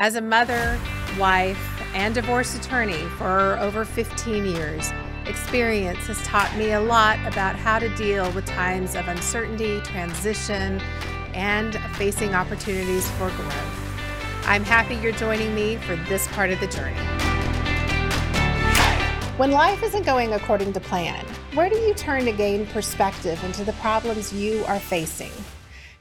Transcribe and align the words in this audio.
As 0.00 0.14
a 0.14 0.20
mother, 0.20 0.78
wife, 1.18 1.58
and 1.92 2.14
divorce 2.14 2.56
attorney 2.56 3.02
for 3.16 3.58
over 3.58 3.84
15 3.84 4.46
years, 4.46 4.92
experience 5.26 6.06
has 6.06 6.22
taught 6.22 6.56
me 6.56 6.70
a 6.70 6.80
lot 6.80 7.18
about 7.26 7.56
how 7.56 7.80
to 7.80 7.88
deal 7.96 8.30
with 8.30 8.46
times 8.46 8.94
of 8.94 9.08
uncertainty, 9.08 9.80
transition, 9.80 10.80
and 11.34 11.74
facing 11.96 12.32
opportunities 12.32 13.10
for 13.12 13.28
growth. 13.30 14.44
I'm 14.44 14.62
happy 14.62 14.94
you're 14.94 15.10
joining 15.10 15.52
me 15.52 15.78
for 15.78 15.96
this 16.08 16.28
part 16.28 16.50
of 16.50 16.60
the 16.60 16.68
journey. 16.68 16.94
When 19.36 19.50
life 19.50 19.82
isn't 19.82 20.06
going 20.06 20.32
according 20.32 20.74
to 20.74 20.80
plan, 20.80 21.26
where 21.54 21.68
do 21.68 21.76
you 21.76 21.92
turn 21.94 22.24
to 22.26 22.32
gain 22.32 22.66
perspective 22.66 23.42
into 23.42 23.64
the 23.64 23.72
problems 23.74 24.32
you 24.32 24.64
are 24.66 24.78
facing? 24.78 25.32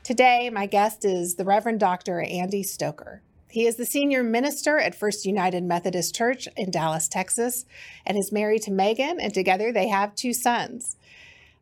Today, 0.04 0.52
my 0.52 0.68
guest 0.68 1.04
is 1.04 1.34
the 1.34 1.46
Reverend 1.46 1.80
Dr. 1.80 2.22
Andy 2.22 2.62
Stoker. 2.62 3.24
He 3.50 3.66
is 3.66 3.78
the 3.78 3.86
senior 3.86 4.24
minister 4.24 4.78
at 4.78 4.96
First 4.96 5.26
United 5.26 5.64
Methodist 5.64 6.14
Church 6.14 6.48
in 6.58 6.70
Dallas, 6.70 7.08
Texas, 7.08 7.66
and 8.06 8.18
is 8.18 8.32
married 8.32 8.64
to 8.64 8.72
Megan, 8.72 9.20
and 9.20 9.34
together 9.34 9.72
they 9.72 9.88
have 9.88 10.16
two 10.16 10.34
sons. 10.34 10.98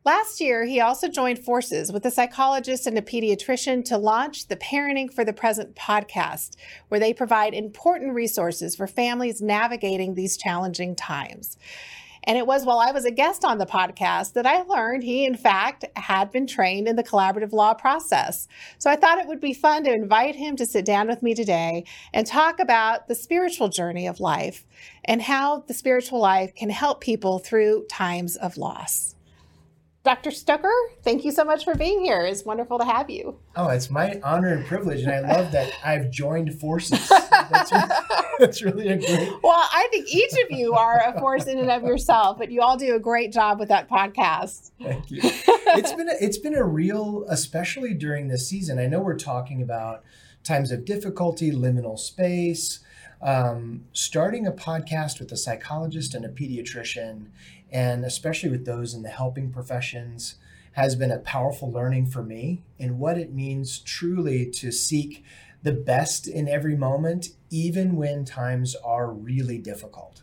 Last 0.04 0.40
year, 0.40 0.66
he 0.66 0.80
also 0.80 1.08
joined 1.08 1.40
forces 1.40 1.92
with 1.92 2.06
a 2.06 2.12
psychologist 2.12 2.86
and 2.86 2.96
a 2.96 3.02
pediatrician 3.02 3.84
to 3.86 3.98
launch 3.98 4.48
the 4.48 4.56
Parenting 4.56 5.12
for 5.12 5.26
the 5.26 5.34
Present 5.34 5.76
podcast, 5.76 6.56
where 6.90 7.00
they 7.00 7.12
provide 7.12 7.56
important 7.56 8.14
resources 8.14 8.76
for 8.76 8.86
families 8.86 9.42
navigating 9.42 10.14
these 10.14 10.38
challenging 10.38 10.96
times. 10.96 11.58
And 12.28 12.38
it 12.38 12.48
was 12.48 12.66
while 12.66 12.80
I 12.80 12.92
was 12.92 13.06
a 13.06 13.12
guest 13.12 13.46
on 13.46 13.58
the 13.58 13.66
podcast 13.66 14.34
that 14.34 14.46
I 14.46 14.62
learned 14.64 15.04
he, 15.04 15.26
in 15.26 15.36
fact, 15.36 15.86
had 15.96 16.32
been 16.32 16.48
trained 16.48 16.88
in 16.88 16.96
the 16.96 17.04
collaborative 17.04 17.52
law 17.52 17.74
process. 17.74 18.48
So 18.78 18.90
I 18.90 18.96
thought 18.96 19.20
it 19.20 19.28
would 19.28 19.40
be 19.40 19.54
fun 19.54 19.84
to 19.86 19.94
invite 19.94 20.36
him 20.36 20.56
to 20.58 20.66
sit 20.66 20.86
down 20.86 21.08
with 21.08 21.24
me 21.24 21.34
today 21.34 21.86
and 22.14 22.26
talk 22.26 22.60
about 22.60 23.08
the 23.08 23.16
spiritual 23.16 23.70
journey 23.70 24.08
of 24.08 24.20
life 24.20 24.66
and 25.04 25.22
how 25.22 25.64
the 25.68 25.74
spiritual 25.74 26.20
life 26.20 26.54
can 26.56 26.70
help 26.70 27.02
people 27.02 27.40
through 27.40 27.86
times 27.90 28.36
of 28.36 28.58
loss. 28.58 29.15
Dr. 30.06 30.30
Stoker, 30.30 30.72
thank 31.02 31.26
you 31.26 31.32
so 31.32 31.44
much 31.44 31.64
for 31.64 31.74
being 31.74 32.00
here. 32.00 32.22
It's 32.22 32.46
wonderful 32.46 32.78
to 32.78 32.86
have 32.86 33.10
you. 33.10 33.40
Oh, 33.56 33.70
it's 33.70 33.90
my 33.90 34.22
honor 34.24 34.50
and 34.50 34.64
privilege, 34.64 35.02
and 35.02 35.12
I 35.12 35.20
love 35.22 35.52
that 35.52 35.74
I've 35.84 36.12
joined 36.12 36.60
forces. 36.60 37.10
That's 37.50 37.72
really, 37.72 37.90
that's 38.40 38.64
really 38.64 38.88
a 38.90 38.98
great. 38.98 39.30
Well, 39.44 39.68
I 39.72 39.88
think 39.92 40.08
each 40.08 40.34
of 40.44 40.52
you 40.52 40.74
are 40.74 41.02
a 41.08 41.20
force 41.20 41.46
in 41.46 41.58
and 41.58 41.70
of 41.70 41.84
yourself, 41.84 42.38
but 42.38 42.52
you 42.52 42.62
all 42.62 42.76
do 42.76 42.96
a 42.96 43.00
great 43.00 43.32
job 43.32 43.60
with 43.60 43.70
that 43.70 43.90
podcast. 43.90 44.72
Thank 44.82 45.12
you. 45.12 45.22
It's 45.78 45.92
been 45.94 46.08
a, 46.08 46.14
it's 46.22 46.38
been 46.38 46.56
a 46.56 46.64
real, 46.64 47.26
especially 47.28 47.94
during 47.94 48.28
this 48.28 48.48
season. 48.48 48.80
I 48.80 48.86
know 48.86 49.00
we're 49.00 49.18
talking 49.18 49.62
about 49.62 50.04
times 50.44 50.72
of 50.72 50.86
difficulty, 50.86 51.52
liminal 51.52 52.00
space. 52.00 52.80
Um, 53.22 53.86
starting 53.92 54.46
a 54.46 54.52
podcast 54.52 55.20
with 55.20 55.32
a 55.32 55.38
psychologist 55.38 56.14
and 56.14 56.24
a 56.24 56.30
pediatrician 56.30 57.28
and 57.76 58.06
especially 58.06 58.50
with 58.50 58.66
those 58.66 58.94
in 58.94 59.02
the 59.02 59.10
helping 59.10 59.52
professions, 59.52 60.36
has 60.72 60.96
been 60.96 61.12
a 61.12 61.20
powerful 61.20 61.70
learning 61.70 62.06
for 62.06 62.24
me 62.24 62.64
in 62.80 63.00
what 63.00 63.18
it 63.18 63.34
means 63.34 63.80
truly 63.80 64.50
to 64.50 64.72
seek 64.72 65.26
the 65.62 65.74
best 65.74 66.26
in 66.26 66.48
every 66.48 66.78
moment, 66.78 67.32
even 67.50 67.98
when 67.98 68.24
times 68.24 68.76
are 68.76 69.12
really 69.12 69.58
difficult. 69.58 70.22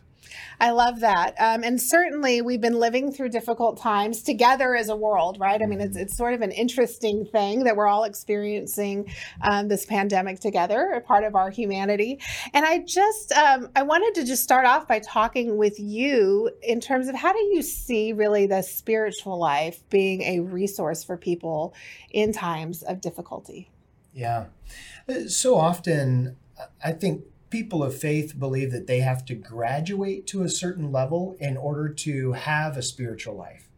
I 0.59 0.71
love 0.71 0.99
that. 1.01 1.35
Um, 1.39 1.63
and 1.63 1.81
certainly 1.81 2.41
we've 2.41 2.61
been 2.61 2.79
living 2.79 3.11
through 3.11 3.29
difficult 3.29 3.79
times 3.79 4.21
together 4.21 4.75
as 4.75 4.89
a 4.89 4.95
world, 4.95 5.37
right? 5.39 5.61
I 5.61 5.65
mean, 5.65 5.81
it's, 5.81 5.97
it's 5.97 6.15
sort 6.15 6.33
of 6.33 6.41
an 6.41 6.51
interesting 6.51 7.25
thing 7.25 7.63
that 7.63 7.75
we're 7.75 7.87
all 7.87 8.03
experiencing 8.03 9.11
um, 9.41 9.67
this 9.67 9.85
pandemic 9.85 10.39
together, 10.39 10.93
a 10.95 11.01
part 11.01 11.23
of 11.23 11.35
our 11.35 11.49
humanity. 11.49 12.19
And 12.53 12.65
I 12.65 12.79
just, 12.79 13.31
um, 13.33 13.69
I 13.75 13.83
wanted 13.83 14.15
to 14.21 14.25
just 14.25 14.43
start 14.43 14.65
off 14.65 14.87
by 14.87 14.99
talking 14.99 15.57
with 15.57 15.79
you 15.79 16.51
in 16.61 16.79
terms 16.79 17.07
of 17.07 17.15
how 17.15 17.33
do 17.33 17.39
you 17.39 17.61
see 17.61 18.13
really 18.13 18.47
the 18.47 18.61
spiritual 18.61 19.37
life 19.37 19.87
being 19.89 20.21
a 20.21 20.39
resource 20.39 21.03
for 21.03 21.17
people 21.17 21.73
in 22.11 22.31
times 22.31 22.83
of 22.83 23.01
difficulty? 23.01 23.69
Yeah. 24.13 24.45
Uh, 25.09 25.27
so 25.27 25.57
often, 25.57 26.37
I 26.83 26.91
think 26.91 27.23
people 27.53 27.83
of 27.83 27.95
faith 27.95 28.39
believe 28.39 28.71
that 28.71 28.87
they 28.87 29.01
have 29.01 29.23
to 29.23 29.35
graduate 29.35 30.25
to 30.25 30.41
a 30.41 30.49
certain 30.49 30.91
level 30.91 31.35
in 31.39 31.55
order 31.55 31.87
to 31.87 32.31
have 32.31 32.75
a 32.75 32.81
spiritual 32.81 33.35
life. 33.35 33.69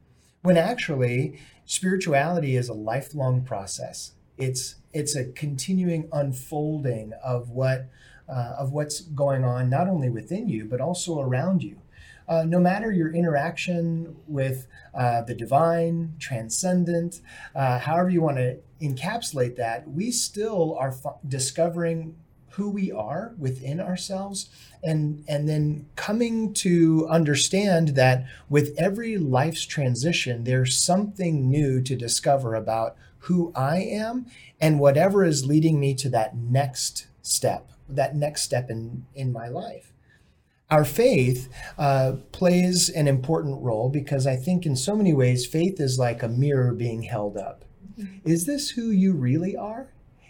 When 0.43 0.55
actually, 0.55 1.41
spirituality 1.65 2.55
is 2.55 2.69
a 2.69 2.73
lifelong 2.73 3.41
process. 3.43 4.13
It's 4.37 4.75
it's 4.93 5.13
a 5.13 5.25
continuing 5.25 6.07
unfolding 6.13 7.11
of 7.21 7.49
what 7.49 7.89
uh, 8.29 8.55
of 8.57 8.71
what's 8.71 9.01
going 9.01 9.43
on 9.43 9.69
not 9.69 9.89
only 9.89 10.09
within 10.09 10.47
you 10.47 10.63
but 10.63 10.79
also 10.79 11.19
around 11.19 11.61
you. 11.61 11.81
Uh, 12.29 12.45
no 12.47 12.61
matter 12.61 12.93
your 12.93 13.13
interaction 13.13 14.15
with 14.25 14.67
uh, 14.93 15.21
the 15.23 15.35
divine, 15.35 16.13
transcendent, 16.17 17.19
uh, 17.53 17.77
however 17.79 18.09
you 18.09 18.21
want 18.21 18.37
to 18.37 18.57
encapsulate 18.81 19.57
that, 19.57 19.87
we 19.87 20.11
still 20.11 20.77
are 20.79 20.93
f- 21.05 21.17
discovering 21.27 22.15
who 22.55 22.69
we 22.69 22.91
are 22.91 23.33
within 23.37 23.79
ourselves 23.79 24.49
and 24.83 25.23
and 25.27 25.47
then 25.49 25.85
coming 25.95 26.53
to 26.53 27.05
understand 27.09 27.89
that 27.89 28.25
with 28.49 28.73
every 28.77 29.17
life's 29.17 29.65
transition 29.65 30.43
there's 30.43 30.77
something 30.77 31.49
new 31.49 31.81
to 31.81 31.95
discover 31.95 32.55
about 32.55 32.95
who 33.19 33.51
I 33.55 33.79
am 33.79 34.27
and 34.61 34.79
whatever 34.79 35.25
is 35.25 35.45
leading 35.45 35.79
me 35.79 35.93
to 35.95 36.09
that 36.09 36.35
next 36.35 37.07
step 37.21 37.71
that 37.89 38.15
next 38.15 38.43
step 38.43 38.69
in 38.69 39.05
in 39.13 39.31
my 39.31 39.49
life 39.49 39.91
our 40.69 40.85
faith 40.85 41.49
uh, 41.77 42.13
plays 42.31 42.89
an 42.89 43.07
important 43.07 43.61
role 43.61 43.89
because 43.89 44.25
I 44.25 44.35
think 44.35 44.65
in 44.65 44.75
so 44.75 44.95
many 44.95 45.13
ways 45.13 45.45
faith 45.45 45.79
is 45.79 45.99
like 45.99 46.23
a 46.23 46.27
mirror 46.27 46.73
being 46.73 47.03
held 47.03 47.37
up. 47.37 47.65
Mm-hmm. 47.99 48.27
Is 48.27 48.47
this 48.47 48.71
who 48.71 48.89
you 48.89 49.13
really 49.13 49.55
are? 49.55 49.89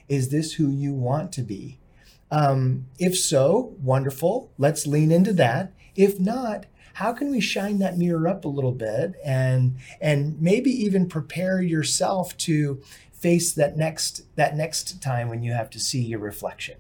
Is 0.10 0.30
this 0.30 0.54
who 0.54 0.70
you 0.70 0.94
want 0.94 1.32
to 1.34 1.42
be? 1.42 1.80
Um, 2.32 2.88
if 2.98 3.18
so, 3.18 3.76
wonderful. 3.82 4.52
Let's 4.58 4.88
lean 4.88 5.12
into 5.12 5.34
that. 5.34 5.74
If 5.96 6.20
not, 6.20 6.66
how 6.96 7.14
can 7.14 7.30
we 7.30 7.42
shine 7.42 7.80
that 7.80 7.98
mirror 7.98 8.28
up 8.28 8.46
a 8.46 8.50
little 8.50 8.72
bit 8.72 9.16
and 9.24 9.78
and 10.00 10.42
maybe 10.42 10.72
even 10.72 11.08
prepare 11.08 11.62
yourself 11.62 12.36
to 12.38 12.82
face 13.12 13.52
that 13.54 13.76
next 13.78 14.24
that 14.38 14.56
next 14.56 15.02
time 15.02 15.28
when 15.30 15.44
you 15.44 15.52
have 15.52 15.70
to 15.72 15.80
see 15.80 16.02
your 16.02 16.20
reflection? 16.20 16.78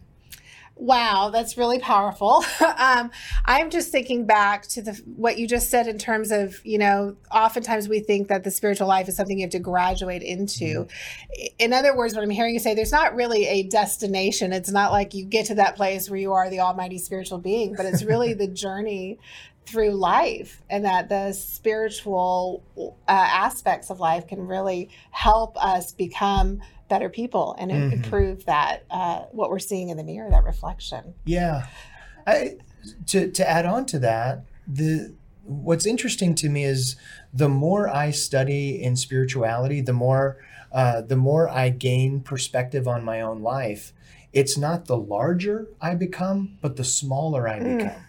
Wow, 0.78 1.30
that's 1.32 1.58
really 1.58 1.80
powerful. 1.80 2.44
um, 2.78 3.10
I'm 3.46 3.70
just 3.70 3.92
thinking 3.92 4.26
back 4.26 4.64
to 4.70 4.82
the 4.82 5.02
what 5.06 5.38
you 5.38 5.48
just 5.48 5.70
said 5.70 5.88
in 5.88 5.98
terms 5.98 6.32
of 6.32 6.60
you 6.66 6.78
know, 6.78 7.16
oftentimes 7.32 7.88
we 7.88 8.02
think 8.02 8.28
that 8.28 8.44
the 8.44 8.52
spiritual 8.52 8.88
life 8.88 9.08
is 9.08 9.16
something 9.16 9.40
you 9.40 9.46
have 9.46 9.52
to 9.52 9.60
graduate 9.60 10.22
into. 10.22 10.66
Mm-hmm. 10.86 11.46
In 11.60 11.72
other 11.72 11.96
words, 11.96 12.14
what 12.14 12.24
I'm 12.24 12.30
hearing 12.30 12.54
you 12.54 12.60
say, 12.60 12.76
there's 12.76 12.92
not 12.92 13.16
really 13.16 13.48
a 13.48 13.64
destination. 13.64 14.52
It's 14.52 14.70
not 14.72 14.92
like 14.92 15.14
you 15.14 15.24
get 15.24 15.46
to 15.48 15.56
that 15.56 15.78
place 15.78 16.10
where 16.10 16.20
you 16.20 16.34
are 16.34 16.50
the 16.50 16.60
almighty 16.60 16.98
spiritual 16.98 17.38
being, 17.38 17.74
but 17.76 17.86
it's 17.86 18.04
really 18.04 18.34
the 18.36 18.48
journey 18.48 19.18
through 19.66 19.92
life 19.92 20.62
and 20.70 20.86
that 20.86 21.10
the 21.10 21.32
spiritual 21.34 22.64
uh, 22.78 22.92
aspects 23.08 23.90
of 23.90 24.00
life 24.00 24.28
can 24.28 24.46
really 24.46 24.90
help 25.12 25.58
us 25.58 25.92
become 25.92 26.62
better 26.88 27.10
people 27.10 27.56
and 27.58 27.72
mm-hmm. 27.72 27.94
improve 27.94 28.46
that 28.46 28.84
uh, 28.90 29.22
what 29.32 29.50
we're 29.50 29.60
seeing 29.60 29.90
in 29.90 29.98
the 29.98 30.04
mirror 30.04 30.30
that 30.30 30.44
reflection 30.44 31.14
yeah 31.26 31.68
I, 32.28 32.58
to, 33.08 33.32
to 33.32 33.50
add 33.50 33.66
on 33.66 33.86
to 33.88 34.00
that 34.00 34.46
the 34.68 35.14
what's 35.44 35.86
interesting 35.86 36.34
to 36.36 36.50
me 36.50 36.64
is 36.64 36.96
the 37.34 37.50
more 37.50 37.88
i 37.90 38.12
study 38.12 38.82
in 38.82 38.96
spirituality 38.96 39.82
the 39.82 39.94
more 39.94 40.38
uh, 40.72 41.02
the 41.02 41.16
more 41.16 41.50
i 41.50 41.70
gain 41.70 42.22
perspective 42.22 42.88
on 42.88 43.04
my 43.04 43.22
own 43.22 43.42
life 43.42 43.94
it's 44.34 44.58
not 44.58 44.86
the 44.86 44.98
larger 44.98 45.68
i 45.82 45.94
become 45.96 46.58
but 46.62 46.76
the 46.76 46.84
smaller 46.84 47.48
i 47.48 47.60
mm. 47.60 47.78
become 47.78 48.02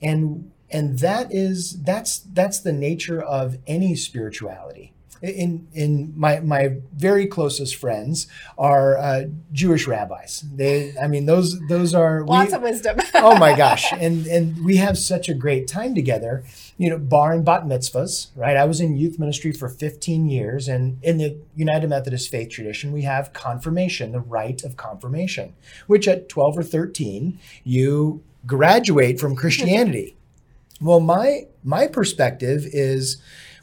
and 0.00 0.50
and 0.70 0.98
that 0.98 1.32
is 1.32 1.82
that's 1.82 2.18
that's 2.18 2.60
the 2.60 2.72
nature 2.72 3.20
of 3.20 3.58
any 3.66 3.94
spirituality 3.94 4.92
in 5.22 5.66
in 5.72 6.12
my 6.16 6.40
my 6.40 6.76
very 6.96 7.26
closest 7.26 7.76
friends 7.76 8.26
are 8.56 8.96
uh, 8.96 9.24
Jewish 9.52 9.86
rabbis. 9.86 10.44
They, 10.54 10.96
I 10.96 11.08
mean, 11.08 11.26
those 11.26 11.58
those 11.68 11.94
are 11.94 12.24
lots 12.24 12.50
we, 12.50 12.56
of 12.56 12.62
wisdom. 12.62 12.98
oh 13.14 13.38
my 13.38 13.56
gosh, 13.56 13.92
and 13.92 14.26
and 14.26 14.64
we 14.64 14.76
have 14.76 14.98
such 14.98 15.28
a 15.28 15.34
great 15.34 15.66
time 15.66 15.94
together. 15.94 16.44
You 16.76 16.90
know, 16.90 16.98
bar 16.98 17.32
and 17.32 17.44
bat 17.44 17.64
mitzvahs, 17.64 18.28
right? 18.36 18.56
I 18.56 18.64
was 18.64 18.80
in 18.80 18.96
youth 18.96 19.18
ministry 19.18 19.52
for 19.52 19.68
15 19.68 20.28
years, 20.28 20.68
and 20.68 20.98
in 21.02 21.18
the 21.18 21.36
United 21.56 21.88
Methodist 21.88 22.30
faith 22.30 22.50
tradition, 22.50 22.92
we 22.92 23.02
have 23.02 23.32
confirmation, 23.32 24.12
the 24.12 24.20
rite 24.20 24.62
of 24.62 24.76
confirmation, 24.76 25.54
which 25.86 26.06
at 26.06 26.28
12 26.28 26.58
or 26.58 26.62
13 26.62 27.38
you 27.64 28.22
graduate 28.46 29.18
from 29.18 29.34
Christianity. 29.34 30.16
well, 30.80 31.00
my 31.00 31.46
my 31.64 31.86
perspective 31.86 32.66
is 32.72 33.16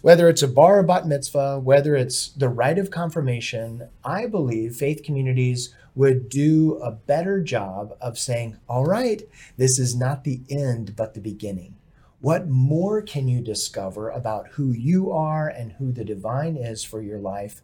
whether 0.06 0.30
it's 0.30 0.44
a 0.44 0.48
bar 0.48 0.78
or 0.78 0.84
bat 0.84 1.08
mitzvah, 1.08 1.58
whether 1.58 1.96
it's 1.96 2.28
the 2.28 2.48
rite 2.48 2.78
of 2.78 2.92
confirmation, 2.92 3.90
I 4.04 4.28
believe 4.28 4.76
faith 4.76 5.02
communities 5.02 5.74
would 5.96 6.30
do 6.30 6.76
a 6.76 6.92
better 6.92 7.42
job 7.42 7.98
of 8.00 8.20
saying, 8.20 8.58
all 8.70 8.86
right, 8.86 9.24
this 9.58 9.80
is 9.80 9.96
not 9.96 10.24
the 10.24 10.42
end, 10.48 10.96
but 10.96 11.16
the 11.16 11.22
beginning. 11.22 11.78
What 12.20 12.48
more 12.48 13.02
can 13.02 13.28
you 13.28 13.42
discover 13.42 14.12
about 14.12 14.50
who 14.50 14.70
you 14.70 15.12
are 15.12 15.48
and 15.48 15.72
who 15.72 15.92
the 15.92 16.06
divine 16.06 16.56
is 16.56 16.84
for 16.84 17.02
your 17.02 17.18
life? 17.18 17.64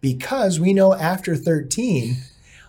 Because 0.00 0.58
we 0.58 0.72
know 0.72 0.92
after 0.92 1.36
13, 1.36 2.16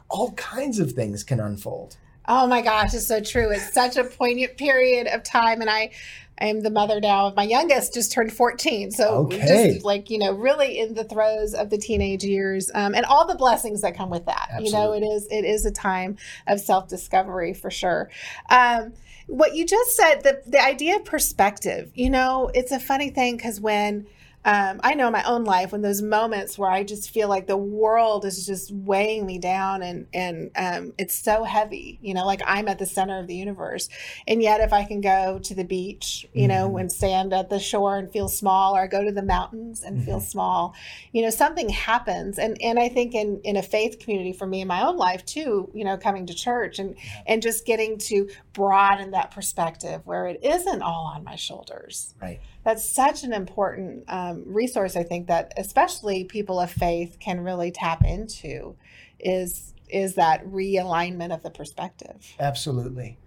all 0.09 0.33
kinds 0.33 0.77
of 0.77 0.91
things 0.91 1.23
can 1.23 1.39
unfold. 1.39 1.97
Oh 2.27 2.47
my 2.47 2.61
gosh, 2.61 2.93
it's 2.93 3.07
so 3.07 3.21
true. 3.21 3.51
It's 3.51 3.73
such 3.73 3.95
a 3.95 4.03
poignant 4.03 4.57
period 4.57 5.07
of 5.07 5.23
time. 5.23 5.61
And 5.61 5.69
I, 5.69 5.91
I 6.39 6.47
am 6.47 6.61
the 6.61 6.69
mother 6.69 6.99
now 6.99 7.27
of 7.27 7.35
my 7.35 7.43
youngest, 7.43 7.93
just 7.93 8.11
turned 8.11 8.33
14. 8.33 8.91
So 8.91 9.25
okay. 9.25 9.73
just 9.73 9.85
like, 9.85 10.09
you 10.09 10.19
know, 10.19 10.33
really 10.33 10.79
in 10.79 10.93
the 10.93 11.03
throes 11.03 11.53
of 11.53 11.69
the 11.69 11.77
teenage 11.77 12.23
years 12.23 12.69
um, 12.75 12.93
and 12.95 13.05
all 13.05 13.25
the 13.25 13.35
blessings 13.35 13.81
that 13.81 13.95
come 13.95 14.09
with 14.09 14.25
that. 14.25 14.49
Absolutely. 14.51 14.65
You 14.65 14.71
know, 14.73 14.93
it 14.93 15.03
is 15.03 15.27
it 15.31 15.45
is 15.45 15.65
a 15.65 15.71
time 15.71 16.17
of 16.47 16.59
self-discovery 16.59 17.53
for 17.53 17.71
sure. 17.71 18.09
Um, 18.49 18.93
what 19.27 19.55
you 19.55 19.65
just 19.65 19.95
said, 19.95 20.23
the, 20.23 20.41
the 20.47 20.63
idea 20.63 20.97
of 20.97 21.05
perspective, 21.05 21.91
you 21.95 22.09
know, 22.09 22.49
it's 22.53 22.71
a 22.71 22.79
funny 22.79 23.09
thing 23.09 23.35
because 23.35 23.59
when 23.59 24.07
um, 24.47 24.79
I 24.81 24.93
know 24.93 25.11
my 25.11 25.23
own 25.23 25.43
life 25.43 25.73
when 25.73 25.81
those 25.81 26.01
moments 26.01 26.57
where 26.57 26.71
I 26.71 26.85
just 26.85 27.09
feel 27.09 27.27
like 27.27 27.47
the 27.47 27.57
world 27.57 28.23
is 28.23 28.45
just 28.45 28.71
weighing 28.71 29.25
me 29.25 29.39
down 29.39 29.83
and 29.83 30.07
and 30.13 30.51
um, 30.55 30.93
it's 30.97 31.15
so 31.15 31.43
heavy, 31.43 31.99
you 32.01 32.13
know, 32.13 32.25
like 32.25 32.39
I'm 32.45 32.69
at 32.69 32.79
the 32.79 32.85
center 32.85 33.19
of 33.19 33.27
the 33.27 33.35
universe. 33.35 33.89
And 34.25 34.41
yet, 34.41 34.61
if 34.61 34.71
I 34.71 34.85
can 34.85 35.01
go 35.01 35.37
to 35.43 35.53
the 35.53 35.65
beach, 35.65 36.25
you 36.31 36.47
know, 36.47 36.69
mm-hmm. 36.69 36.77
and 36.77 36.89
stand 36.89 37.33
at 37.33 37.49
the 37.49 37.59
shore 37.59 37.97
and 37.97 38.09
feel 38.09 38.29
small, 38.29 38.73
or 38.73 38.79
I 38.79 38.87
go 38.87 39.03
to 39.03 39.11
the 39.11 39.21
mountains 39.21 39.83
and 39.83 39.97
mm-hmm. 39.97 40.05
feel 40.05 40.21
small, 40.21 40.73
you 41.11 41.23
know, 41.23 41.29
something 41.29 41.67
happens. 41.67 42.39
And 42.39 42.57
and 42.61 42.79
I 42.79 42.87
think 42.87 43.15
in 43.15 43.41
in 43.43 43.57
a 43.57 43.61
faith 43.61 43.99
community 43.99 44.31
for 44.31 44.47
me 44.47 44.61
in 44.61 44.67
my 44.69 44.87
own 44.87 44.95
life 44.95 45.25
too, 45.25 45.69
you 45.73 45.83
know, 45.83 45.97
coming 45.97 46.25
to 46.25 46.33
church 46.33 46.79
and 46.79 46.95
and 47.25 47.41
just 47.41 47.65
getting 47.65 47.97
to 47.97 48.29
broaden 48.53 49.11
that 49.11 49.31
perspective 49.31 50.03
where 50.05 50.25
it 50.25 50.39
isn't 50.41 50.81
all 50.81 51.11
on 51.13 51.25
my 51.25 51.35
shoulders. 51.35 52.15
Right 52.21 52.39
that's 52.67 52.87
such 52.87 53.23
an 53.23 53.31
important 53.31 54.03
um, 54.09 54.43
resource 54.45 54.97
i 54.97 55.03
think 55.03 55.27
that 55.27 55.53
especially 55.55 56.25
people 56.25 56.59
of 56.59 56.69
faith 56.69 57.17
can 57.19 57.39
really 57.39 57.71
tap 57.71 58.03
into 58.03 58.75
is 59.19 59.73
is 59.89 60.15
that 60.15 60.45
realignment 60.45 61.33
of 61.33 61.43
the 61.43 61.49
perspective. 61.49 62.35
Absolutely. 62.39 63.17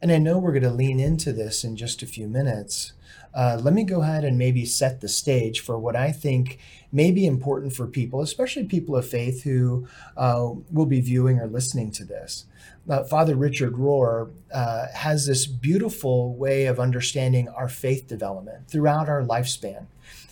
And 0.00 0.10
i 0.10 0.18
know 0.18 0.38
we're 0.38 0.52
going 0.52 0.62
to 0.62 0.70
lean 0.70 0.98
into 0.98 1.32
this 1.32 1.62
in 1.62 1.76
just 1.76 2.02
a 2.02 2.06
few 2.06 2.26
minutes 2.26 2.92
uh, 3.36 3.60
let 3.62 3.74
me 3.74 3.84
go 3.84 4.02
ahead 4.02 4.24
and 4.24 4.36
maybe 4.36 4.64
set 4.64 5.00
the 5.00 5.08
stage 5.08 5.60
for 5.60 5.78
what 5.78 5.94
I 5.94 6.10
think 6.10 6.58
may 6.90 7.12
be 7.12 7.26
important 7.26 7.74
for 7.74 7.86
people, 7.86 8.20
especially 8.22 8.64
people 8.64 8.96
of 8.96 9.06
faith 9.06 9.44
who 9.44 9.86
uh, 10.16 10.50
will 10.72 10.86
be 10.86 11.00
viewing 11.00 11.38
or 11.38 11.46
listening 11.46 11.92
to 11.92 12.04
this 12.04 12.46
uh, 12.88 13.04
Father 13.04 13.34
Richard 13.34 13.74
Rohr 13.74 14.30
uh, 14.52 14.86
has 14.94 15.26
this 15.26 15.46
beautiful 15.46 16.34
way 16.34 16.66
of 16.66 16.78
understanding 16.78 17.48
our 17.48 17.68
faith 17.68 18.06
development 18.06 18.68
throughout 18.68 19.08
our 19.08 19.22
lifespan. 19.22 19.86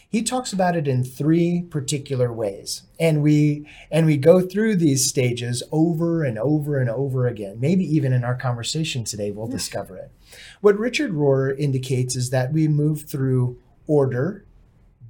He 0.08 0.22
talks 0.22 0.52
about 0.52 0.76
it 0.76 0.86
in 0.86 1.02
three 1.02 1.62
particular 1.62 2.32
ways, 2.32 2.82
and 3.00 3.20
we 3.20 3.68
and 3.90 4.06
we 4.06 4.16
go 4.16 4.40
through 4.40 4.76
these 4.76 5.08
stages 5.08 5.60
over 5.72 6.22
and 6.22 6.38
over 6.38 6.78
and 6.78 6.88
over 6.88 7.26
again. 7.26 7.58
Maybe 7.58 7.84
even 7.96 8.12
in 8.12 8.22
our 8.22 8.36
conversation 8.36 9.02
today, 9.02 9.32
we'll 9.32 9.48
discover 9.48 9.96
it. 9.96 10.12
What 10.60 10.78
Richard 10.78 11.12
Rohr 11.12 11.56
indicates 11.58 12.16
is 12.16 12.30
that 12.30 12.52
we 12.52 12.68
move 12.68 13.08
through 13.08 13.58
order, 13.86 14.44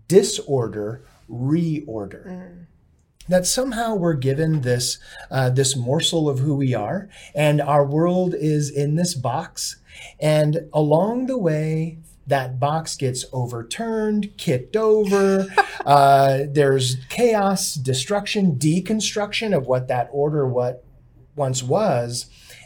disorder, 0.09 1.05
reorder. 1.29 2.27
Mm 2.27 2.67
that 3.29 3.47
somehow 3.47 3.95
we're 3.95 4.15
given 4.15 4.61
this 4.61 4.99
uh, 5.31 5.51
this 5.51 5.77
morsel 5.77 6.29
of 6.29 6.41
who 6.41 6.55
we 6.55 6.75
are, 6.75 7.09
and 7.35 7.61
our 7.61 7.85
world 7.85 8.35
is 8.35 8.71
in 8.71 8.95
this 8.95 9.15
box, 9.15 9.77
and 10.21 10.69
along 10.73 11.27
the 11.27 11.39
way. 11.39 11.99
That 12.27 12.59
box 12.59 12.97
gets 12.97 13.27
overturned, 13.35 14.39
kicked 14.39 14.77
over. 14.77 15.47
uh, 15.85 16.45
there's 16.49 16.97
chaos, 17.11 17.75
destruction, 17.75 18.57
deconstruction 18.57 19.55
of 19.55 19.67
what 19.67 19.89
that 19.89 20.09
order 20.11 20.49
what 20.49 20.87
once 21.37 21.63
was. 21.63 22.25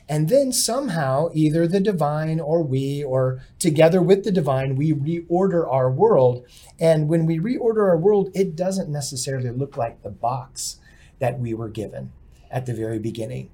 And 0.09 0.31
then 0.31 0.53
somehow, 0.53 1.29
either 1.35 1.67
the 1.67 1.81
divine 1.81 2.41
or 2.41 2.63
we, 2.63 3.05
or 3.05 3.43
together 3.59 4.01
with 4.01 4.25
the 4.25 4.33
divine, 4.33 4.75
we 4.75 4.93
reorder 4.93 5.71
our 5.71 5.91
world. 5.91 6.47
And 6.81 7.09
when 7.09 7.27
we 7.27 7.39
reorder 7.39 7.87
our 7.89 7.99
world, 7.99 8.31
it 8.35 8.57
doesn't 8.57 8.89
necessarily 8.89 9.51
look 9.51 9.77
like 9.77 10.03
the 10.03 10.11
box 10.11 10.79
that 11.19 11.39
we 11.39 11.53
were 11.53 11.69
given 11.69 12.13
at 12.51 12.65
the 12.65 12.75
very 12.75 12.99
beginning. 12.99 13.51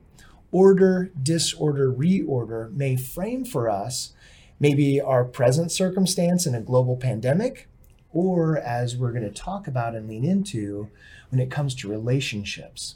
Order, 0.53 1.11
disorder, 1.21 1.93
reorder 1.93 2.73
may 2.73 2.97
frame 2.97 3.45
for 3.45 3.69
us 3.69 4.13
maybe 4.61 5.01
our 5.01 5.25
present 5.25 5.73
circumstance 5.73 6.47
in 6.47 6.55
a 6.55 6.61
global 6.61 6.97
pandemic, 6.97 7.69
or 8.13 8.57
as 8.57 8.97
we're 8.97 9.11
going 9.11 9.25
to 9.25 9.31
talk 9.31 9.67
about 9.67 9.97
and 9.97 10.09
lean 10.09 10.25
into, 10.25 10.89
when 11.31 11.41
it 11.41 11.51
comes 11.51 11.75
to 11.75 11.89
relationships 11.89 12.95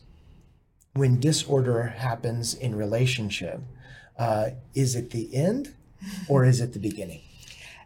when 0.98 1.20
disorder 1.20 1.82
happens 1.84 2.54
in 2.54 2.74
relationship, 2.74 3.60
uh, 4.18 4.50
is 4.74 4.94
it 4.94 5.10
the 5.10 5.34
end 5.34 5.74
or 6.28 6.44
is 6.44 6.60
it 6.60 6.72
the 6.72 6.78
beginning? 6.78 7.20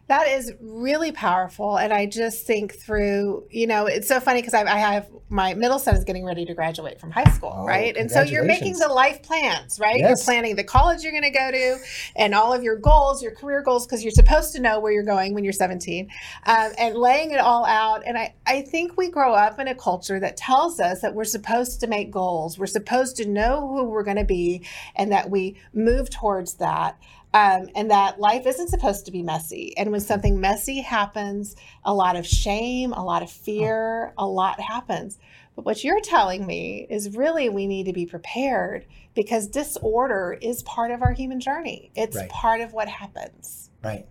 That 0.07 0.27
is 0.27 0.51
really 0.59 1.13
powerful. 1.13 1.77
And 1.77 1.93
I 1.93 2.05
just 2.05 2.45
think 2.45 2.73
through, 2.73 3.45
you 3.49 3.65
know, 3.65 3.85
it's 3.85 4.07
so 4.07 4.19
funny 4.19 4.41
because 4.41 4.53
I, 4.53 4.63
I, 4.63 4.77
have 4.77 5.09
my 5.29 5.53
middle 5.53 5.79
son 5.79 5.95
is 5.95 6.03
getting 6.03 6.25
ready 6.25 6.43
to 6.45 6.53
graduate 6.53 6.99
from 6.99 7.09
high 7.09 7.31
school, 7.31 7.53
oh, 7.55 7.65
right? 7.65 7.95
And 7.95 8.11
so 8.11 8.21
you're 8.21 8.43
making 8.43 8.77
the 8.79 8.89
life 8.89 9.23
plans, 9.23 9.79
right? 9.79 9.97
Yes. 9.97 10.09
You're 10.09 10.25
planning 10.25 10.57
the 10.57 10.63
college 10.63 11.03
you're 11.03 11.13
going 11.13 11.23
to 11.23 11.29
go 11.29 11.51
to 11.51 11.77
and 12.17 12.35
all 12.35 12.51
of 12.51 12.63
your 12.63 12.75
goals, 12.75 13.23
your 13.23 13.31
career 13.31 13.61
goals, 13.61 13.87
because 13.87 14.03
you're 14.03 14.11
supposed 14.11 14.53
to 14.55 14.61
know 14.61 14.81
where 14.81 14.91
you're 14.91 15.03
going 15.03 15.33
when 15.33 15.45
you're 15.45 15.53
17 15.53 16.09
um, 16.47 16.71
and 16.77 16.95
laying 16.95 17.31
it 17.31 17.39
all 17.39 17.65
out. 17.65 18.03
And 18.05 18.17
I, 18.17 18.35
I 18.45 18.61
think 18.61 18.97
we 18.97 19.09
grow 19.09 19.33
up 19.33 19.57
in 19.57 19.69
a 19.69 19.75
culture 19.75 20.19
that 20.19 20.35
tells 20.35 20.81
us 20.81 20.99
that 20.99 21.15
we're 21.15 21.23
supposed 21.23 21.79
to 21.79 21.87
make 21.87 22.11
goals, 22.11 22.59
we're 22.59 22.65
supposed 22.65 23.15
to 23.17 23.25
know 23.25 23.69
who 23.69 23.85
we're 23.85 24.03
going 24.03 24.17
to 24.17 24.25
be, 24.25 24.65
and 24.97 25.13
that 25.13 25.29
we 25.29 25.55
move 25.73 26.09
towards 26.09 26.55
that 26.55 26.99
um, 27.33 27.69
and 27.75 27.89
that 27.89 28.19
life 28.19 28.45
isn't 28.45 28.69
supposed 28.69 29.05
to 29.05 29.11
be 29.11 29.23
messy. 29.23 29.75
And 29.77 29.91
when 29.91 30.01
something 30.01 30.39
messy 30.39 30.81
happens, 30.81 31.55
a 31.83 31.93
lot 31.93 32.15
of 32.15 32.27
shame, 32.27 32.93
a 32.93 33.03
lot 33.03 33.23
of 33.23 33.31
fear, 33.31 34.13
a 34.17 34.25
lot 34.25 34.59
happens. 34.59 35.17
But 35.55 35.65
what 35.65 35.83
you're 35.83 36.01
telling 36.01 36.45
me 36.45 36.85
is 36.89 37.15
really 37.15 37.49
we 37.49 37.67
need 37.67 37.85
to 37.85 37.93
be 37.93 38.05
prepared 38.05 38.85
because 39.15 39.47
disorder 39.47 40.37
is 40.41 40.63
part 40.63 40.91
of 40.91 41.01
our 41.01 41.13
human 41.13 41.39
journey. 41.39 41.91
It's 41.95 42.15
right. 42.15 42.29
part 42.29 42.61
of 42.61 42.73
what 42.73 42.87
happens. 42.87 43.69
Right. 43.83 44.05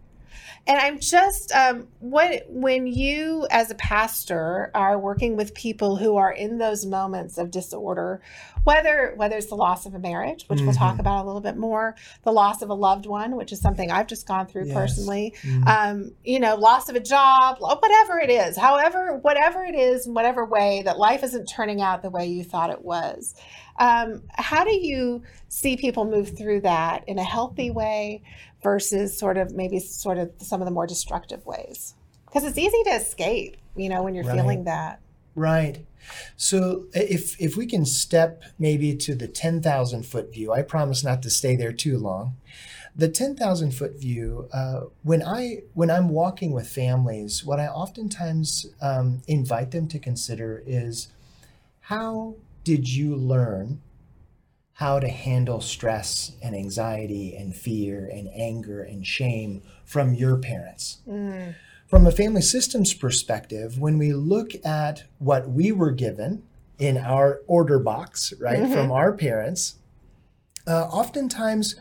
And 0.66 0.78
I'm 0.78 1.00
just 1.00 1.50
um, 1.52 1.88
what 1.98 2.44
when 2.48 2.86
you 2.86 3.48
as 3.50 3.72
a 3.72 3.74
pastor 3.74 4.70
are 4.74 4.96
working 4.96 5.36
with 5.36 5.54
people 5.54 5.96
who 5.96 6.16
are 6.16 6.30
in 6.30 6.58
those 6.58 6.86
moments 6.86 7.36
of 7.36 7.50
disorder, 7.50 8.20
whether 8.62 9.12
whether 9.16 9.36
it's 9.36 9.48
the 9.48 9.56
loss 9.56 9.86
of 9.86 9.94
a 9.94 9.98
marriage, 9.98 10.44
which 10.46 10.58
mm-hmm. 10.58 10.68
we'll 10.68 10.76
talk 10.76 10.92
mm-hmm. 10.92 11.00
about 11.00 11.24
a 11.24 11.26
little 11.26 11.40
bit 11.40 11.56
more, 11.56 11.96
the 12.22 12.32
loss 12.32 12.62
of 12.62 12.70
a 12.70 12.74
loved 12.74 13.06
one, 13.06 13.34
which 13.34 13.50
is 13.50 13.60
something 13.60 13.90
I've 13.90 14.06
just 14.06 14.26
gone 14.26 14.46
through 14.46 14.66
yes. 14.66 14.74
personally, 14.74 15.34
mm-hmm. 15.42 15.66
um, 15.66 16.12
you 16.22 16.38
know, 16.38 16.54
loss 16.54 16.88
of 16.88 16.94
a 16.94 17.00
job, 17.00 17.56
whatever 17.58 18.20
it 18.20 18.30
is, 18.30 18.56
however, 18.56 19.18
whatever 19.18 19.64
it 19.64 19.74
is, 19.74 20.06
in 20.06 20.14
whatever 20.14 20.44
way 20.44 20.82
that 20.84 20.96
life 20.96 21.24
isn't 21.24 21.46
turning 21.46 21.82
out 21.82 22.02
the 22.02 22.10
way 22.10 22.26
you 22.26 22.44
thought 22.44 22.70
it 22.70 22.82
was. 22.82 23.34
Um, 23.78 24.22
how 24.30 24.64
do 24.64 24.74
you 24.74 25.22
see 25.48 25.76
people 25.76 26.04
move 26.04 26.36
through 26.36 26.60
that 26.60 27.04
in 27.08 27.18
a 27.18 27.24
healthy 27.24 27.70
way 27.70 28.22
versus 28.62 29.18
sort 29.18 29.36
of 29.36 29.52
maybe 29.52 29.78
sort 29.78 30.18
of 30.18 30.30
some 30.38 30.60
of 30.60 30.66
the 30.66 30.72
more 30.72 30.86
destructive 30.86 31.44
ways? 31.46 31.94
Because 32.26 32.44
it's 32.44 32.58
easy 32.58 32.82
to 32.84 32.90
escape, 32.90 33.56
you 33.76 33.88
know, 33.88 34.02
when 34.02 34.14
you're 34.14 34.24
right. 34.24 34.36
feeling 34.36 34.64
that. 34.64 35.00
Right. 35.34 35.86
So 36.36 36.86
if 36.92 37.40
if 37.40 37.56
we 37.56 37.66
can 37.66 37.84
step 37.84 38.42
maybe 38.58 38.94
to 38.96 39.14
the 39.14 39.28
10,000 39.28 40.04
foot 40.04 40.32
view, 40.32 40.52
I 40.52 40.62
promise 40.62 41.04
not 41.04 41.22
to 41.22 41.30
stay 41.30 41.56
there 41.56 41.72
too 41.72 41.98
long. 41.98 42.36
The 42.94 43.08
10,000 43.08 43.70
foot 43.70 43.98
view, 43.98 44.48
uh, 44.52 44.82
when 45.02 45.22
I 45.22 45.62
when 45.72 45.90
I'm 45.90 46.08
walking 46.08 46.52
with 46.52 46.68
families, 46.68 47.44
what 47.44 47.60
I 47.60 47.66
oftentimes 47.66 48.66
um, 48.82 49.22
invite 49.26 49.70
them 49.70 49.88
to 49.88 49.98
consider 49.98 50.62
is 50.66 51.08
how 51.80 52.36
did 52.64 52.88
you 52.88 53.16
learn 53.16 53.80
how 54.74 54.98
to 54.98 55.08
handle 55.08 55.60
stress 55.60 56.32
and 56.42 56.54
anxiety 56.54 57.36
and 57.36 57.54
fear 57.54 58.08
and 58.12 58.28
anger 58.34 58.82
and 58.82 59.06
shame 59.06 59.62
from 59.84 60.14
your 60.14 60.36
parents? 60.38 60.98
Mm. 61.08 61.54
From 61.86 62.06
a 62.06 62.10
family 62.10 62.40
systems 62.40 62.94
perspective, 62.94 63.78
when 63.78 63.98
we 63.98 64.12
look 64.12 64.52
at 64.64 65.04
what 65.18 65.50
we 65.50 65.72
were 65.72 65.90
given 65.90 66.42
in 66.78 66.96
our 66.96 67.42
order 67.46 67.78
box, 67.78 68.32
right, 68.40 68.60
mm-hmm. 68.60 68.72
from 68.72 68.90
our 68.90 69.12
parents, 69.12 69.76
uh, 70.66 70.84
oftentimes 70.84 71.76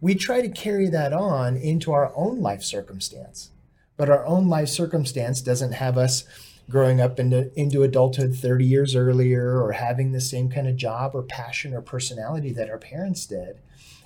we 0.00 0.14
try 0.14 0.40
to 0.40 0.48
carry 0.48 0.88
that 0.90 1.12
on 1.12 1.56
into 1.56 1.92
our 1.92 2.12
own 2.14 2.40
life 2.40 2.62
circumstance. 2.62 3.50
But 3.96 4.10
our 4.10 4.24
own 4.26 4.48
life 4.48 4.68
circumstance 4.68 5.40
doesn't 5.40 5.72
have 5.72 5.98
us 5.98 6.24
growing 6.68 7.00
up 7.00 7.20
into, 7.20 7.52
into 7.58 7.82
adulthood 7.82 8.34
30 8.34 8.64
years 8.64 8.96
earlier 8.96 9.62
or 9.62 9.72
having 9.72 10.12
the 10.12 10.20
same 10.20 10.48
kind 10.48 10.66
of 10.66 10.76
job 10.76 11.12
or 11.14 11.22
passion 11.22 11.72
or 11.72 11.80
personality 11.80 12.52
that 12.52 12.70
our 12.70 12.78
parents 12.78 13.26
did. 13.26 13.60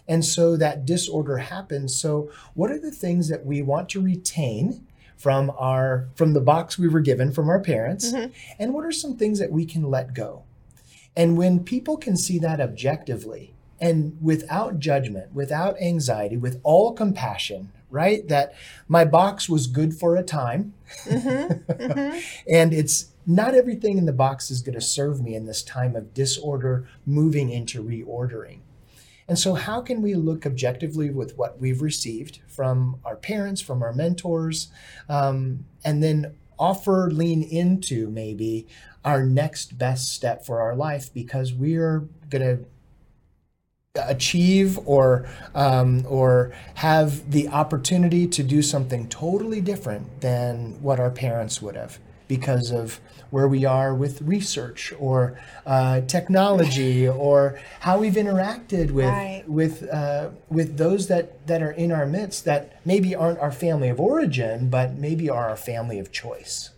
And 0.07 0.25
so 0.25 0.57
that 0.57 0.85
disorder 0.85 1.38
happens. 1.38 1.95
So, 1.95 2.31
what 2.55 2.71
are 2.71 2.81
the 2.81 2.90
things 2.90 3.29
that 3.29 3.47
we 3.47 3.62
want 3.62 3.88
to 3.90 4.00
retain? 4.00 4.87
from 5.17 5.52
our 5.59 6.09
from 6.14 6.33
the 6.33 6.40
box 6.40 6.79
we 6.79 6.88
were 6.88 7.00
given 7.00 7.31
from 7.31 7.50
our 7.50 7.61
parents 7.61 8.11
mm-hmm. 8.11 8.33
and 8.59 8.73
what 8.73 8.87
are 8.87 8.93
some 8.93 9.19
things 9.19 9.38
that 9.38 9.52
we 9.52 9.67
can 9.67 9.90
let 9.90 10.14
go 10.14 10.45
and 11.14 11.37
when 11.37 11.62
people 11.62 11.99
can 11.99 12.17
see 12.17 12.38
that 12.38 12.59
objectively 12.59 13.52
and 13.79 14.17
without 14.23 14.79
judgment 14.79 15.31
without 15.35 15.79
anxiety 15.79 16.38
with 16.38 16.59
all 16.62 16.95
compassion 16.95 17.71
right 17.90 18.28
that 18.28 18.54
my 18.88 19.04
box 19.04 19.49
was 19.49 19.66
good 19.66 19.94
for 19.94 20.16
a 20.16 20.23
time 20.23 20.73
mm-hmm. 21.04 21.73
Mm-hmm. 21.73 22.18
and 22.52 22.73
it's 22.73 23.12
not 23.26 23.54
everything 23.54 23.99
in 23.99 24.06
the 24.06 24.12
box 24.12 24.50
is 24.50 24.62
going 24.62 24.75
to 24.75 24.80
serve 24.80 25.20
me 25.20 25.35
in 25.35 25.47
this 25.47 25.62
time 25.62 25.94
of 25.94 26.14
disorder 26.14 26.88
moving 27.06 27.50
into 27.50 27.82
reordering 27.82 28.61
and 29.30 29.38
so, 29.38 29.54
how 29.54 29.80
can 29.80 30.02
we 30.02 30.16
look 30.16 30.44
objectively 30.44 31.09
with 31.09 31.38
what 31.38 31.61
we've 31.61 31.82
received 31.82 32.40
from 32.49 32.99
our 33.04 33.14
parents, 33.14 33.61
from 33.61 33.80
our 33.80 33.92
mentors, 33.92 34.73
um, 35.09 35.66
and 35.85 36.02
then 36.02 36.35
offer, 36.59 37.09
lean 37.12 37.44
into 37.44 38.11
maybe 38.11 38.66
our 39.04 39.25
next 39.25 39.78
best 39.78 40.12
step 40.12 40.44
for 40.44 40.61
our 40.61 40.75
life 40.75 41.14
because 41.14 41.52
we're 41.52 42.09
going 42.28 42.42
to 42.42 42.64
achieve 43.97 44.78
or 44.87 45.28
um, 45.52 46.06
or 46.09 46.52
have 46.75 47.28
the 47.32 47.49
opportunity 47.49 48.25
to 48.25 48.44
do 48.44 48.62
something 48.62 49.09
totally 49.09 49.61
different 49.61 50.20
than 50.20 50.80
what 50.80 51.00
our 51.00 51.11
parents 51.11 51.61
would 51.61 51.75
have 51.75 51.99
because 52.28 52.70
of 52.70 53.00
where 53.30 53.49
we 53.49 53.64
are 53.64 53.92
with 53.92 54.23
research 54.23 54.92
or 55.00 55.37
uh, 55.66 56.00
technology 56.02 57.09
or 57.26 57.59
how 57.80 57.99
we've 57.99 58.14
interacted 58.14 58.92
with 58.92 59.06
right. 59.06 59.42
with 59.49 59.82
uh, 59.88 60.30
with 60.49 60.76
those 60.76 61.09
that 61.09 61.44
that 61.49 61.61
are 61.61 61.73
in 61.73 61.90
our 61.90 62.06
midst 62.06 62.44
that 62.44 62.80
maybe 62.87 63.12
aren't 63.12 63.40
our 63.40 63.50
family 63.50 63.88
of 63.88 63.99
origin 63.99 64.70
but 64.70 64.94
maybe 64.94 65.28
are 65.28 65.49
our 65.49 65.56
family 65.56 65.99
of 65.99 66.12
choice. 66.12 66.70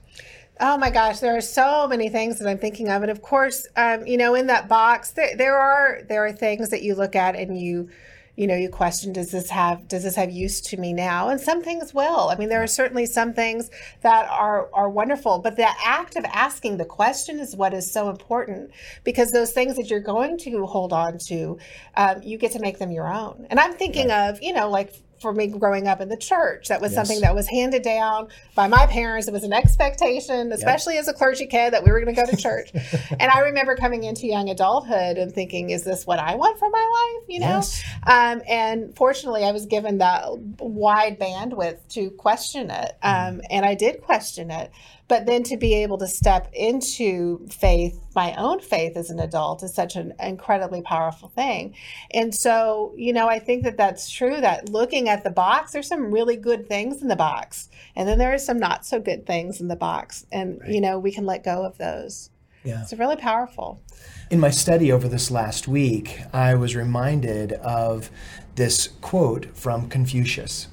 Oh 0.65 0.79
my 0.79 0.91
gosh, 0.91 1.19
there 1.19 1.37
are 1.37 1.41
so 1.41 1.89
many 1.89 2.09
things 2.09 2.39
that 2.39 2.49
I'm 2.49 2.57
thinking 2.57 2.89
of, 2.89 3.03
and 3.03 3.11
of 3.11 3.21
course, 3.21 3.67
um, 3.75 4.07
you 4.07 4.17
know, 4.17 4.37
in 4.37 4.47
that 4.47 4.69
box, 4.69 5.11
there, 5.11 5.37
there 5.37 5.57
are 5.57 6.03
there 6.09 6.25
are 6.25 6.31
things 6.31 6.71
that 6.71 6.83
you 6.83 6.95
look 6.95 7.17
at 7.17 7.35
and 7.35 7.61
you 7.61 7.89
you 8.37 8.47
know 8.47 8.55
you 8.55 8.69
question 8.69 9.13
does 9.13 9.33
this 9.33 9.51
have 9.51 9.89
does 9.89 10.05
this 10.05 10.15
have 10.15 10.31
use 10.31 10.61
to 10.61 10.77
me 10.77 10.93
now? 10.93 11.31
And 11.31 11.41
some 11.41 11.65
things 11.65 11.93
will. 11.93 12.29
I 12.29 12.37
mean 12.37 12.49
there 12.49 12.63
are 12.63 12.69
certainly 12.69 13.07
some 13.07 13.33
things 13.33 13.71
that 14.03 14.31
are 14.31 14.71
are 14.73 14.89
wonderful 14.89 15.41
but 15.41 15.57
the 15.57 15.69
act 15.85 16.15
of 16.15 16.25
asking 16.27 16.77
the 16.77 16.85
question 16.85 17.41
is 17.41 17.57
what 17.57 17.75
is 17.75 17.93
so 17.93 18.09
important 18.09 18.71
because 19.03 19.33
those 19.33 19.51
things 19.51 19.75
that 19.75 19.91
you're 19.91 19.99
going 19.99 20.39
to 20.39 20.65
hold 20.67 20.93
on 20.93 21.19
to 21.27 21.59
um, 21.97 22.23
you 22.23 22.39
get 22.39 22.53
to 22.53 22.61
make 22.61 22.79
them 22.79 22.93
your 22.93 23.13
own. 23.13 23.49
And 23.51 23.59
i'm 23.59 23.75
thinking 23.75 24.11
right. 24.11 24.29
of 24.29 24.41
you 24.41 24.53
know 24.53 24.71
like 24.71 24.95
for 25.23 25.33
me 25.33 25.47
growing 25.47 25.89
up 25.89 26.01
in 26.01 26.09
the 26.09 26.17
church. 26.17 26.69
That 26.69 26.81
was 26.81 26.93
yes. 26.93 26.97
something 26.97 27.23
that 27.23 27.35
was 27.35 27.49
handed 27.49 27.83
down 27.83 28.29
by 28.55 28.69
my 28.69 28.87
parents. 28.87 29.29
It 29.29 29.33
was 29.33 29.45
an 29.45 29.53
expectation, 29.53 30.53
especially 30.53 30.95
yep. 30.95 31.03
as 31.03 31.09
a 31.09 31.15
clergy 31.15 31.47
kid, 31.47 31.73
that 31.73 31.85
we 31.85 31.91
were 31.91 32.01
going 32.01 32.15
to 32.15 32.21
go 32.21 32.29
to 32.29 32.37
church. 32.37 32.71
and 33.11 33.31
I 33.31 33.41
remember 33.41 33.77
coming 33.77 34.05
into 34.05 34.27
young 34.27 34.51
adulthood 34.51 35.17
and 35.17 35.33
thinking, 35.33 35.71
is 35.71 35.85
this 35.85 36.07
what 36.07 36.19
I 36.19 36.35
want 36.35 36.59
for 36.59 36.69
my 36.69 37.19
life? 37.21 37.29
You 37.29 37.41
know? 37.41 37.47
Yes. 37.47 37.83
Um, 38.07 38.43
and 38.49 38.95
fortunately, 38.97 39.45
I 39.45 39.53
was 39.53 39.67
given 39.67 39.99
that 39.99 40.27
wide 40.59 41.19
bandwidth 41.19 41.79
to 41.91 42.11
question 42.11 42.71
it. 42.71 42.93
Mm-hmm. 43.03 43.37
Um, 43.37 43.41
and 43.51 43.65
I 43.65 43.75
did 43.75 44.03
question 44.03 44.51
it. 44.51 44.71
But 45.13 45.27
then 45.27 45.43
to 45.43 45.59
be 45.59 45.75
able 45.75 45.99
to 45.99 46.07
step 46.07 46.49
into 46.55 47.47
faith, 47.51 48.01
my 48.15 48.35
own 48.37 48.61
faith 48.61 48.97
as 48.97 49.11
an 49.11 49.21
adult, 49.21 49.63
is 49.63 49.75
such 49.75 49.95
an 49.95 50.15
incredibly 50.19 50.81
powerful 50.81 51.29
thing. 51.29 51.75
And 52.15 52.35
so, 52.35 52.95
you 52.97 53.13
know, 53.13 53.29
I 53.29 53.39
think 53.39 53.65
that 53.65 53.77
that's 53.77 54.11
true 54.11 54.41
that 54.41 54.71
looking 54.71 55.11
at 55.11 55.23
the 55.23 55.31
box, 55.31 55.73
there's 55.73 55.87
some 55.87 56.11
really 56.11 56.37
good 56.37 56.67
things 56.67 57.03
in 57.03 57.09
the 57.09 57.15
box. 57.15 57.69
And 57.95 58.09
then 58.09 58.17
there 58.17 58.33
are 58.33 58.39
some 58.39 58.59
not 58.59 58.87
so 58.87 59.01
good 59.01 59.27
things 59.27 59.61
in 59.61 59.69
the 59.69 59.77
box. 59.77 60.25
And, 60.33 60.59
right. 60.63 60.71
you 60.71 60.81
know, 60.81 60.99
we 60.99 61.13
can 61.13 61.27
let 61.27 61.45
go 61.45 61.63
of 61.63 61.77
those. 61.77 62.31
Yeah. 62.65 62.81
It's 62.81 62.95
really 62.95 63.17
powerful. 63.17 63.83
In 64.31 64.41
my 64.41 64.49
study 64.49 64.91
over 64.91 65.09
this 65.09 65.31
last 65.31 65.69
week, 65.69 66.23
I 66.33 66.55
was 66.55 66.75
reminded 66.75 67.53
of 67.53 68.11
this 68.55 68.89
quote 69.03 69.55
from 69.55 69.91
Confucius, 69.91 70.69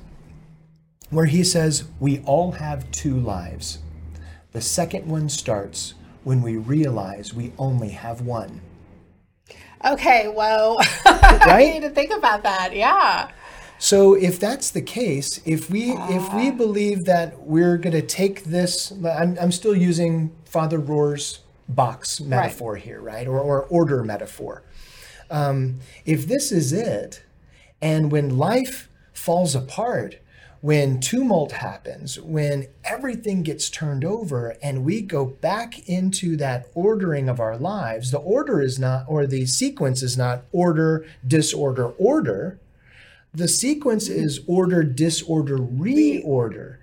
where 1.09 1.25
he 1.25 1.43
says, 1.43 1.83
We 1.99 2.19
all 2.19 2.53
have 2.53 2.89
two 2.91 3.19
lives. 3.19 3.79
The 4.51 4.61
second 4.61 5.07
one 5.07 5.29
starts 5.29 5.93
when 6.23 6.41
we 6.41 6.57
realize 6.57 7.33
we 7.33 7.53
only 7.57 7.89
have 7.89 8.21
one. 8.21 8.61
Okay, 9.85 10.27
well, 10.27 10.77
right? 11.05 11.47
I 11.47 11.69
need 11.73 11.81
to 11.81 11.89
think 11.89 12.11
about 12.11 12.43
that. 12.43 12.75
Yeah. 12.75 13.29
So 13.77 14.13
if 14.13 14.39
that's 14.39 14.71
the 14.71 14.81
case, 14.81 15.39
if 15.45 15.69
we 15.69 15.93
uh, 15.93 16.07
if 16.09 16.33
we 16.33 16.51
believe 16.51 17.05
that 17.05 17.39
we're 17.41 17.77
going 17.77 17.93
to 17.93 18.01
take 18.01 18.43
this, 18.43 18.91
I'm, 18.91 19.37
I'm 19.39 19.53
still 19.53 19.75
using 19.75 20.35
Father 20.43 20.79
Rohr's 20.79 21.39
box 21.69 22.19
metaphor 22.19 22.73
right. 22.73 22.83
here, 22.83 22.99
right, 22.99 23.25
or, 23.25 23.39
or 23.39 23.63
order 23.67 24.03
metaphor. 24.03 24.63
Um, 25.31 25.79
if 26.05 26.27
this 26.27 26.51
is 26.51 26.73
it, 26.73 27.23
and 27.81 28.11
when 28.11 28.37
life 28.37 28.89
falls 29.13 29.55
apart, 29.55 30.17
when 30.61 30.99
tumult 30.99 31.53
happens, 31.53 32.19
when 32.19 32.67
everything 32.83 33.43
gets 33.43 33.69
turned 33.69 34.03
over 34.03 34.57
and 34.61 34.83
we 34.83 35.01
go 35.01 35.25
back 35.25 35.87
into 35.87 36.35
that 36.37 36.67
ordering 36.73 37.29
of 37.29 37.39
our 37.39 37.57
lives, 37.57 38.11
the 38.11 38.19
order 38.19 38.61
is 38.61 38.77
not, 38.77 39.05
or 39.07 39.25
the 39.25 39.45
sequence 39.45 40.03
is 40.03 40.17
not 40.17 40.43
order, 40.51 41.05
disorder, 41.25 41.87
order. 41.97 42.59
The 43.33 43.47
sequence 43.47 44.09
is 44.09 44.41
order, 44.47 44.83
disorder, 44.83 45.57
reorder. 45.57 46.77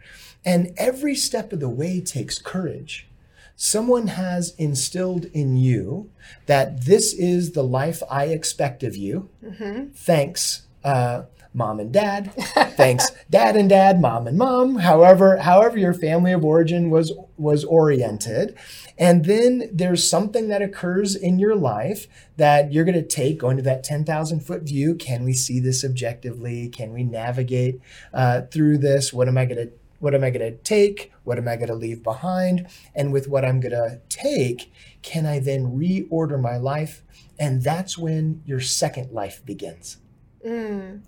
And 0.44 0.72
every 0.76 1.14
step 1.14 1.52
of 1.52 1.60
the 1.60 1.68
way 1.68 2.00
takes 2.00 2.38
courage. 2.38 3.08
Someone 3.56 4.08
has 4.08 4.54
instilled 4.58 5.26
in 5.26 5.56
you 5.56 6.10
that 6.46 6.84
this 6.84 7.12
is 7.12 7.52
the 7.52 7.64
life 7.64 8.02
I 8.10 8.26
expect 8.26 8.82
of 8.82 8.96
you. 8.96 9.28
Mm-hmm. 9.44 9.88
Thanks. 9.94 10.66
Uh, 10.84 11.22
mom 11.56 11.80
and 11.80 11.92
dad. 11.92 12.32
Thanks, 12.76 13.10
dad 13.30 13.56
and 13.56 13.68
dad, 13.68 14.00
mom 14.00 14.26
and 14.26 14.36
mom. 14.36 14.76
However, 14.76 15.38
however 15.38 15.78
your 15.78 15.94
family 15.94 16.32
of 16.32 16.44
origin 16.44 16.90
was 16.90 17.12
was 17.36 17.64
oriented, 17.64 18.56
and 18.98 19.24
then 19.24 19.68
there's 19.72 20.08
something 20.08 20.48
that 20.48 20.62
occurs 20.62 21.16
in 21.16 21.38
your 21.38 21.56
life 21.56 22.06
that 22.36 22.72
you're 22.72 22.84
going 22.84 22.94
to 22.94 23.02
take 23.02 23.38
going 23.38 23.56
to 23.56 23.62
that 23.62 23.82
ten 23.82 24.04
thousand 24.04 24.40
foot 24.40 24.62
view. 24.62 24.94
Can 24.94 25.24
we 25.24 25.32
see 25.32 25.58
this 25.58 25.84
objectively? 25.84 26.68
Can 26.68 26.92
we 26.92 27.02
navigate 27.02 27.80
uh, 28.12 28.42
through 28.42 28.78
this? 28.78 29.12
What 29.12 29.26
am 29.26 29.38
I 29.38 29.46
going 29.46 29.68
to 29.68 29.72
what 29.98 30.14
am 30.14 30.24
I 30.24 30.30
going 30.30 30.52
to 30.52 30.58
take? 30.58 31.10
What 31.24 31.38
am 31.38 31.48
I 31.48 31.56
going 31.56 31.68
to 31.68 31.74
leave 31.74 32.02
behind? 32.02 32.68
And 32.94 33.12
with 33.12 33.28
what 33.28 33.44
I'm 33.44 33.60
going 33.60 33.72
to 33.72 34.00
take, 34.08 34.70
can 35.02 35.24
I 35.24 35.38
then 35.38 35.78
reorder 35.78 36.40
my 36.40 36.58
life? 36.58 37.02
And 37.38 37.62
that's 37.62 37.96
when 37.96 38.42
your 38.44 38.60
second 38.60 39.12
life 39.12 39.44
begins. 39.44 39.98
Mm. 40.46 41.00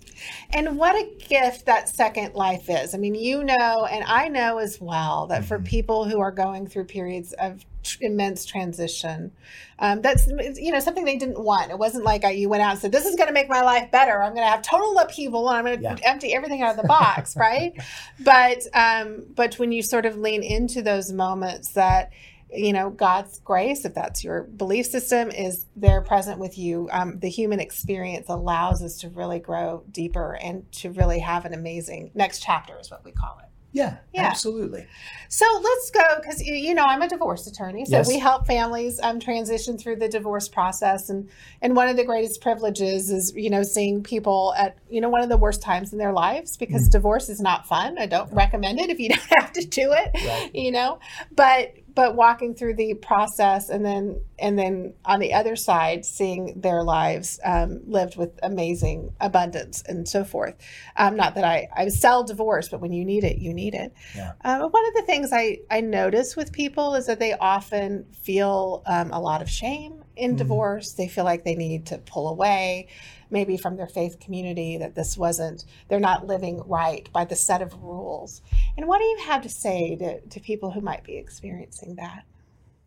And 0.51 0.77
what 0.77 0.95
a 0.95 1.09
gift 1.29 1.65
that 1.65 1.87
second 1.87 2.35
life 2.35 2.69
is. 2.69 2.93
I 2.93 2.97
mean, 2.97 3.15
you 3.15 3.43
know, 3.43 3.87
and 3.89 4.03
I 4.05 4.27
know 4.27 4.57
as 4.57 4.81
well 4.81 5.27
that 5.27 5.41
mm-hmm. 5.41 5.47
for 5.47 5.59
people 5.59 6.03
who 6.03 6.19
are 6.19 6.31
going 6.31 6.67
through 6.67 6.85
periods 6.85 7.31
of 7.33 7.65
tr- 7.83 7.99
immense 8.01 8.43
transition, 8.43 9.31
um, 9.79 10.01
that's 10.01 10.27
you 10.27 10.73
know 10.73 10.81
something 10.81 11.05
they 11.05 11.15
didn't 11.15 11.41
want. 11.41 11.71
It 11.71 11.79
wasn't 11.79 12.03
like 12.03 12.25
I, 12.25 12.31
you 12.31 12.49
went 12.49 12.63
out 12.63 12.71
and 12.71 12.79
said, 12.79 12.91
"This 12.91 13.05
is 13.05 13.15
going 13.15 13.27
to 13.27 13.33
make 13.33 13.47
my 13.47 13.61
life 13.61 13.89
better. 13.91 14.21
I'm 14.21 14.33
going 14.33 14.45
to 14.45 14.51
have 14.51 14.61
total 14.61 14.97
upheaval 14.97 15.47
and 15.47 15.57
I'm 15.57 15.63
going 15.63 15.77
to 15.77 16.01
yeah. 16.01 16.09
empty 16.09 16.33
everything 16.33 16.61
out 16.61 16.71
of 16.71 16.81
the 16.81 16.87
box." 16.87 17.35
right? 17.37 17.71
But 18.19 18.67
um, 18.73 19.23
but 19.35 19.57
when 19.57 19.71
you 19.71 19.81
sort 19.83 20.05
of 20.05 20.17
lean 20.17 20.43
into 20.43 20.81
those 20.81 21.13
moments 21.13 21.71
that 21.73 22.11
you 22.51 22.73
know 22.73 22.89
god's 22.89 23.39
grace 23.39 23.85
if 23.85 23.93
that's 23.93 24.23
your 24.23 24.43
belief 24.43 24.85
system 24.85 25.29
is 25.31 25.65
there 25.75 26.01
present 26.01 26.39
with 26.39 26.57
you 26.57 26.89
um, 26.91 27.19
the 27.19 27.29
human 27.29 27.59
experience 27.59 28.27
allows 28.29 28.81
us 28.81 28.97
to 28.97 29.09
really 29.09 29.39
grow 29.39 29.83
deeper 29.91 30.37
and 30.41 30.69
to 30.71 30.91
really 30.91 31.19
have 31.19 31.45
an 31.45 31.53
amazing 31.53 32.11
next 32.13 32.41
chapter 32.41 32.77
is 32.79 32.89
what 32.89 33.03
we 33.05 33.11
call 33.11 33.37
it 33.43 33.49
yeah, 33.71 33.97
yeah, 34.13 34.23
absolutely. 34.23 34.87
So 35.27 35.45
let's 35.61 35.91
go 35.91 36.01
because 36.19 36.41
you 36.41 36.73
know 36.73 36.83
I'm 36.83 37.03
a 37.03 37.07
divorce 37.07 37.45
attorney, 37.45 37.85
so 37.85 37.97
yes. 37.97 38.07
we 38.07 38.17
help 38.17 38.47
families 38.47 38.99
um, 39.01 39.19
transition 39.19 39.77
through 39.77 39.97
the 39.97 40.09
divorce 40.09 40.47
process, 40.49 41.09
and 41.09 41.29
and 41.61 41.75
one 41.75 41.87
of 41.87 41.95
the 41.95 42.03
greatest 42.03 42.41
privileges 42.41 43.11
is 43.11 43.31
you 43.35 43.51
know 43.51 43.61
seeing 43.61 44.01
people 44.01 44.55
at 44.57 44.77
you 44.89 45.01
know 45.01 45.09
one 45.09 45.21
of 45.21 45.29
the 45.29 45.37
worst 45.37 45.61
times 45.61 45.91
in 45.93 45.99
their 45.99 46.13
lives 46.13 46.57
because 46.57 46.87
mm. 46.87 46.91
divorce 46.91 47.29
is 47.29 47.39
not 47.39 47.67
fun. 47.67 47.99
I 47.99 48.07
don't 48.07 48.33
recommend 48.33 48.79
it 48.79 48.89
if 48.89 48.99
you 48.99 49.09
don't 49.09 49.29
have 49.37 49.53
to 49.53 49.63
do 49.63 49.93
it, 49.93 50.09
right. 50.15 50.49
you 50.55 50.71
know. 50.71 50.99
But 51.31 51.75
but 51.95 52.15
walking 52.15 52.53
through 52.53 52.75
the 52.75 52.93
process 52.95 53.69
and 53.69 53.85
then 53.85 54.19
and 54.37 54.57
then 54.57 54.93
on 55.05 55.19
the 55.19 55.33
other 55.33 55.55
side 55.55 56.05
seeing 56.05 56.59
their 56.59 56.83
lives 56.83 57.39
um, 57.43 57.81
lived 57.85 58.15
with 58.17 58.37
amazing 58.43 59.11
abundance 59.19 59.83
and 59.87 60.07
so 60.07 60.23
forth 60.23 60.55
um, 60.97 61.15
not 61.15 61.35
that 61.35 61.43
i 61.43 61.67
i 61.75 61.87
sell 61.87 62.23
divorce 62.23 62.69
but 62.69 62.79
when 62.81 62.91
you 62.91 63.03
need 63.05 63.23
it 63.23 63.37
you 63.37 63.53
need 63.53 63.73
it 63.73 63.93
yeah. 64.15 64.33
um, 64.43 64.61
one 64.61 64.87
of 64.87 64.93
the 64.95 65.03
things 65.03 65.31
i 65.33 65.57
i 65.71 65.81
notice 65.81 66.35
with 66.35 66.51
people 66.51 66.95
is 66.95 67.05
that 67.05 67.19
they 67.19 67.33
often 67.33 68.05
feel 68.11 68.83
um, 68.85 69.11
a 69.11 69.19
lot 69.19 69.41
of 69.41 69.49
shame 69.49 70.03
in 70.19 70.31
mm-hmm. 70.31 70.37
divorce 70.37 70.93
they 70.93 71.07
feel 71.07 71.23
like 71.23 71.43
they 71.43 71.55
need 71.55 71.85
to 71.87 71.97
pull 71.99 72.29
away 72.29 72.87
maybe 73.31 73.57
from 73.57 73.75
their 73.75 73.87
faith 73.87 74.19
community 74.19 74.77
that 74.77 74.95
this 74.95 75.17
wasn't, 75.17 75.65
they're 75.87 75.99
not 75.99 76.25
living 76.25 76.61
right 76.65 77.11
by 77.13 77.25
the 77.25 77.35
set 77.35 77.61
of 77.61 77.73
rules. 77.81 78.41
And 78.77 78.87
what 78.87 78.99
do 78.99 79.05
you 79.05 79.17
have 79.25 79.41
to 79.43 79.49
say 79.49 79.95
to, 79.97 80.21
to 80.21 80.39
people 80.39 80.71
who 80.71 80.81
might 80.81 81.03
be 81.03 81.17
experiencing 81.17 81.95
that? 81.95 82.25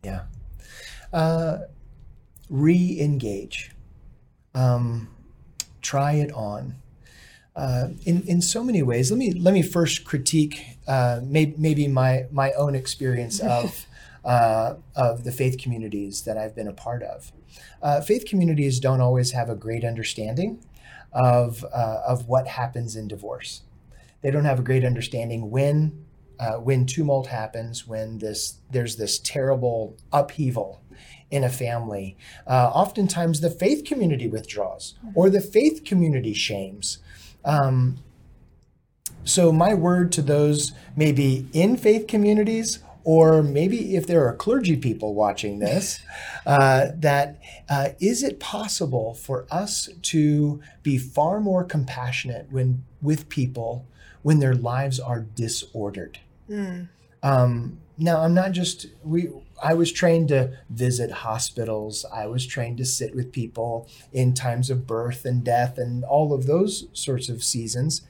Yeah. 0.03 0.23
Uh, 1.11 1.59
Re 2.49 2.99
engage. 2.99 3.71
Um, 4.53 5.09
try 5.81 6.13
it 6.13 6.31
on. 6.33 6.75
Uh, 7.55 7.89
in 8.05 8.23
in 8.23 8.41
so 8.41 8.63
many 8.63 8.81
ways. 8.81 9.11
Let 9.11 9.17
me 9.17 9.31
let 9.31 9.53
me 9.53 9.61
first 9.61 10.05
critique 10.05 10.77
uh, 10.87 11.21
may, 11.23 11.53
maybe 11.57 11.87
my 11.87 12.25
my 12.31 12.51
own 12.53 12.73
experience 12.73 13.39
of 13.39 13.85
uh, 14.25 14.75
of 14.95 15.23
the 15.23 15.31
faith 15.31 15.57
communities 15.57 16.23
that 16.23 16.37
I've 16.37 16.55
been 16.55 16.67
a 16.67 16.73
part 16.73 17.03
of. 17.03 17.31
Uh, 17.81 18.01
faith 18.01 18.25
communities 18.25 18.79
don't 18.79 19.01
always 19.01 19.31
have 19.31 19.49
a 19.49 19.55
great 19.55 19.83
understanding 19.83 20.63
of, 21.11 21.63
uh, 21.73 22.01
of 22.07 22.27
what 22.27 22.47
happens 22.47 22.95
in 22.95 23.07
divorce. 23.07 23.63
They 24.21 24.31
don't 24.31 24.45
have 24.45 24.59
a 24.59 24.63
great 24.63 24.85
understanding 24.85 25.51
when, 25.51 26.05
uh, 26.39 26.53
when 26.53 26.85
tumult 26.85 27.27
happens, 27.27 27.87
when 27.87 28.19
this, 28.19 28.55
there's 28.71 28.95
this 28.95 29.19
terrible 29.19 29.97
upheaval 30.11 30.81
in 31.29 31.43
a 31.43 31.49
family. 31.49 32.15
Uh, 32.47 32.69
oftentimes, 32.73 33.41
the 33.41 33.49
faith 33.49 33.83
community 33.83 34.27
withdraws 34.27 34.93
or 35.15 35.29
the 35.29 35.41
faith 35.41 35.83
community 35.83 36.33
shames. 36.33 36.99
Um, 37.43 37.97
so, 39.23 39.51
my 39.51 39.73
word 39.73 40.11
to 40.13 40.21
those 40.21 40.73
maybe 40.95 41.47
in 41.53 41.75
faith 41.75 42.07
communities 42.07 42.79
or 43.03 43.43
maybe 43.43 43.95
if 43.95 44.07
there 44.07 44.27
are 44.27 44.35
clergy 44.35 44.77
people 44.77 45.13
watching 45.13 45.59
this, 45.59 45.99
uh, 46.45 46.87
that 46.95 47.41
uh, 47.69 47.89
is 47.99 48.23
it 48.23 48.39
possible 48.39 49.13
for 49.13 49.45
us 49.51 49.89
to 50.01 50.61
be 50.81 50.97
far 50.97 51.39
more 51.39 51.63
compassionate 51.63 52.47
when 52.51 52.83
with 53.01 53.29
people 53.29 53.85
when 54.21 54.39
their 54.39 54.55
lives 54.55 54.99
are 54.99 55.21
disordered? 55.21 56.19
Mm. 56.49 56.87
Um, 57.21 57.79
now, 57.97 58.21
I'm 58.21 58.33
not 58.33 58.51
just 58.51 58.87
we. 59.03 59.29
I 59.61 59.75
was 59.75 59.91
trained 59.91 60.29
to 60.29 60.57
visit 60.69 61.11
hospitals. 61.11 62.05
I 62.11 62.25
was 62.25 62.45
trained 62.45 62.77
to 62.79 62.85
sit 62.85 63.15
with 63.15 63.31
people 63.31 63.87
in 64.11 64.33
times 64.33 64.69
of 64.69 64.87
birth 64.87 65.25
and 65.25 65.43
death 65.43 65.77
and 65.77 66.03
all 66.03 66.33
of 66.33 66.47
those 66.47 66.87
sorts 66.91 67.29
of 67.29 67.43
seasons. 67.43 68.01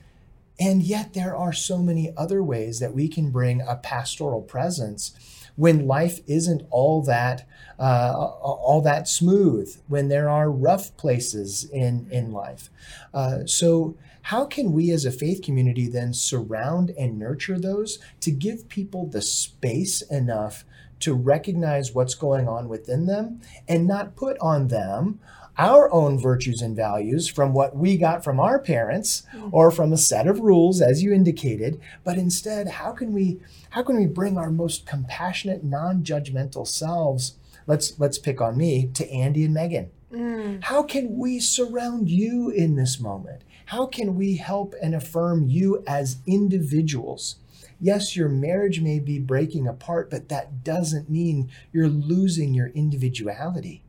And 0.60 0.83
yet, 0.83 1.13
there 1.13 1.36
are 1.36 1.53
so 1.53 1.79
many 1.79 2.13
other 2.15 2.43
ways 2.43 2.79
that 2.79 2.93
we 2.93 3.07
can 3.07 3.31
bring 3.31 3.62
a 3.62 3.75
pastoral 3.75 4.41
presence 4.41 5.12
when 5.55 5.88
life 5.88 6.19
isn't 6.27 6.63
all 6.69 7.01
that 7.03 7.48
uh, 7.79 8.13
all 8.15 8.81
that 8.81 9.07
smooth, 9.07 9.75
when 9.88 10.07
there 10.07 10.29
are 10.29 10.50
rough 10.50 10.95
places 10.95 11.63
in 11.65 12.07
in 12.12 12.31
life. 12.31 12.69
Uh, 13.13 13.39
so, 13.45 13.98
how 14.24 14.45
can 14.45 14.72
we 14.72 14.91
as 14.91 15.05
a 15.05 15.12
faith 15.12 15.41
community 15.41 15.88
then 15.88 16.13
surround 16.13 16.91
and 16.91 17.19
nurture 17.19 17.60
those 17.60 18.00
to 18.22 18.31
give 18.31 18.69
people 18.69 19.07
the 19.07 19.22
space 19.22 20.01
enough 20.03 20.65
to 21.00 21.13
recognize 21.13 21.93
what's 21.93 22.15
going 22.15 22.48
on 22.48 22.69
within 22.69 23.07
them 23.07 23.41
and 23.67 23.86
not 23.86 24.15
put 24.15 24.38
on 24.39 24.69
them 24.69 25.19
our 25.57 25.91
own 25.93 26.19
virtues 26.19 26.62
and 26.62 26.75
values 26.75 27.27
from 27.27 27.53
what 27.53 27.75
we 27.75 27.98
got 27.98 28.24
from 28.24 28.39
our 28.39 28.60
parents 28.60 29.24
mm. 29.36 29.50
or 29.51 29.69
from 29.69 29.93
a 29.93 29.98
set 29.98 30.27
of 30.27 30.39
rules 30.39 30.81
as 30.81 31.03
you 31.03 31.13
indicated 31.13 31.79
but 32.03 32.17
instead 32.17 32.67
how 32.67 32.91
can 32.91 33.13
we 33.13 33.39
how 33.72 33.83
can 33.83 33.98
we 33.98 34.05
bring 34.07 34.38
our 34.38 34.50
most 34.50 34.86
compassionate 34.86 35.63
non-judgmental 35.63 36.67
selves 36.67 37.36
let's 37.67 38.00
let's 38.00 38.17
pick 38.17 38.41
on 38.41 38.57
me 38.57 38.89
to 38.93 39.10
Andy 39.12 39.45
and 39.45 39.53
Megan 39.53 39.91
mm. 40.12 40.63
how 40.63 40.81
can 40.81 41.17
we 41.17 41.39
surround 41.39 42.10
you 42.10 42.50
in 42.50 42.75
this 42.75 43.00
moment 43.00 43.43
how 43.67 43.86
can 43.86 44.15
we 44.15 44.38
help 44.38 44.74
and 44.81 44.95
affirm 44.95 45.48
you 45.48 45.83
as 45.86 46.17
individuals 46.25 47.36
Yes, 47.83 48.15
your 48.15 48.29
marriage 48.29 48.79
may 48.79 49.00
be 49.00 49.19
breaking 49.19 49.67
apart, 49.67 50.10
but 50.10 50.30
that 50.30 50.63
doesn't 50.63 51.10
mean 51.10 51.49
you're 51.73 51.89
losing 51.89 52.54
your 52.54 52.67
individuality. 52.67 53.83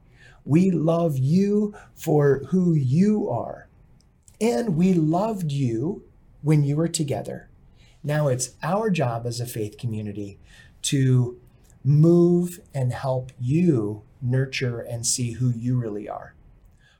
We 0.44 0.70
love 0.70 1.18
you 1.18 1.74
for 1.94 2.42
who 2.48 2.74
you 2.74 3.28
are. 3.30 3.68
And 4.40 4.76
we 4.76 4.92
loved 4.92 5.50
you 5.50 6.04
when 6.42 6.62
you 6.62 6.76
were 6.76 6.88
together. 6.88 7.48
Now 8.02 8.28
it's 8.28 8.50
our 8.62 8.90
job 8.90 9.26
as 9.26 9.40
a 9.40 9.46
faith 9.46 9.78
community 9.78 10.38
to 10.82 11.40
move 11.82 12.60
and 12.74 12.92
help 12.92 13.32
you 13.40 14.02
nurture 14.20 14.80
and 14.80 15.06
see 15.06 15.32
who 15.32 15.50
you 15.50 15.78
really 15.78 16.08
are. 16.08 16.34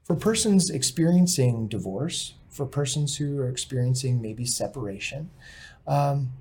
For 0.04 0.14
persons 0.14 0.70
experiencing 0.70 1.68
divorce, 1.68 2.34
for 2.50 2.66
persons 2.66 3.16
who 3.16 3.38
are 3.40 3.48
experiencing 3.48 4.22
maybe 4.22 4.44
separation, 4.44 5.30
um, 5.86 6.32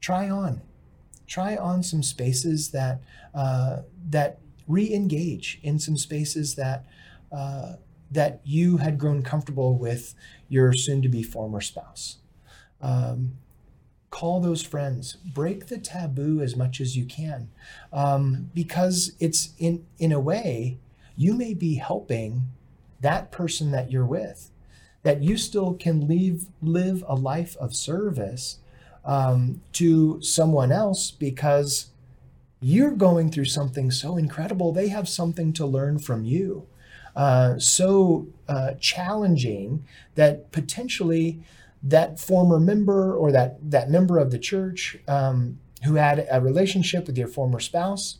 try 0.00 0.28
on. 0.28 0.60
Try 1.26 1.56
on 1.56 1.82
some 1.82 2.02
spaces 2.02 2.70
that 2.70 3.00
uh, 3.34 3.82
that 4.10 4.38
re-engage 4.68 5.58
in 5.62 5.78
some 5.78 5.96
spaces 5.96 6.54
that 6.54 6.84
uh, 7.32 7.74
that 8.10 8.40
you 8.44 8.76
had 8.76 8.98
grown 8.98 9.22
comfortable 9.22 9.76
with 9.76 10.14
your 10.48 10.72
soon-to-be 10.72 11.22
former 11.24 11.60
spouse. 11.60 12.18
Um, 12.80 13.32
call 14.10 14.40
those 14.40 14.62
friends. 14.62 15.14
Break 15.14 15.66
the 15.66 15.78
taboo 15.78 16.40
as 16.40 16.54
much 16.54 16.80
as 16.80 16.96
you 16.96 17.04
can, 17.04 17.48
um, 17.92 18.50
because 18.54 19.12
it's 19.18 19.52
in 19.58 19.84
in 19.98 20.12
a 20.12 20.20
way 20.20 20.78
you 21.16 21.34
may 21.34 21.54
be 21.54 21.76
helping 21.76 22.42
that 23.00 23.32
person 23.32 23.70
that 23.72 23.90
you're 23.90 24.06
with. 24.06 24.50
That 25.02 25.22
you 25.22 25.36
still 25.36 25.74
can 25.74 26.08
leave 26.08 26.46
live 26.60 27.04
a 27.06 27.14
life 27.14 27.56
of 27.58 27.74
service 27.74 28.58
um, 29.04 29.62
to 29.72 30.20
someone 30.20 30.72
else 30.72 31.10
because 31.12 31.86
you're 32.60 32.92
going 32.92 33.30
through 33.30 33.44
something 33.44 33.90
so 33.90 34.16
incredible. 34.16 34.72
They 34.72 34.88
have 34.88 35.08
something 35.08 35.52
to 35.54 35.66
learn 35.66 35.98
from 35.98 36.24
you. 36.24 36.66
Uh, 37.14 37.58
so 37.58 38.28
uh, 38.48 38.72
challenging 38.74 39.84
that 40.14 40.52
potentially 40.52 41.40
that 41.82 42.18
former 42.18 42.58
member 42.58 43.14
or 43.14 43.32
that, 43.32 43.70
that 43.70 43.90
member 43.90 44.18
of 44.18 44.30
the 44.30 44.38
church 44.38 44.98
um, 45.06 45.58
who 45.84 45.94
had 45.94 46.26
a 46.30 46.40
relationship 46.40 47.06
with 47.06 47.16
your 47.16 47.28
former 47.28 47.60
spouse, 47.60 48.18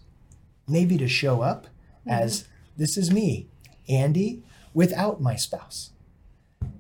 maybe 0.69 0.97
to 0.99 1.09
show 1.09 1.43
up 1.43 1.67
mm-hmm. 1.67 2.11
as 2.11 2.47
this 2.77 2.97
is 2.97 3.11
me, 3.11 3.49
Andy, 3.89 4.43
without 4.73 5.21
my 5.21 5.37
spouse. 5.37 5.91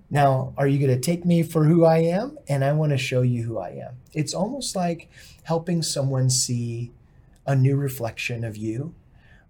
Now, 0.08 0.54
are 0.56 0.68
you 0.68 0.78
going 0.78 0.98
to 0.98 1.00
take 1.00 1.24
me 1.24 1.42
for 1.42 1.64
who 1.64 1.84
I 1.84 1.98
am? 1.98 2.38
And 2.48 2.64
I 2.64 2.72
want 2.72 2.92
to 2.92 2.98
show 2.98 3.22
you 3.22 3.42
who 3.42 3.58
I 3.58 3.70
am. 3.70 3.96
It's 4.12 4.34
almost 4.34 4.76
like 4.76 5.10
helping 5.42 5.82
someone 5.82 6.30
see 6.30 6.92
a 7.46 7.54
new 7.54 7.76
reflection 7.76 8.44
of 8.44 8.56
you 8.56 8.94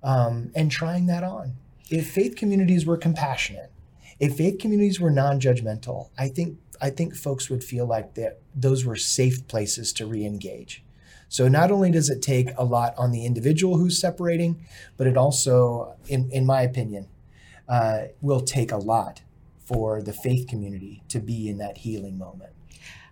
um, 0.03 0.51
and 0.55 0.71
trying 0.71 1.07
that 1.07 1.25
on. 1.25 1.57
If 1.91 2.11
faith 2.11 2.37
communities 2.37 2.85
were 2.85 2.97
compassionate, 2.97 3.73
if 4.19 4.37
faith 4.37 4.59
communities 4.59 5.01
were 5.01 5.11
non-judgmental, 5.11 6.11
I 6.19 6.29
think 6.29 6.59
I 6.81 6.91
think 6.91 7.15
folks 7.15 7.49
would 7.49 7.65
feel 7.65 7.87
like 7.87 8.15
that 8.15 8.41
those 8.55 8.85
were 8.85 8.97
safe 8.97 9.47
places 9.49 9.93
to 9.95 10.07
re-engage. 10.07 10.85
So 11.29 11.49
not 11.49 11.71
only 11.71 11.91
does 11.91 12.11
it 12.11 12.23
take 12.23 12.51
a 12.57 12.65
lot 12.65 12.95
on 12.99 13.11
the 13.13 13.25
individual 13.25 13.79
who's 13.79 14.01
separating, 14.01 14.65
but 14.97 15.07
it 15.07 15.17
also, 15.17 15.97
in, 16.07 16.31
in 16.31 16.47
my 16.47 16.63
opinion, 16.63 17.09
uh, 17.69 18.05
will 18.21 18.43
take 18.43 18.71
a 18.71 18.77
lot 18.77 19.23
for 19.65 20.03
the 20.03 20.13
faith 20.13 20.47
community 20.47 21.03
to 21.09 21.19
be 21.19 21.49
in 21.49 21.59
that 21.59 21.79
healing 21.79 22.17
moment. 22.17 22.53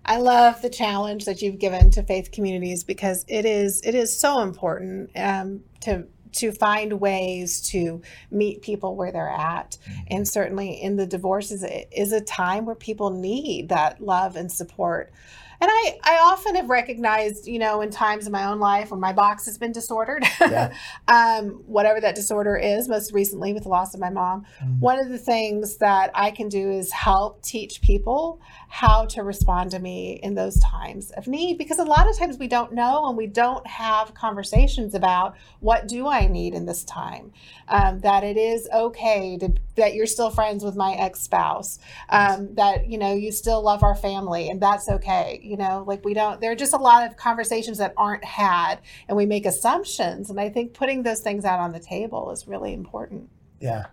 I 0.07 0.19
love 0.19 0.61
the 0.61 0.71
challenge 0.71 1.25
that 1.25 1.41
you've 1.41 1.59
given 1.59 1.91
to 1.93 2.03
faith 2.03 2.31
communities 2.31 2.85
because 2.85 3.25
it 3.29 3.45
is 3.45 3.81
it 3.83 3.95
is 3.95 4.19
so 4.19 4.41
important 4.41 5.11
um, 5.17 5.63
to 5.81 6.07
to 6.35 6.53
find 6.53 7.01
ways 7.01 7.61
to 7.69 8.03
meet 8.31 8.63
people 8.63 8.97
where 8.97 9.13
they're 9.13 9.29
at. 9.29 9.79
Mm-hmm. 9.89 10.01
And 10.09 10.29
certainly 10.29 10.71
in 10.83 10.97
the 10.97 11.07
divorces 11.07 11.65
is 11.93 12.13
a 12.13 12.21
time 12.21 12.67
where 12.67 12.75
people 12.75 13.11
need 13.11 13.69
that 13.69 14.01
love 14.01 14.37
and 14.37 14.51
support. 14.51 15.13
And 15.61 15.71
I, 15.71 15.99
I 16.03 16.19
often 16.19 16.55
have 16.57 16.69
recognized, 16.69 17.47
you 17.47 17.59
know, 17.59 17.81
in 17.81 17.91
times 17.91 18.27
in 18.27 18.33
my 18.33 18.45
own 18.45 18.59
life 18.59 18.91
when 18.91 19.01
my 19.01 19.13
box 19.13 19.47
has 19.47 19.59
been 19.59 19.73
disordered, 19.73 20.25
yeah. 20.41 20.75
um, 21.09 21.63
whatever 21.67 22.01
that 22.01 22.15
disorder 22.15 22.57
is, 22.57 22.89
most 22.89 23.13
recently 23.13 23.53
with 23.53 23.65
the 23.65 23.69
loss 23.69 23.95
of 23.95 24.01
my 24.01 24.11
mom, 24.11 24.45
mm. 24.63 24.79
one 24.81 24.99
of 24.99 25.09
the 25.09 25.19
things 25.19 25.77
that 25.77 26.11
I 26.15 26.31
can 26.31 26.49
do 26.49 26.71
is 26.71 26.93
help 26.93 27.43
teach 27.43 27.81
people 27.81 28.41
how 28.69 29.05
to 29.07 29.23
respond 29.23 29.71
to 29.71 29.79
me 29.79 30.19
in 30.23 30.35
those 30.35 30.59
times 30.61 31.11
of 31.13 31.29
need. 31.29 31.59
Because 31.59 31.79
a 31.79 31.85
lot 31.85 32.09
of 32.09 32.19
times 32.19 32.39
we 32.39 32.49
don't 32.49 32.73
know 32.73 33.07
and 33.09 33.17
we 33.17 33.27
don't 33.27 33.67
have 33.67 34.15
conversations 34.15 34.95
about 34.95 35.37
what 35.61 35.87
do 35.87 36.09
I 36.09 36.27
need 36.27 36.55
in 36.55 36.67
this 36.67 36.85
time. 36.85 37.33
Um, 37.69 38.01
that 38.01 38.25
it 38.25 38.37
is 38.37 38.69
okay 38.75 39.39
to, 39.39 39.55
that 39.77 39.95
you're 39.95 40.07
still 40.07 40.31
friends 40.31 40.65
with 40.65 40.77
my 40.77 40.95
ex 40.95 41.21
spouse, 41.21 41.79
um, 42.09 42.55
that, 42.55 42.89
you 42.89 42.99
know, 42.99 43.15
you 43.15 43.33
still 43.33 43.63
love 43.63 43.83
our 43.83 43.95
family 43.95 44.51
and 44.51 44.61
that's 44.61 44.89
okay 44.89 45.41
you 45.45 45.57
know 45.57 45.85
like 45.87 46.05
we 46.05 46.15
don't 46.15 46.41
there 46.41 46.51
are 46.51 46.57
just 46.57 46.73
a 46.73 46.79
lot 46.79 47.09
of 47.09 47.17
conversations 47.17 47.79
that 47.79 47.93
aren't 47.97 48.25
had 48.25 48.81
and 49.09 49.17
we 49.17 49.27
make 49.27 49.47
assumptions 49.47 50.31
and 50.31 50.41
i 50.41 50.49
think 50.49 50.73
putting 50.75 51.03
those 51.03 51.21
things 51.21 51.45
out 51.45 51.61
on 51.61 51.73
the 51.73 51.81
table 51.81 52.31
is 52.31 52.49
really 52.49 52.73
important. 52.73 53.29
Yeah. 53.61 53.87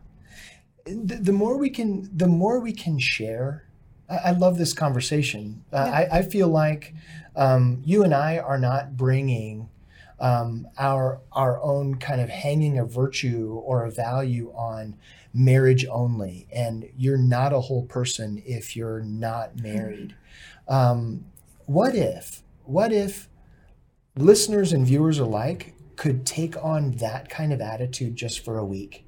The, 0.85 1.15
the 1.15 1.31
more 1.31 1.57
we 1.57 1.69
can 1.69 2.09
the 2.15 2.27
more 2.27 2.59
we 2.59 2.73
can 2.73 2.97
share 2.99 3.65
i, 4.09 4.17
I 4.17 4.31
love 4.31 4.57
this 4.57 4.73
conversation. 4.73 5.63
Uh, 5.71 5.85
yeah. 5.85 5.91
I, 5.91 6.19
I, 6.19 6.21
feel 6.23 6.47
like 6.47 6.93
um, 7.35 7.81
you 7.85 8.03
and 8.03 8.13
i 8.13 8.39
are 8.39 8.57
not 8.57 8.97
bringing 8.97 9.69
um, 10.19 10.67
our 10.77 11.21
our 11.31 11.61
own 11.61 11.95
kind 11.95 12.21
of 12.21 12.29
hanging 12.29 12.77
a 12.77 12.85
virtue 12.85 13.61
or 13.63 13.85
a 13.85 13.91
value 13.91 14.51
on 14.55 14.95
marriage 15.33 15.85
only 15.89 16.47
and 16.51 16.89
you're 16.97 17.17
not 17.17 17.53
a 17.53 17.59
whole 17.59 17.83
person 17.83 18.41
if 18.45 18.75
you're 18.75 19.01
not 19.01 19.59
married. 19.59 20.15
Um, 20.67 21.25
what 21.71 21.95
if, 21.95 22.43
what 22.65 22.91
if 22.91 23.29
listeners 24.17 24.73
and 24.73 24.85
viewers 24.85 25.19
alike 25.19 25.73
could 25.95 26.25
take 26.25 26.61
on 26.61 26.91
that 26.97 27.29
kind 27.29 27.53
of 27.53 27.61
attitude 27.61 28.17
just 28.17 28.43
for 28.43 28.57
a 28.57 28.65
week? 28.65 29.05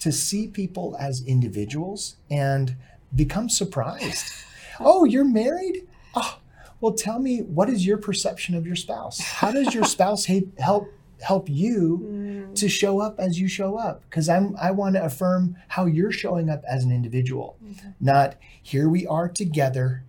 To 0.00 0.10
see 0.10 0.48
people 0.48 0.96
as 0.98 1.24
individuals 1.24 2.16
and 2.28 2.76
become 3.14 3.48
surprised. 3.48 4.26
oh, 4.80 5.04
you're 5.04 5.24
married? 5.24 5.86
Oh, 6.16 6.38
well, 6.80 6.94
tell 6.94 7.20
me, 7.20 7.42
what 7.42 7.70
is 7.70 7.86
your 7.86 7.96
perception 7.96 8.56
of 8.56 8.66
your 8.66 8.76
spouse? 8.76 9.20
How 9.20 9.52
does 9.52 9.72
your 9.72 9.84
spouse 9.84 10.26
help 10.58 10.88
help 11.22 11.48
you 11.48 12.00
mm. 12.04 12.54
to 12.56 12.68
show 12.68 13.00
up 13.00 13.20
as 13.20 13.38
you 13.38 13.46
show 13.46 13.78
up? 13.78 14.02
Because 14.10 14.28
I'm 14.28 14.56
I 14.60 14.72
want 14.72 14.96
to 14.96 15.04
affirm 15.04 15.56
how 15.68 15.86
you're 15.86 16.12
showing 16.12 16.50
up 16.50 16.64
as 16.68 16.82
an 16.82 16.90
individual, 16.90 17.56
mm-hmm. 17.64 17.90
not 18.00 18.34
here 18.60 18.88
we 18.88 19.06
are 19.06 19.28
together 19.28 20.04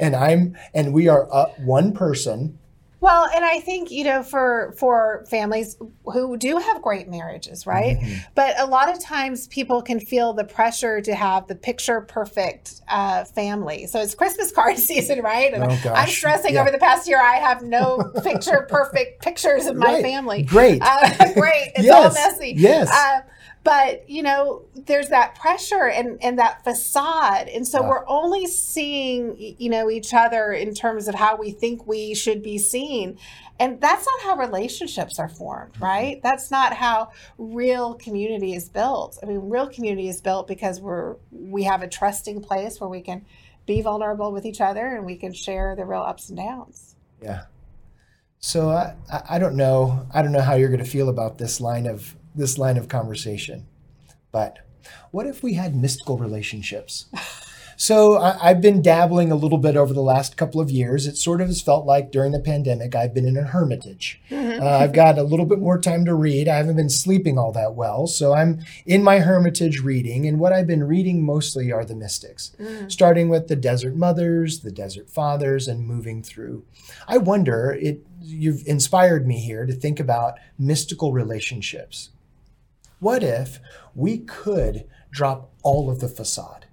and 0.00 0.16
I'm 0.16 0.56
and 0.74 0.92
we 0.92 1.08
are 1.08 1.32
uh, 1.32 1.46
one 1.58 1.92
person. 1.92 2.58
Well, 3.00 3.30
and 3.34 3.46
I 3.46 3.60
think 3.60 3.90
you 3.90 4.04
know 4.04 4.22
for 4.22 4.74
for 4.76 5.24
families 5.30 5.78
who 6.04 6.36
do 6.36 6.58
have 6.58 6.82
great 6.82 7.08
marriages, 7.08 7.66
right? 7.66 7.98
Mm-hmm. 7.98 8.18
But 8.34 8.60
a 8.60 8.66
lot 8.66 8.90
of 8.90 9.00
times 9.00 9.46
people 9.48 9.80
can 9.80 10.00
feel 10.00 10.34
the 10.34 10.44
pressure 10.44 11.00
to 11.00 11.14
have 11.14 11.46
the 11.46 11.54
picture 11.54 12.02
perfect 12.02 12.82
uh, 12.88 13.24
family. 13.24 13.86
So 13.86 14.00
it's 14.00 14.14
Christmas 14.14 14.52
card 14.52 14.76
season, 14.90 15.22
right? 15.22 15.52
And 15.54 15.64
oh, 15.64 15.92
I'm 15.94 16.08
stressing 16.08 16.54
yeah. 16.54 16.60
over 16.60 16.70
the 16.70 16.78
past 16.78 17.08
year. 17.08 17.20
I 17.20 17.36
have 17.36 17.62
no 17.62 18.12
picture 18.22 18.66
perfect 18.68 19.22
pictures 19.22 19.64
of 19.64 19.76
my 19.76 19.94
right. 19.94 20.02
family. 20.02 20.42
Great, 20.42 20.82
uh, 20.82 21.32
great. 21.34 21.72
It's 21.76 21.84
yes. 21.84 21.94
all 21.94 22.12
messy. 22.12 22.52
Yes. 22.54 22.90
Uh, 22.90 23.22
but 23.62 24.08
you 24.08 24.22
know 24.22 24.62
there's 24.74 25.08
that 25.08 25.34
pressure 25.34 25.88
and 25.88 26.22
and 26.22 26.38
that 26.38 26.64
facade. 26.64 27.48
And 27.48 27.66
so 27.66 27.82
we're 27.82 28.08
only 28.08 28.46
seeing 28.46 29.36
you 29.38 29.68
know 29.68 29.90
each 29.90 30.14
other 30.14 30.52
in 30.52 30.74
terms 30.74 31.08
of 31.08 31.14
how 31.14 31.36
we 31.36 31.50
think 31.50 31.86
we 31.86 32.14
should 32.14 32.42
be 32.42 32.58
seen. 32.58 33.18
And 33.58 33.78
that's 33.78 34.06
not 34.06 34.22
how 34.22 34.36
relationships 34.36 35.18
are 35.18 35.28
formed 35.28 35.74
mm-hmm. 35.74 35.84
right? 35.84 36.20
That's 36.22 36.50
not 36.50 36.74
how 36.74 37.10
real 37.36 37.94
community 37.94 38.54
is 38.54 38.68
built. 38.68 39.18
I 39.22 39.26
mean 39.26 39.50
real 39.50 39.68
community 39.68 40.08
is 40.08 40.20
built 40.20 40.48
because 40.48 40.80
we're 40.80 41.16
we 41.30 41.64
have 41.64 41.82
a 41.82 41.88
trusting 41.88 42.42
place 42.42 42.80
where 42.80 42.90
we 42.90 43.02
can 43.02 43.26
be 43.66 43.82
vulnerable 43.82 44.32
with 44.32 44.46
each 44.46 44.60
other 44.60 44.86
and 44.86 45.04
we 45.04 45.16
can 45.16 45.34
share 45.34 45.76
the 45.76 45.84
real 45.84 46.00
ups 46.00 46.30
and 46.30 46.38
downs. 46.38 46.96
Yeah. 47.22 47.44
So 48.38 48.70
I, 48.70 48.94
I 49.28 49.38
don't 49.38 49.54
know. 49.54 50.06
I 50.14 50.22
don't 50.22 50.32
know 50.32 50.40
how 50.40 50.54
you're 50.54 50.70
going 50.70 50.82
to 50.82 50.90
feel 50.90 51.10
about 51.10 51.36
this 51.36 51.60
line 51.60 51.86
of 51.86 52.16
this 52.34 52.58
line 52.58 52.76
of 52.76 52.88
conversation. 52.88 53.66
But 54.32 54.58
what 55.10 55.26
if 55.26 55.42
we 55.42 55.54
had 55.54 55.74
mystical 55.74 56.18
relationships? 56.18 57.06
So 57.80 58.18
I, 58.18 58.48
have 58.48 58.60
been 58.60 58.82
dabbling 58.82 59.32
a 59.32 59.36
little 59.36 59.56
bit 59.56 59.74
over 59.74 59.94
the 59.94 60.02
last 60.02 60.36
couple 60.36 60.60
of 60.60 60.70
years. 60.70 61.06
It 61.06 61.16
sort 61.16 61.40
of 61.40 61.46
has 61.46 61.62
felt 61.62 61.86
like 61.86 62.12
during 62.12 62.32
the 62.32 62.38
pandemic, 62.38 62.94
I've 62.94 63.14
been 63.14 63.26
in 63.26 63.38
a 63.38 63.42
hermitage. 63.42 64.20
Mm-hmm. 64.30 64.62
Uh, 64.62 64.66
I've 64.66 64.92
got 64.92 65.16
a 65.16 65.22
little 65.22 65.46
bit 65.46 65.60
more 65.60 65.80
time 65.80 66.04
to 66.04 66.12
read. 66.12 66.46
I 66.46 66.58
haven't 66.58 66.76
been 66.76 66.90
sleeping 66.90 67.38
all 67.38 67.52
that 67.52 67.74
well. 67.74 68.06
So 68.06 68.34
I'm 68.34 68.60
in 68.84 69.02
my 69.02 69.20
hermitage 69.20 69.80
reading. 69.80 70.26
And 70.26 70.38
what 70.38 70.52
I've 70.52 70.66
been 70.66 70.84
reading 70.84 71.24
mostly 71.24 71.72
are 71.72 71.86
the 71.86 71.94
mystics, 71.94 72.54
mm. 72.60 72.92
starting 72.92 73.30
with 73.30 73.48
the 73.48 73.56
desert 73.56 73.96
mothers, 73.96 74.60
the 74.60 74.70
desert 74.70 75.08
fathers, 75.08 75.66
and 75.66 75.86
moving 75.86 76.22
through. 76.22 76.66
I 77.08 77.16
wonder, 77.16 77.78
it, 77.80 78.04
you've 78.20 78.62
inspired 78.66 79.26
me 79.26 79.38
here 79.38 79.64
to 79.64 79.72
think 79.72 79.98
about 79.98 80.34
mystical 80.58 81.14
relationships. 81.14 82.10
What 83.00 83.22
if 83.24 83.60
we 83.94 84.18
could 84.18 84.84
drop 85.10 85.50
all 85.62 85.90
of 85.90 86.00
the 86.00 86.08
facade? 86.08 86.66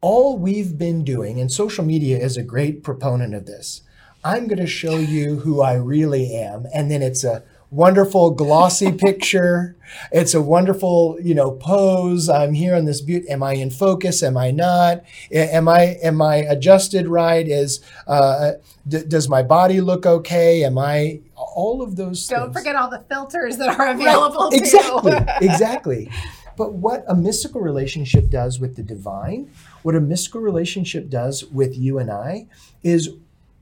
all 0.00 0.38
we've 0.38 0.78
been 0.78 1.04
doing, 1.04 1.40
and 1.40 1.50
social 1.50 1.84
media 1.84 2.18
is 2.18 2.36
a 2.36 2.42
great 2.42 2.84
proponent 2.84 3.34
of 3.34 3.46
this. 3.46 3.82
I'm 4.24 4.46
going 4.46 4.58
to 4.58 4.66
show 4.66 4.98
you 4.98 5.40
who 5.40 5.62
I 5.62 5.74
really 5.74 6.34
am. 6.34 6.66
And 6.74 6.90
then 6.90 7.02
it's 7.02 7.24
a 7.24 7.42
wonderful 7.70 8.30
glossy 8.32 8.92
picture. 9.06 9.76
It's 10.12 10.34
a 10.34 10.42
wonderful, 10.42 11.18
you 11.22 11.34
know, 11.34 11.52
pose. 11.52 12.28
I'm 12.28 12.54
here 12.54 12.76
on 12.76 12.84
this 12.84 13.00
beauty. 13.00 13.28
Am 13.28 13.42
I 13.42 13.54
in 13.54 13.70
focus? 13.70 14.22
Am 14.22 14.36
I 14.36 14.50
not? 14.52 15.02
Am 15.32 15.68
I 15.68 15.98
am 16.02 16.22
I 16.22 16.36
adjusted 16.36 17.08
right? 17.08 17.46
Is 17.48 17.80
uh, 18.06 18.52
d- 18.86 19.04
does 19.08 19.28
my 19.28 19.42
body 19.42 19.80
look 19.80 20.06
okay? 20.06 20.64
Am 20.64 20.78
I 20.78 21.20
all 21.56 21.82
of 21.82 21.96
those? 21.96 22.26
Things. 22.26 22.38
Don't 22.38 22.52
things. 22.52 22.58
forget 22.58 22.76
all 22.76 22.90
the 22.90 23.04
filters 23.08 23.56
that 23.56 23.80
are 23.80 23.88
available. 23.90 24.50
Right. 24.50 24.60
Exactly. 24.60 25.16
exactly. 25.40 26.10
But 26.56 26.74
what 26.74 27.04
a 27.08 27.14
mystical 27.14 27.60
relationship 27.60 28.30
does 28.30 28.60
with 28.60 28.76
the 28.76 28.82
divine, 28.82 29.50
what 29.82 29.94
a 29.94 30.00
mystical 30.00 30.40
relationship 30.40 31.10
does 31.10 31.44
with 31.44 31.76
you 31.76 31.98
and 31.98 32.10
I, 32.10 32.46
is 32.82 33.10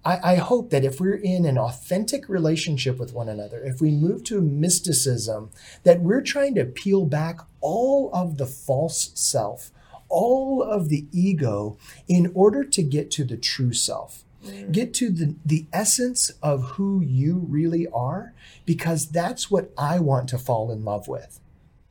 I, 0.05 0.33
I, 0.33 0.35
hope 0.37 0.71
that 0.71 0.85
if 0.85 1.01
we're 1.01 1.17
in 1.17 1.45
an 1.47 1.59
authentic 1.59 2.29
relationship 2.29 2.99
with 2.99 3.13
one 3.13 3.29
another, 3.29 3.63
if 3.65 3.81
we 3.81 3.91
move 3.91 4.23
to 4.25 4.41
mysticism, 4.41 5.51
that 5.83 6.03
we're 6.03 6.21
trying 6.21 6.55
to 6.57 6.65
peel 6.65 7.07
back 7.07 7.41
all 7.61 8.11
of 8.13 8.37
the 8.37 8.47
false 8.47 9.11
self, 9.15 9.73
all 10.09 10.63
of 10.63 10.89
the 10.89 11.07
ego, 11.11 11.79
in 12.07 12.31
order 12.35 12.63
to 12.65 12.83
get 12.83 13.11
to 13.13 13.25
the 13.25 13.39
true 13.39 13.73
self. 13.73 14.24
Mm. 14.45 14.73
Get 14.73 14.95
to 14.95 15.11
the, 15.11 15.35
the 15.45 15.67
essence 15.73 16.31
of 16.43 16.63
who 16.73 17.01
you 17.01 17.47
really 17.49 17.87
are, 17.89 18.35
because 18.65 19.07
that's 19.07 19.51
what 19.51 19.73
I 19.77 19.99
want 19.99 20.29
to 20.31 20.39
fall 20.39 20.71
in 20.71 20.85
love 20.85 21.09
with. 21.09 21.41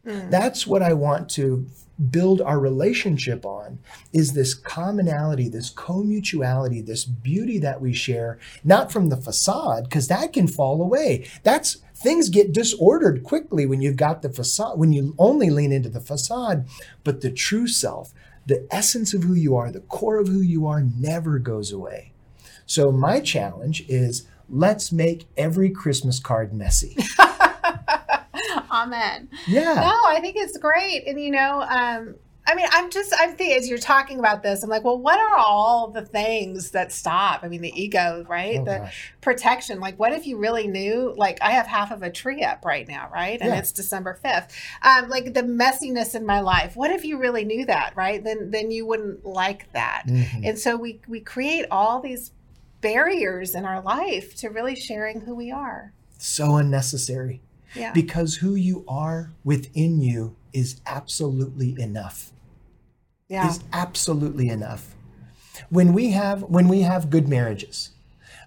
Mm. 0.05 0.29
That's 0.29 0.67
what 0.67 0.81
I 0.81 0.93
want 0.93 1.29
to 1.31 1.67
build 2.09 2.41
our 2.41 2.59
relationship 2.59 3.45
on 3.45 3.79
is 4.11 4.33
this 4.33 4.53
commonality, 4.53 5.47
this 5.47 5.69
co-mutuality, 5.69 6.81
this 6.81 7.05
beauty 7.05 7.59
that 7.59 7.79
we 7.79 7.93
share, 7.93 8.39
not 8.63 8.91
from 8.91 9.09
the 9.09 9.17
facade, 9.17 9.83
because 9.85 10.07
that 10.07 10.33
can 10.33 10.47
fall 10.47 10.81
away. 10.81 11.29
That's 11.43 11.77
things 11.95 12.29
get 12.29 12.51
disordered 12.51 13.23
quickly 13.23 13.65
when 13.65 13.81
you've 13.81 13.95
got 13.95 14.21
the 14.21 14.29
facade, 14.29 14.77
when 14.77 14.91
you 14.91 15.15
only 15.17 15.49
lean 15.49 15.71
into 15.71 15.89
the 15.89 16.01
facade, 16.01 16.67
but 17.03 17.21
the 17.21 17.31
true 17.31 17.67
self, 17.67 18.11
the 18.45 18.67
essence 18.71 19.13
of 19.13 19.23
who 19.23 19.35
you 19.35 19.55
are, 19.55 19.71
the 19.71 19.79
core 19.81 20.17
of 20.17 20.27
who 20.27 20.41
you 20.41 20.67
are 20.67 20.81
never 20.81 21.39
goes 21.39 21.71
away. 21.71 22.12
So 22.65 22.91
my 22.91 23.19
challenge 23.19 23.83
is 23.87 24.27
let's 24.49 24.91
make 24.91 25.27
every 25.37 25.69
Christmas 25.69 26.19
card 26.19 26.53
messy. 26.53 26.97
Amen. 28.71 29.29
Yeah. 29.47 29.75
No, 29.75 30.01
I 30.07 30.17
think 30.21 30.35
it's 30.37 30.57
great. 30.57 31.03
And 31.07 31.19
you 31.19 31.31
know, 31.31 31.61
um, 31.61 32.15
I 32.45 32.55
mean, 32.55 32.67
I'm 32.71 32.89
just, 32.89 33.13
I'm 33.17 33.35
thinking 33.35 33.55
as 33.55 33.69
you're 33.69 33.77
talking 33.77 34.19
about 34.19 34.43
this, 34.43 34.63
I'm 34.63 34.69
like, 34.69 34.83
well, 34.83 34.97
what 34.97 35.17
are 35.17 35.37
all 35.37 35.89
the 35.89 36.01
things 36.01 36.71
that 36.71 36.91
stop? 36.91 37.41
I 37.41 37.47
mean, 37.47 37.61
the 37.61 37.71
ego, 37.81 38.25
right? 38.27 38.59
Oh, 38.59 38.65
the 38.65 38.77
gosh. 38.79 39.13
protection. 39.21 39.79
Like, 39.79 39.97
what 39.97 40.11
if 40.11 40.27
you 40.27 40.37
really 40.37 40.67
knew? 40.67 41.13
Like, 41.15 41.37
I 41.41 41.51
have 41.51 41.67
half 41.67 41.91
of 41.91 42.03
a 42.03 42.11
tree 42.11 42.43
up 42.43 42.65
right 42.65 42.85
now, 42.85 43.09
right? 43.13 43.39
And 43.39 43.51
yeah. 43.51 43.59
it's 43.59 43.71
December 43.71 44.19
5th. 44.23 44.49
Um, 44.81 45.07
like 45.07 45.33
the 45.33 45.43
messiness 45.43 46.15
in 46.15 46.25
my 46.25 46.41
life. 46.41 46.75
What 46.75 46.91
if 46.91 47.05
you 47.05 47.17
really 47.17 47.45
knew 47.45 47.65
that, 47.65 47.95
right? 47.95 48.21
Then, 48.21 48.51
then 48.51 48.71
you 48.71 48.85
wouldn't 48.85 49.25
like 49.25 49.71
that. 49.71 50.03
Mm-hmm. 50.07 50.43
And 50.43 50.59
so 50.59 50.75
we, 50.75 50.99
we 51.07 51.21
create 51.21 51.65
all 51.71 52.01
these 52.01 52.31
barriers 52.83 53.55
in 53.55 53.65
our 53.65 53.81
life 53.81 54.35
to 54.35 54.49
really 54.49 54.75
sharing 54.75 55.21
who 55.21 55.33
we 55.33 55.49
are. 55.51 55.93
So 56.19 56.57
unnecessary 56.57 57.41
Yeah. 57.75 57.91
because 57.93 58.35
who 58.35 58.53
you 58.53 58.85
are 58.87 59.31
within 59.43 60.01
you 60.01 60.35
is 60.51 60.79
absolutely 60.85 61.75
enough. 61.81 62.31
Yeah. 63.27 63.49
Is 63.49 63.61
absolutely 63.71 64.49
enough. 64.49 64.93
When 65.69 65.93
we 65.93 66.11
have 66.11 66.43
when 66.43 66.67
we 66.67 66.81
have 66.81 67.09
good 67.09 67.27
marriages, 67.27 67.89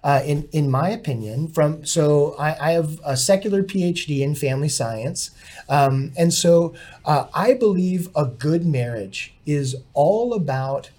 uh, 0.03 0.21
in 0.25 0.47
in 0.51 0.69
my 0.71 0.89
opinion, 0.89 1.49
from 1.49 1.83
so 1.85 2.35
I, 2.39 2.69
I 2.69 2.71
have 2.71 2.99
a 3.03 3.17
secular 3.17 3.63
PhD 3.63 4.21
in 4.21 4.35
family 4.35 4.69
science, 4.69 5.31
um, 5.67 6.13
and 6.17 6.33
so 6.33 6.73
uh, 7.03 7.25
I 7.33 7.53
believe 7.53 8.09
a 8.15 8.25
good 8.25 8.65
marriage 8.65 9.33
is 9.45 9.75
all 9.93 10.33
about 10.33 10.91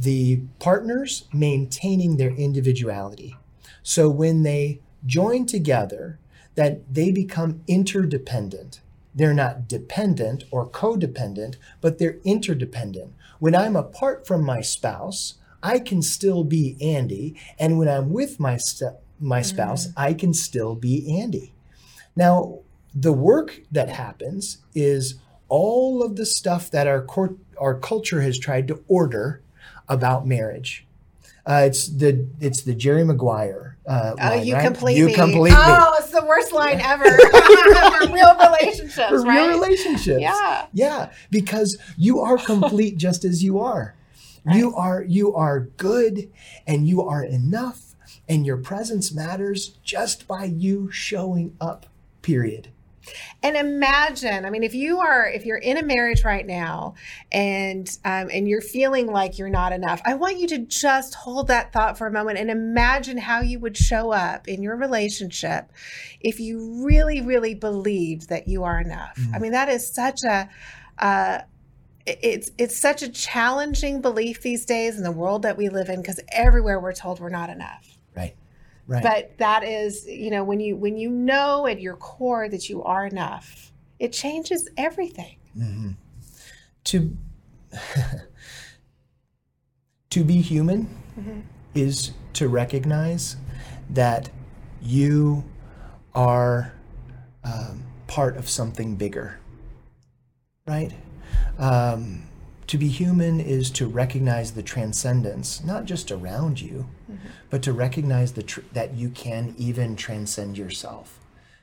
the 0.00 0.40
partners 0.58 1.24
maintaining 1.32 2.16
their 2.16 2.30
individuality. 2.30 3.36
So 3.82 4.08
when 4.08 4.42
they 4.42 4.80
join 5.04 5.46
together, 5.46 6.18
that 6.54 6.92
they 6.92 7.10
become 7.10 7.62
interdependent. 7.68 8.80
They're 9.14 9.34
not 9.34 9.68
dependent 9.68 10.44
or 10.50 10.68
codependent, 10.68 11.56
but 11.80 11.98
they're 11.98 12.18
interdependent. 12.24 13.14
When 13.38 13.54
I'm 13.54 13.76
apart 13.76 14.26
from 14.26 14.44
my 14.44 14.60
spouse, 14.60 15.34
I 15.62 15.78
can 15.78 16.02
still 16.02 16.44
be 16.44 16.76
Andy, 16.80 17.36
and 17.58 17.78
when 17.78 17.88
I'm 17.88 18.10
with 18.10 18.40
my 18.40 18.56
st- 18.56 18.94
my 19.18 19.42
spouse, 19.42 19.88
mm. 19.88 19.92
I 19.96 20.14
can 20.14 20.32
still 20.32 20.74
be 20.74 21.20
Andy. 21.20 21.52
Now, 22.16 22.60
the 22.94 23.12
work 23.12 23.60
that 23.70 23.90
happens 23.90 24.58
is 24.74 25.16
all 25.48 26.02
of 26.02 26.16
the 26.16 26.24
stuff 26.24 26.70
that 26.70 26.86
our 26.86 27.02
court, 27.02 27.36
our 27.58 27.78
culture 27.78 28.22
has 28.22 28.38
tried 28.38 28.66
to 28.68 28.82
order 28.88 29.42
about 29.90 30.26
marriage. 30.26 30.86
Uh, 31.46 31.64
it's 31.66 31.88
the 31.88 32.26
it's 32.40 32.62
the 32.62 32.74
Jerry 32.74 33.04
Maguire. 33.04 33.76
Uh, 33.86 34.12
Oh, 34.18 34.22
line, 34.36 34.46
you 34.46 34.54
right? 34.54 34.64
complete 34.64 34.96
you 34.96 35.06
me. 35.06 35.14
complete 35.14 35.54
oh, 35.56 35.96
it's 35.98 36.10
the 36.10 36.24
worst 36.24 36.52
line 36.52 36.80
ever 36.80 37.04
for 38.06 38.12
real 38.12 38.36
relationships, 38.38 38.94
me 38.96 39.06
for 39.10 39.22
right? 39.22 39.48
real 39.48 39.58
relationships. 39.60 40.20
Yeah. 40.20 40.66
yeah, 40.72 41.10
because 41.30 41.76
you 41.96 42.20
are 42.20 42.36
complete 42.38 42.96
just 43.06 43.24
as 43.24 43.42
you 43.42 43.58
are. 43.58 43.94
You 44.50 44.74
are 44.74 45.02
you 45.02 45.34
are 45.34 45.60
good 45.60 46.30
and 46.66 46.86
you 46.86 47.02
are 47.02 47.22
enough, 47.24 47.94
and 48.28 48.46
your 48.46 48.56
presence 48.56 49.12
matters 49.12 49.76
just 49.82 50.26
by 50.28 50.44
you 50.44 50.90
showing 50.90 51.56
up. 51.60 51.86
Period. 52.22 52.68
And 53.42 53.56
imagine, 53.56 54.44
I 54.44 54.50
mean, 54.50 54.62
if 54.62 54.74
you 54.74 54.98
are, 54.98 55.26
if 55.26 55.46
you're 55.46 55.58
in 55.58 55.78
a 55.78 55.82
marriage 55.82 56.24
right 56.24 56.46
now, 56.46 56.94
and 57.32 57.88
um, 58.04 58.28
and 58.32 58.48
you're 58.48 58.60
feeling 58.60 59.06
like 59.06 59.38
you're 59.38 59.48
not 59.48 59.72
enough, 59.72 60.00
I 60.04 60.14
want 60.14 60.38
you 60.38 60.46
to 60.48 60.58
just 60.58 61.14
hold 61.14 61.48
that 61.48 61.72
thought 61.72 61.96
for 61.96 62.06
a 62.06 62.12
moment 62.12 62.38
and 62.38 62.50
imagine 62.50 63.18
how 63.18 63.40
you 63.40 63.58
would 63.60 63.76
show 63.76 64.12
up 64.12 64.48
in 64.48 64.62
your 64.62 64.76
relationship 64.76 65.72
if 66.20 66.40
you 66.40 66.84
really, 66.84 67.20
really 67.20 67.54
believed 67.54 68.28
that 68.28 68.48
you 68.48 68.64
are 68.64 68.80
enough. 68.80 69.18
I 69.34 69.38
mean, 69.38 69.52
that 69.52 69.68
is 69.68 69.92
such 69.92 70.22
a 70.24 70.48
uh, 70.98 71.40
it's 72.06 72.50
it's 72.58 72.76
such 72.76 73.02
a 73.02 73.08
challenging 73.08 74.00
belief 74.00 74.42
these 74.42 74.64
days 74.64 74.96
in 74.96 75.04
the 75.04 75.12
world 75.12 75.42
that 75.42 75.56
we 75.56 75.68
live 75.68 75.88
in 75.88 76.00
because 76.00 76.20
everywhere 76.32 76.80
we're 76.80 76.92
told 76.92 77.20
we're 77.20 77.28
not 77.28 77.50
enough 77.50 77.98
Right. 78.16 78.34
Right. 78.90 79.02
but 79.04 79.38
that 79.38 79.62
is 79.62 80.04
you 80.06 80.30
know 80.30 80.42
when 80.42 80.58
you 80.58 80.74
when 80.76 80.96
you 80.96 81.10
know 81.10 81.68
at 81.68 81.80
your 81.80 81.94
core 81.94 82.48
that 82.48 82.68
you 82.68 82.82
are 82.82 83.06
enough 83.06 83.72
it 84.00 84.12
changes 84.12 84.68
everything 84.76 85.36
Mhm. 85.56 85.94
To 86.84 87.16
to 90.10 90.24
be 90.24 90.40
human 90.40 90.88
is 91.74 92.12
to 92.34 92.48
recognize 92.48 93.36
that 93.90 94.30
you 94.80 95.44
are 96.14 96.72
um, 97.44 97.84
part 98.06 98.36
of 98.36 98.48
something 98.48 98.96
bigger, 98.96 99.38
right? 100.66 100.92
Um, 101.58 102.24
to 102.66 102.78
be 102.78 102.88
human 102.88 103.40
is 103.40 103.70
to 103.72 103.86
recognize 103.86 104.52
the 104.52 104.62
transcendence, 104.62 105.62
not 105.64 105.84
just 105.84 106.10
around 106.10 106.60
you, 106.60 106.86
but 107.50 107.62
to 107.62 107.72
recognize 107.72 108.32
the 108.32 108.42
tr- 108.42 108.60
that 108.72 108.94
you 108.94 109.10
can 109.10 109.54
even 109.58 109.96
transcend 109.96 110.56
yourself, 110.58 111.18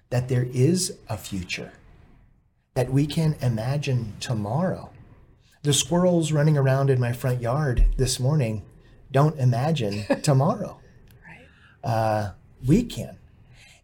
that 0.10 0.30
there 0.30 0.48
is 0.52 0.98
a 1.10 1.18
future 1.18 1.72
that 2.74 2.92
we 2.92 3.08
can 3.08 3.36
imagine 3.42 4.14
tomorrow. 4.20 4.92
The 5.64 5.74
squirrels 5.74 6.32
running 6.32 6.58
around 6.58 6.90
in 6.90 7.00
my 7.00 7.12
front 7.12 7.42
yard 7.42 7.86
this 7.98 8.20
morning 8.20 8.64
don't 9.12 9.38
imagine 9.40 10.06
tomorrow. 10.22 10.80
right 11.26 11.46
Uh, 11.84 12.32
we 12.66 12.84
can. 12.84 13.18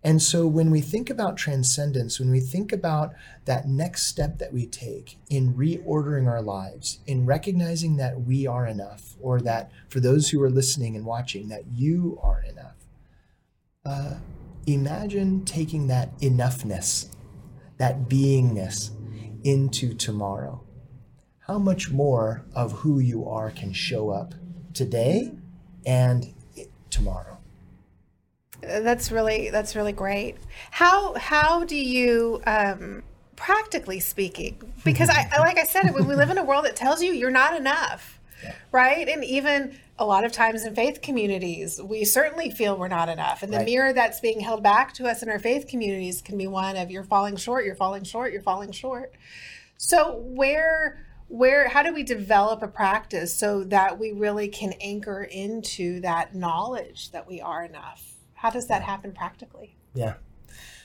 And 0.03 0.21
so 0.21 0.45
when 0.45 0.69
we 0.69 0.81
think 0.81 1.09
about 1.09 1.37
transcendence, 1.37 2.19
when 2.19 2.29
we 2.29 2.41
think 2.41 2.73
about 2.73 3.13
that 3.45 3.67
next 3.67 4.07
step 4.07 4.37
that 4.39 4.51
we 4.51 4.65
take 4.65 5.17
in 5.29 5.53
reordering 5.53 6.27
our 6.27 6.41
lives, 6.41 6.99
in 7.07 7.25
recognizing 7.25 7.95
that 7.97 8.21
we 8.21 8.45
are 8.45 8.67
enough, 8.67 9.15
or 9.21 9.39
that 9.41 9.71
for 9.87 10.01
those 10.01 10.29
who 10.29 10.41
are 10.43 10.49
listening 10.49 10.97
and 10.97 11.05
watching, 11.05 11.47
that 11.47 11.67
you 11.71 12.19
are 12.21 12.43
enough, 12.43 12.75
uh, 13.85 14.15
imagine 14.67 15.45
taking 15.45 15.87
that 15.87 16.17
enoughness, 16.19 17.07
that 17.77 18.09
beingness 18.09 18.91
into 19.45 19.93
tomorrow. 19.93 20.61
How 21.47 21.59
much 21.59 21.91
more 21.91 22.45
of 22.53 22.71
who 22.71 22.99
you 22.99 23.27
are 23.27 23.51
can 23.51 23.71
show 23.71 24.09
up 24.09 24.33
today 24.73 25.31
and 25.85 26.33
tomorrow? 26.89 27.42
That's 28.67 29.11
really 29.11 29.49
that's 29.49 29.75
really 29.75 29.93
great. 29.93 30.37
How 30.71 31.13
how 31.15 31.63
do 31.63 31.75
you 31.75 32.41
um 32.45 33.03
practically 33.35 33.99
speaking 33.99 34.61
because 34.85 35.09
i 35.09 35.27
like 35.39 35.57
i 35.57 35.63
said 35.63 35.91
we 35.93 36.01
we 36.01 36.15
live 36.15 36.29
in 36.29 36.37
a 36.37 36.43
world 36.43 36.65
that 36.65 36.75
tells 36.75 37.01
you 37.01 37.11
you're 37.11 37.31
not 37.31 37.55
enough 37.57 38.19
right? 38.71 39.07
And 39.07 39.23
even 39.23 39.77
a 39.99 40.05
lot 40.05 40.25
of 40.25 40.31
times 40.31 40.65
in 40.65 40.75
faith 40.75 41.01
communities 41.01 41.79
we 41.81 42.03
certainly 42.03 42.49
feel 42.49 42.75
we're 42.75 42.87
not 42.87 43.07
enough. 43.07 43.43
And 43.43 43.53
the 43.53 43.57
Right. 43.57 43.65
mirror 43.65 43.93
that's 43.93 44.19
being 44.19 44.39
held 44.39 44.63
back 44.63 44.93
to 44.95 45.07
us 45.07 45.21
in 45.21 45.29
our 45.29 45.39
faith 45.39 45.67
communities 45.67 46.21
can 46.21 46.37
be 46.37 46.47
one 46.47 46.75
of 46.75 46.89
you're 46.91 47.03
falling 47.03 47.35
short 47.35 47.65
you're 47.65 47.75
falling 47.75 48.03
short 48.03 48.33
you're 48.33 48.41
falling 48.41 48.71
short. 48.71 49.13
So 49.77 50.17
where 50.25 51.05
where 51.27 51.67
how 51.69 51.83
do 51.83 51.93
we 51.93 52.03
develop 52.03 52.61
a 52.61 52.67
practice 52.67 53.35
so 53.35 53.63
that 53.65 53.97
we 53.99 54.11
really 54.11 54.47
can 54.47 54.73
anchor 54.81 55.23
into 55.23 55.99
that 56.01 56.35
knowledge 56.35 57.11
that 57.11 57.27
we 57.27 57.39
are 57.41 57.63
enough 57.63 58.12
how 58.43 58.49
does 58.49 58.67
that 58.67 58.83
happen 58.83 59.11
practically 59.13 59.75
Yeah. 59.95 60.15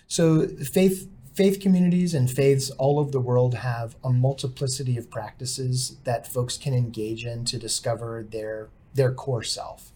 So 0.07 0.47
faith 0.47 1.09
faith 1.35 1.61
communities 1.61 2.15
and 2.15 2.31
faiths 2.31 2.71
all 2.71 2.99
over 2.99 3.11
the 3.11 3.21
world 3.21 3.55
have 3.57 3.95
a 4.03 4.11
multiplicity 4.11 4.97
of 4.97 5.11
practices 5.11 5.97
that 6.05 6.27
folks 6.27 6.57
can 6.57 6.75
engage 6.75 7.25
in 7.25 7.45
to 7.45 7.59
discover 7.59 8.27
their 8.29 8.71
their 8.95 9.13
core 9.13 9.43
self. 9.43 9.93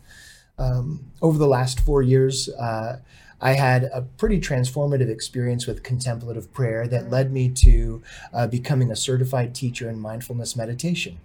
Um, 0.58 1.10
over 1.20 1.38
the 1.38 1.46
last 1.46 1.80
four 1.80 2.02
years, 2.02 2.48
uh, 2.50 2.98
I 3.40 3.54
had 3.54 3.84
a 3.84 4.02
pretty 4.02 4.38
transformative 4.38 5.08
experience 5.08 5.66
with 5.66 5.82
contemplative 5.82 6.52
prayer 6.52 6.86
that 6.86 7.10
led 7.10 7.32
me 7.32 7.48
to 7.48 8.02
uh, 8.32 8.46
becoming 8.46 8.90
a 8.90 8.96
certified 8.96 9.54
teacher 9.54 9.88
in 9.88 9.98
mindfulness 9.98 10.54
meditation. 10.54 11.18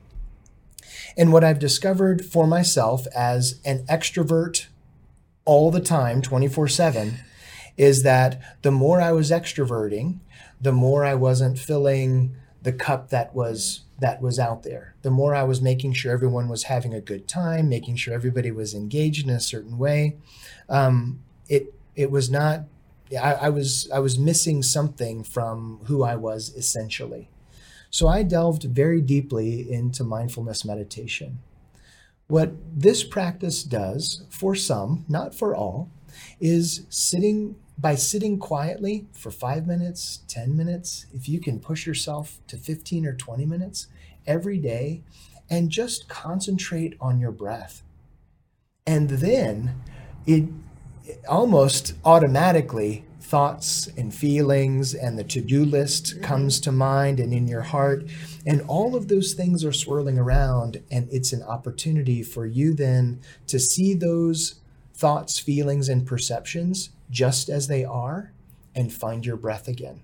And 1.15 1.31
what 1.31 1.43
I've 1.43 1.59
discovered 1.59 2.25
for 2.25 2.47
myself 2.47 3.05
as 3.13 3.59
an 3.65 3.85
extrovert 3.85 4.67
all 5.47 5.71
the 5.71 5.79
time, 5.79 6.21
24 6.21 6.67
7, 6.67 7.19
is 7.77 8.03
that 8.03 8.39
the 8.61 8.71
more 8.71 9.01
I 9.01 9.13
was 9.13 9.31
extroverting, 9.31 10.19
the 10.61 10.71
more 10.71 11.05
I 11.05 11.15
wasn't 11.15 11.57
filling 11.57 12.35
the 12.61 12.73
cup 12.73 13.09
that 13.09 13.33
was 13.33 13.81
that 13.99 14.21
was 14.21 14.37
out 14.37 14.61
there. 14.63 14.93
The 15.01 15.09
more 15.09 15.33
I 15.33 15.43
was 15.43 15.61
making 15.61 15.93
sure 15.93 16.11
everyone 16.11 16.49
was 16.49 16.63
having 16.63 16.93
a 16.93 17.01
good 17.01 17.27
time, 17.27 17.69
making 17.69 17.95
sure 17.95 18.13
everybody 18.13 18.51
was 18.51 18.75
engaged 18.75 19.25
in 19.25 19.33
a 19.33 19.39
certain 19.39 19.77
way. 19.77 20.17
Um, 20.69 21.21
it 21.47 21.73
it 21.95 22.11
was 22.11 22.29
not. 22.29 22.65
I, 23.11 23.33
I 23.33 23.49
was 23.49 23.89
I 23.91 23.99
was 23.99 24.19
missing 24.19 24.61
something 24.61 25.23
from 25.23 25.79
who 25.85 26.03
I 26.03 26.15
was 26.15 26.53
essentially. 26.55 27.29
So 27.89 28.07
I 28.07 28.23
delved 28.23 28.63
very 28.63 29.01
deeply 29.01 29.71
into 29.71 30.03
mindfulness 30.03 30.65
meditation. 30.65 31.39
What 32.27 32.51
this 32.75 33.03
practice 33.03 33.63
does 33.63 34.23
for 34.29 34.53
some, 34.53 35.05
not 35.07 35.33
for 35.33 35.55
all, 35.55 35.89
is 36.39 36.85
sitting 36.89 37.55
by 37.77 37.95
sitting 37.95 38.39
quietly 38.39 39.05
for 39.13 39.29
five 39.29 39.67
minutes, 39.67 40.21
10 40.27 40.55
minutes, 40.55 41.05
if 41.13 41.29
you 41.29 41.39
can 41.39 41.59
push 41.59 41.85
yourself 41.85 42.39
to 42.47 42.57
15 42.57 43.05
or 43.05 43.13
20 43.13 43.45
minutes 43.45 43.87
every 44.25 44.57
day, 44.57 45.03
and 45.49 45.69
just 45.69 46.09
concentrate 46.09 46.97
on 46.99 47.19
your 47.19 47.31
breath. 47.31 47.83
And 48.85 49.09
then 49.09 49.81
it 50.25 50.45
almost 51.29 51.93
automatically 52.03 53.05
thoughts 53.27 53.87
and 53.97 54.15
feelings 54.15 54.93
and 54.93 55.19
the 55.19 55.23
to-do 55.23 55.65
list 55.65 56.05
mm-hmm. 56.05 56.23
comes 56.23 56.61
to 56.61 56.71
mind 56.71 57.19
and 57.19 57.33
in 57.33 57.45
your 57.45 57.61
heart 57.61 58.05
and 58.45 58.61
all 58.69 58.95
of 58.95 59.09
those 59.09 59.33
things 59.33 59.65
are 59.65 59.73
swirling 59.73 60.17
around 60.17 60.81
and 60.89 61.09
it's 61.11 61.33
an 61.33 61.43
opportunity 61.43 62.23
for 62.23 62.45
you 62.45 62.73
then 62.73 63.19
to 63.45 63.59
see 63.59 63.93
those 63.93 64.61
thoughts 64.93 65.39
feelings 65.39 65.89
and 65.89 66.07
perceptions 66.07 66.89
just 67.09 67.49
as 67.49 67.67
they 67.67 67.83
are 67.83 68.31
and 68.73 68.93
find 68.93 69.25
your 69.25 69.37
breath 69.37 69.67
again. 69.67 69.99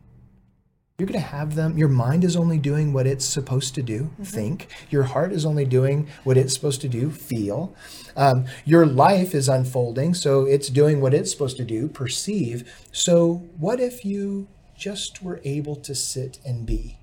You're 0.99 1.07
going 1.07 1.19
to 1.19 1.25
have 1.25 1.55
them. 1.55 1.75
Your 1.75 1.87
mind 1.87 2.23
is 2.23 2.35
only 2.35 2.59
doing 2.59 2.93
what 2.93 3.07
it's 3.07 3.25
supposed 3.25 3.73
to 3.75 3.81
do, 3.81 4.03
mm-hmm. 4.03 4.23
think. 4.23 4.67
Your 4.91 5.03
heart 5.03 5.33
is 5.33 5.43
only 5.43 5.65
doing 5.65 6.07
what 6.23 6.37
it's 6.37 6.53
supposed 6.53 6.81
to 6.81 6.87
do, 6.87 7.09
feel. 7.09 7.75
Um, 8.15 8.45
your 8.63 8.85
life 8.85 9.33
is 9.33 9.49
unfolding, 9.49 10.13
so 10.13 10.45
it's 10.45 10.69
doing 10.69 11.01
what 11.01 11.15
it's 11.15 11.31
supposed 11.31 11.57
to 11.57 11.65
do, 11.65 11.87
perceive. 11.87 12.71
So, 12.91 13.43
what 13.57 13.79
if 13.79 14.05
you 14.05 14.47
just 14.77 15.23
were 15.23 15.41
able 15.43 15.75
to 15.77 15.95
sit 15.95 16.37
and 16.45 16.63
be? 16.63 16.99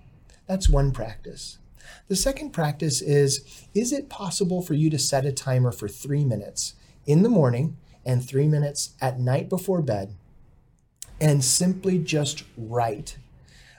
That's 0.46 0.68
one 0.68 0.92
practice. 0.92 1.58
The 2.06 2.14
second 2.14 2.50
practice 2.50 3.00
is 3.02 3.66
Is 3.74 3.92
it 3.92 4.08
possible 4.08 4.62
for 4.62 4.74
you 4.74 4.88
to 4.90 5.00
set 5.00 5.24
a 5.24 5.32
timer 5.32 5.72
for 5.72 5.88
three 5.88 6.24
minutes 6.24 6.74
in 7.06 7.24
the 7.24 7.28
morning 7.28 7.76
and 8.06 8.24
three 8.24 8.46
minutes 8.46 8.90
at 9.00 9.18
night 9.18 9.48
before 9.48 9.82
bed 9.82 10.14
and 11.20 11.42
simply 11.42 11.98
just 11.98 12.44
write? 12.56 13.16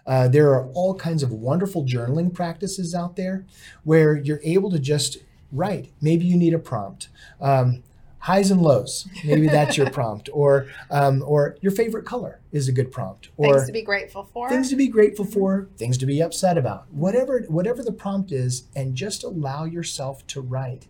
Uh, 0.05 0.27
there 0.27 0.53
are 0.53 0.67
all 0.73 0.95
kinds 0.95 1.23
of 1.23 1.31
wonderful 1.31 1.85
journaling 1.85 2.33
practices 2.33 2.95
out 2.95 3.15
there 3.15 3.45
where 3.83 4.15
you're 4.15 4.41
able 4.43 4.71
to 4.71 4.79
just 4.79 5.17
write. 5.51 5.91
Maybe 6.01 6.25
you 6.25 6.37
need 6.37 6.53
a 6.53 6.59
prompt. 6.59 7.09
Um, 7.39 7.83
highs 8.21 8.51
and 8.51 8.61
lows. 8.61 9.07
Maybe 9.23 9.47
that's 9.47 9.77
your 9.77 9.89
prompt, 9.91 10.29
or 10.33 10.67
um, 10.89 11.23
or 11.25 11.57
your 11.61 11.71
favorite 11.71 12.05
color 12.05 12.39
is 12.51 12.67
a 12.67 12.71
good 12.71 12.91
prompt. 12.91 13.29
Or 13.37 13.55
things 13.55 13.67
to 13.67 13.73
be 13.73 13.81
grateful 13.81 14.23
for. 14.23 14.49
Things 14.49 14.69
to 14.69 14.75
be 14.75 14.87
grateful 14.87 15.25
for. 15.25 15.67
Things 15.77 15.97
to 15.99 16.05
be 16.05 16.21
upset 16.21 16.57
about. 16.57 16.91
Whatever 16.91 17.41
whatever 17.47 17.83
the 17.83 17.91
prompt 17.91 18.31
is, 18.31 18.63
and 18.75 18.95
just 18.95 19.23
allow 19.23 19.65
yourself 19.65 20.25
to 20.27 20.41
write, 20.41 20.87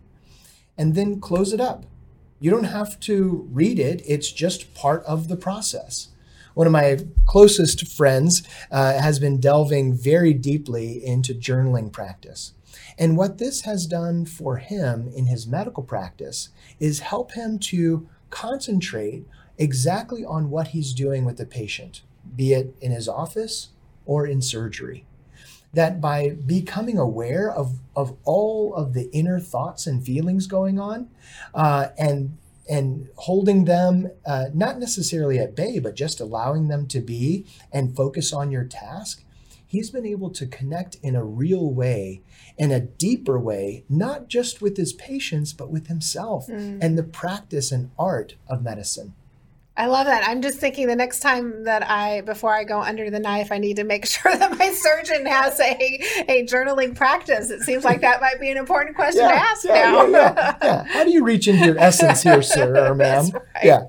and 0.78 0.94
then 0.94 1.20
close 1.20 1.52
it 1.52 1.60
up. 1.60 1.84
You 2.38 2.50
don't 2.50 2.64
have 2.64 2.98
to 3.00 3.48
read 3.52 3.78
it. 3.78 4.02
It's 4.04 4.32
just 4.32 4.74
part 4.74 5.04
of 5.04 5.28
the 5.28 5.36
process 5.36 6.08
one 6.54 6.66
of 6.66 6.72
my 6.72 6.98
closest 7.26 7.88
friends 7.88 8.42
uh, 8.70 8.98
has 8.98 9.18
been 9.18 9.40
delving 9.40 9.94
very 9.94 10.32
deeply 10.32 11.04
into 11.04 11.34
journaling 11.34 11.92
practice. 11.92 12.54
And 12.98 13.16
what 13.16 13.38
this 13.38 13.62
has 13.62 13.86
done 13.86 14.26
for 14.26 14.56
him 14.56 15.10
in 15.14 15.26
his 15.26 15.46
medical 15.46 15.82
practice 15.82 16.50
is 16.78 17.00
help 17.00 17.32
him 17.32 17.58
to 17.60 18.08
concentrate 18.30 19.24
exactly 19.58 20.24
on 20.24 20.50
what 20.50 20.68
he's 20.68 20.92
doing 20.92 21.24
with 21.24 21.36
the 21.36 21.46
patient, 21.46 22.02
be 22.34 22.52
it 22.52 22.74
in 22.80 22.92
his 22.92 23.08
office 23.08 23.70
or 24.06 24.26
in 24.26 24.42
surgery. 24.42 25.04
That 25.74 26.00
by 26.00 26.30
becoming 26.30 26.98
aware 26.98 27.50
of, 27.50 27.78
of 27.96 28.16
all 28.24 28.74
of 28.74 28.92
the 28.92 29.10
inner 29.12 29.40
thoughts 29.40 29.86
and 29.86 30.04
feelings 30.04 30.46
going 30.46 30.78
on, 30.78 31.08
uh, 31.54 31.88
and 31.98 32.36
and 32.68 33.08
holding 33.16 33.64
them 33.64 34.10
uh, 34.24 34.46
not 34.54 34.78
necessarily 34.78 35.38
at 35.38 35.56
bay, 35.56 35.78
but 35.78 35.96
just 35.96 36.20
allowing 36.20 36.68
them 36.68 36.86
to 36.88 37.00
be 37.00 37.46
and 37.72 37.96
focus 37.96 38.32
on 38.32 38.50
your 38.50 38.64
task, 38.64 39.24
he's 39.66 39.90
been 39.90 40.06
able 40.06 40.30
to 40.30 40.46
connect 40.46 40.96
in 41.02 41.16
a 41.16 41.24
real 41.24 41.70
way, 41.70 42.22
in 42.58 42.70
a 42.70 42.80
deeper 42.80 43.38
way, 43.38 43.84
not 43.88 44.28
just 44.28 44.60
with 44.60 44.76
his 44.76 44.92
patients, 44.92 45.52
but 45.52 45.70
with 45.70 45.88
himself 45.88 46.46
mm. 46.46 46.78
and 46.80 46.96
the 46.96 47.02
practice 47.02 47.72
and 47.72 47.90
art 47.98 48.34
of 48.46 48.62
medicine. 48.62 49.14
I 49.74 49.86
love 49.86 50.06
that. 50.06 50.22
I'm 50.28 50.42
just 50.42 50.58
thinking 50.58 50.86
the 50.86 50.96
next 50.96 51.20
time 51.20 51.64
that 51.64 51.88
I, 51.88 52.20
before 52.20 52.54
I 52.54 52.64
go 52.64 52.80
under 52.80 53.08
the 53.08 53.18
knife, 53.18 53.50
I 53.50 53.56
need 53.56 53.76
to 53.76 53.84
make 53.84 54.04
sure 54.08 54.36
that 54.36 54.58
my 54.58 54.70
surgeon 54.70 55.24
has 55.24 55.58
a, 55.60 55.74
a 56.28 56.46
journaling 56.46 56.94
practice. 56.94 57.50
It 57.50 57.62
seems 57.62 57.82
like 57.82 58.02
that 58.02 58.20
might 58.20 58.38
be 58.38 58.50
an 58.50 58.58
important 58.58 58.96
question 58.96 59.22
yeah, 59.22 59.28
to 59.28 59.34
ask 59.34 59.64
yeah, 59.64 59.74
now. 59.74 60.06
Yeah, 60.06 60.56
yeah, 60.62 60.84
How 60.84 61.04
do 61.04 61.10
you 61.10 61.24
reach 61.24 61.48
into 61.48 61.64
your 61.64 61.78
essence 61.78 62.22
here, 62.22 62.42
sir 62.42 62.90
or 62.90 62.94
ma'am? 62.94 63.30
Right. 63.32 63.64
Yeah. 63.64 63.84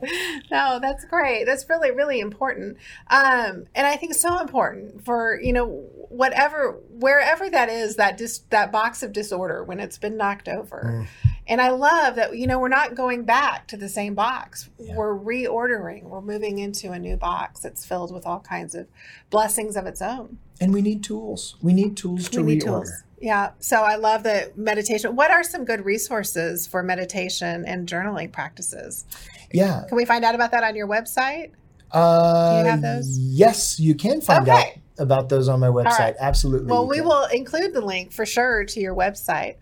No, 0.49 0.79
that's 0.81 1.03
great. 1.03 1.45
That's 1.45 1.67
really, 1.69 1.91
really 1.91 2.21
important. 2.21 2.77
Um, 3.09 3.65
and 3.75 3.85
I 3.85 3.97
think 3.97 4.13
so 4.13 4.39
important 4.39 5.03
for, 5.03 5.39
you 5.41 5.51
know, 5.51 5.67
whatever, 6.07 6.79
wherever 6.91 7.49
that 7.49 7.67
is, 7.67 7.97
that 7.97 8.17
dis, 8.17 8.39
that 8.51 8.71
box 8.71 9.03
of 9.03 9.11
disorder 9.11 9.63
when 9.65 9.81
it's 9.81 9.97
been 9.97 10.15
knocked 10.15 10.47
over. 10.47 11.05
Mm 11.09 11.32
and 11.47 11.61
I 11.61 11.69
love 11.69 12.15
that, 12.15 12.37
you 12.37 12.47
know, 12.47 12.59
we're 12.59 12.69
not 12.69 12.95
going 12.95 13.23
back 13.23 13.67
to 13.67 13.77
the 13.77 13.89
same 13.89 14.13
box. 14.15 14.69
Yeah. 14.79 14.95
We're 14.95 15.17
reordering, 15.17 16.03
we're 16.03 16.21
moving 16.21 16.59
into 16.59 16.91
a 16.91 16.99
new 16.99 17.17
box 17.17 17.61
that's 17.61 17.85
filled 17.85 18.13
with 18.13 18.25
all 18.25 18.39
kinds 18.39 18.75
of 18.75 18.87
blessings 19.29 19.75
of 19.75 19.85
its 19.85 20.01
own. 20.01 20.37
And 20.61 20.73
we 20.73 20.81
need 20.81 21.03
tools. 21.03 21.55
We 21.61 21.73
need 21.73 21.97
tools 21.97 22.29
to 22.29 22.43
we 22.43 22.59
reorder. 22.59 22.63
Tools. 22.63 23.03
Yeah. 23.19 23.51
So 23.59 23.83
I 23.83 23.95
love 23.95 24.23
the 24.23 24.51
meditation. 24.55 25.15
What 25.15 25.31
are 25.31 25.43
some 25.43 25.65
good 25.65 25.85
resources 25.85 26.67
for 26.67 26.83
meditation 26.83 27.63
and 27.65 27.87
journaling 27.87 28.31
practices? 28.31 29.05
Yeah. 29.51 29.83
Can 29.87 29.95
we 29.95 30.05
find 30.05 30.25
out 30.25 30.35
about 30.35 30.51
that 30.51 30.63
on 30.63 30.75
your 30.75 30.87
website? 30.87 31.51
Uh, 31.93 32.51
Do 32.51 32.59
you 32.59 32.71
have 32.71 32.81
those? 32.81 33.17
Yes, 33.17 33.79
you 33.79 33.95
can 33.95 34.19
find 34.19 34.49
okay. 34.49 34.51
out 34.51 34.67
about 34.97 35.29
those 35.29 35.47
on 35.47 35.59
my 35.59 35.67
website. 35.67 35.99
Right. 35.99 36.15
Absolutely. 36.19 36.67
Well, 36.71 36.87
we 36.87 37.01
will 37.01 37.25
include 37.25 37.73
the 37.73 37.81
link 37.81 38.11
for 38.11 38.25
sure 38.25 38.65
to 38.65 38.79
your 38.79 38.95
website. 38.95 39.55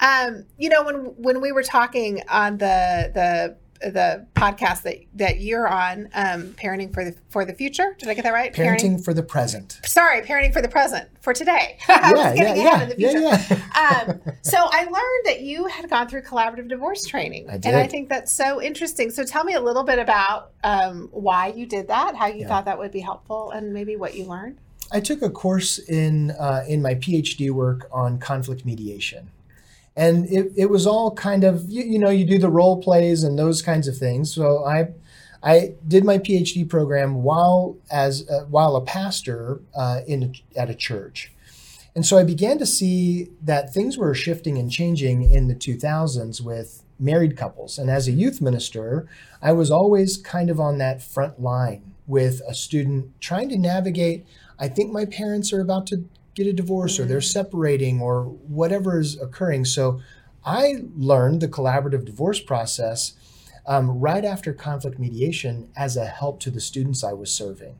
Um, 0.00 0.44
you 0.58 0.68
know, 0.68 0.82
when 0.82 0.94
when 1.16 1.40
we 1.40 1.52
were 1.52 1.62
talking 1.62 2.22
on 2.28 2.58
the 2.58 3.10
the 3.14 3.56
the 3.80 4.26
podcast 4.34 4.82
that 4.82 4.96
that 5.14 5.40
you're 5.40 5.68
on, 5.68 6.08
um, 6.14 6.48
parenting 6.52 6.92
for 6.92 7.04
the 7.04 7.14
for 7.28 7.44
the 7.44 7.54
future. 7.54 7.94
Did 7.98 8.08
I 8.08 8.14
get 8.14 8.24
that 8.24 8.32
right? 8.32 8.52
Parenting, 8.52 8.96
parenting 8.96 9.04
for 9.04 9.14
the 9.14 9.22
present. 9.22 9.80
Sorry, 9.84 10.22
parenting 10.22 10.52
for 10.52 10.62
the 10.62 10.68
present 10.68 11.08
for 11.20 11.32
today. 11.32 11.78
Yeah, 12.04 12.34
yeah, 12.34 12.54
yeah, 12.54 12.90
yeah, 12.98 13.38
yeah. 13.38 14.06
um, 14.08 14.20
so 14.42 14.58
I 14.58 14.84
learned 14.84 15.24
that 15.24 15.40
you 15.40 15.66
had 15.66 15.88
gone 15.88 16.08
through 16.08 16.22
collaborative 16.22 16.68
divorce 16.68 17.06
training, 17.06 17.48
I 17.48 17.56
did. 17.56 17.66
and 17.66 17.76
I 17.76 17.86
think 17.86 18.08
that's 18.08 18.32
so 18.32 18.60
interesting. 18.60 19.10
So 19.10 19.24
tell 19.24 19.44
me 19.44 19.54
a 19.54 19.60
little 19.60 19.84
bit 19.84 19.98
about 19.98 20.50
um, 20.62 21.08
why 21.12 21.48
you 21.48 21.66
did 21.66 21.88
that, 21.88 22.14
how 22.14 22.26
you 22.26 22.40
yeah. 22.40 22.48
thought 22.48 22.66
that 22.66 22.78
would 22.78 22.92
be 22.92 23.00
helpful, 23.00 23.50
and 23.52 23.72
maybe 23.72 23.96
what 23.96 24.14
you 24.14 24.24
learned. 24.24 24.58
I 24.92 25.00
took 25.00 25.22
a 25.22 25.30
course 25.30 25.78
in 25.78 26.32
uh, 26.32 26.64
in 26.68 26.82
my 26.82 26.94
PhD 26.94 27.50
work 27.50 27.88
on 27.90 28.18
conflict 28.18 28.64
mediation, 28.64 29.30
and 29.96 30.26
it, 30.26 30.52
it 30.56 30.70
was 30.70 30.86
all 30.86 31.14
kind 31.14 31.44
of 31.44 31.68
you, 31.68 31.84
you 31.84 31.98
know 31.98 32.10
you 32.10 32.24
do 32.24 32.38
the 32.38 32.50
role 32.50 32.82
plays 32.82 33.22
and 33.22 33.38
those 33.38 33.62
kinds 33.62 33.88
of 33.88 33.96
things. 33.96 34.32
So 34.32 34.64
I 34.64 34.88
I 35.42 35.74
did 35.86 36.04
my 36.04 36.18
PhD 36.18 36.68
program 36.68 37.22
while 37.22 37.76
as 37.90 38.28
while 38.48 38.76
a 38.76 38.80
pastor 38.80 39.60
uh, 39.74 40.00
in 40.06 40.34
at 40.56 40.70
a 40.70 40.74
church, 40.74 41.32
and 41.94 42.04
so 42.04 42.18
I 42.18 42.24
began 42.24 42.58
to 42.58 42.66
see 42.66 43.28
that 43.42 43.72
things 43.72 43.96
were 43.96 44.14
shifting 44.14 44.58
and 44.58 44.70
changing 44.70 45.30
in 45.30 45.48
the 45.48 45.54
2000s 45.54 46.40
with 46.40 46.82
married 46.98 47.36
couples. 47.36 47.78
And 47.78 47.90
as 47.90 48.06
a 48.06 48.12
youth 48.12 48.40
minister, 48.40 49.08
I 49.42 49.52
was 49.52 49.70
always 49.70 50.16
kind 50.16 50.48
of 50.48 50.60
on 50.60 50.78
that 50.78 51.02
front 51.02 51.40
line 51.40 51.94
with 52.06 52.40
a 52.46 52.54
student 52.54 53.20
trying 53.20 53.48
to 53.48 53.56
navigate 53.56 54.24
I 54.58 54.68
think 54.68 54.92
my 54.92 55.04
parents 55.04 55.52
are 55.52 55.60
about 55.60 55.86
to 55.88 56.04
get 56.34 56.46
a 56.46 56.52
divorce 56.52 56.98
or 56.98 57.04
they're 57.04 57.18
mm. 57.18 57.32
separating 57.32 58.00
or 58.00 58.24
whatever 58.24 58.98
is 58.98 59.20
occurring. 59.20 59.64
So 59.64 60.00
I 60.44 60.84
learned 60.96 61.40
the 61.40 61.48
collaborative 61.48 62.04
divorce 62.04 62.40
process 62.40 63.14
um, 63.66 63.98
right 63.98 64.24
after 64.24 64.52
conflict 64.52 64.98
mediation 64.98 65.70
as 65.76 65.96
a 65.96 66.04
help 66.04 66.40
to 66.40 66.50
the 66.50 66.60
students 66.60 67.02
I 67.02 67.12
was 67.12 67.32
serving 67.32 67.76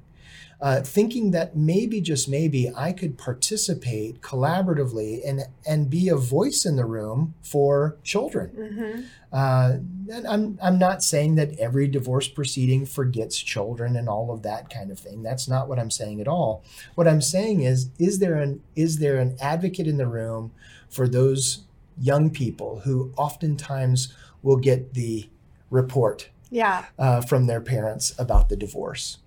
uh, 0.64 0.80
thinking 0.80 1.32
that 1.32 1.54
maybe, 1.54 2.00
just 2.00 2.26
maybe, 2.26 2.72
I 2.74 2.92
could 2.92 3.18
participate 3.18 4.22
collaboratively 4.22 5.20
and 5.22 5.42
and 5.66 5.90
be 5.90 6.08
a 6.08 6.16
voice 6.16 6.64
in 6.64 6.76
the 6.76 6.86
room 6.86 7.34
for 7.42 7.98
children. 8.02 8.50
Mm-hmm. 8.56 9.02
Uh, 9.30 9.72
and 10.10 10.26
I'm 10.26 10.58
I'm 10.62 10.78
not 10.78 11.04
saying 11.04 11.34
that 11.34 11.58
every 11.58 11.86
divorce 11.86 12.28
proceeding 12.28 12.86
forgets 12.86 13.38
children 13.38 13.94
and 13.94 14.08
all 14.08 14.30
of 14.30 14.40
that 14.44 14.70
kind 14.70 14.90
of 14.90 14.98
thing. 14.98 15.22
That's 15.22 15.46
not 15.46 15.68
what 15.68 15.78
I'm 15.78 15.90
saying 15.90 16.22
at 16.22 16.28
all. 16.28 16.64
What 16.94 17.06
I'm 17.06 17.20
saying 17.20 17.60
is, 17.60 17.90
is 17.98 18.18
there 18.18 18.36
an 18.36 18.62
is 18.74 19.00
there 19.00 19.18
an 19.18 19.36
advocate 19.42 19.86
in 19.86 19.98
the 19.98 20.06
room 20.06 20.50
for 20.88 21.06
those 21.06 21.64
young 22.00 22.30
people 22.30 22.80
who 22.84 23.12
oftentimes 23.18 24.14
will 24.42 24.56
get 24.56 24.94
the 24.94 25.28
report 25.68 26.30
yeah. 26.48 26.86
uh, 26.98 27.20
from 27.20 27.48
their 27.48 27.60
parents 27.60 28.14
about 28.18 28.48
the 28.48 28.56
divorce? 28.56 29.18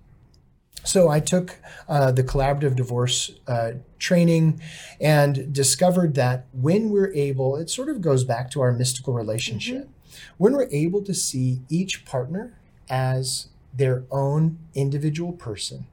So 0.88 1.10
I 1.10 1.20
took 1.20 1.58
uh, 1.86 2.12
the 2.12 2.24
collaborative 2.24 2.74
divorce 2.74 3.30
uh, 3.46 3.72
training 3.98 4.62
and 4.98 5.52
discovered 5.52 6.14
that 6.14 6.46
when 6.52 6.88
we're 6.88 7.12
able, 7.12 7.56
it 7.56 7.68
sort 7.68 7.90
of 7.90 8.00
goes 8.00 8.24
back 8.24 8.50
to 8.52 8.62
our 8.62 8.72
mystical 8.72 9.12
relationship. 9.12 9.82
Mm-hmm. 9.82 10.32
When 10.38 10.54
we're 10.54 10.70
able 10.72 11.02
to 11.02 11.12
see 11.12 11.60
each 11.68 12.06
partner 12.06 12.58
as 12.88 13.48
their 13.70 14.04
own 14.10 14.60
individual 14.74 15.32
person, 15.32 15.86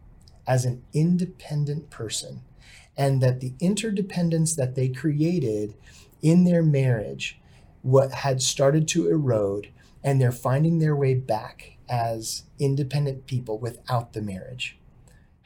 as 0.48 0.64
an 0.64 0.82
independent 0.94 1.90
person, 1.90 2.44
and 2.96 3.22
that 3.22 3.42
the 3.42 3.52
interdependence 3.60 4.56
that 4.56 4.76
they 4.76 4.88
created 4.88 5.74
in 6.22 6.46
their 6.46 6.64
marriage 6.64 7.38
what 7.82 8.14
had 8.14 8.42
started 8.42 8.88
to 8.88 9.10
erode 9.10 9.68
and 10.06 10.22
they're 10.22 10.32
finding 10.32 10.80
their 10.80 10.96
way 10.96 11.16
back 11.16 11.76
as 11.90 12.44
independent 12.60 13.28
people 13.28 13.60
without 13.60 14.14
the 14.14 14.22
marriage. 14.22 14.78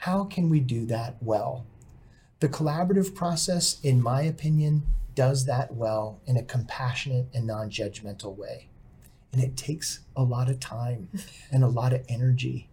How 0.04 0.24
can 0.24 0.50
we 0.50 0.62
do 0.62 0.86
that 0.86 1.18
well? 1.20 1.66
The 2.40 2.48
collaborative 2.48 3.14
process, 3.14 3.82
in 3.84 4.02
my 4.02 4.22
opinion, 4.22 4.84
does 5.14 5.46
that 5.46 5.74
well 5.74 6.22
in 6.26 6.38
a 6.38 6.44
compassionate 6.44 7.28
and 7.34 7.46
non 7.46 7.70
judgmental 7.70 8.38
way. 8.38 8.70
And 9.34 9.44
it 9.44 9.58
takes 9.58 10.00
a 10.16 10.24
lot 10.24 10.50
of 10.50 10.62
time 10.62 11.10
and 11.52 11.66
a 11.66 11.68
lot 11.68 11.92
of 11.92 12.06
energy. 12.08 12.70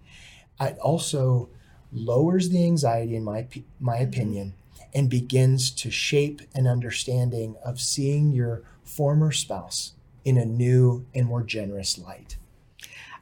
It 0.60 0.78
also 0.78 1.48
lowers 1.92 2.50
the 2.50 2.64
anxiety, 2.64 3.16
in 3.16 3.24
my, 3.24 3.48
my 3.80 3.96
mm-hmm. 3.96 4.04
opinion, 4.04 4.54
and 4.94 5.10
begins 5.10 5.72
to 5.72 5.90
shape 5.90 6.42
an 6.54 6.68
understanding 6.68 7.56
of 7.64 7.80
seeing 7.80 8.30
your 8.30 8.62
former 8.84 9.32
spouse 9.32 9.94
in 10.24 10.38
a 10.38 10.44
new 10.44 11.04
and 11.12 11.26
more 11.26 11.42
generous 11.42 11.98
light. 11.98 12.36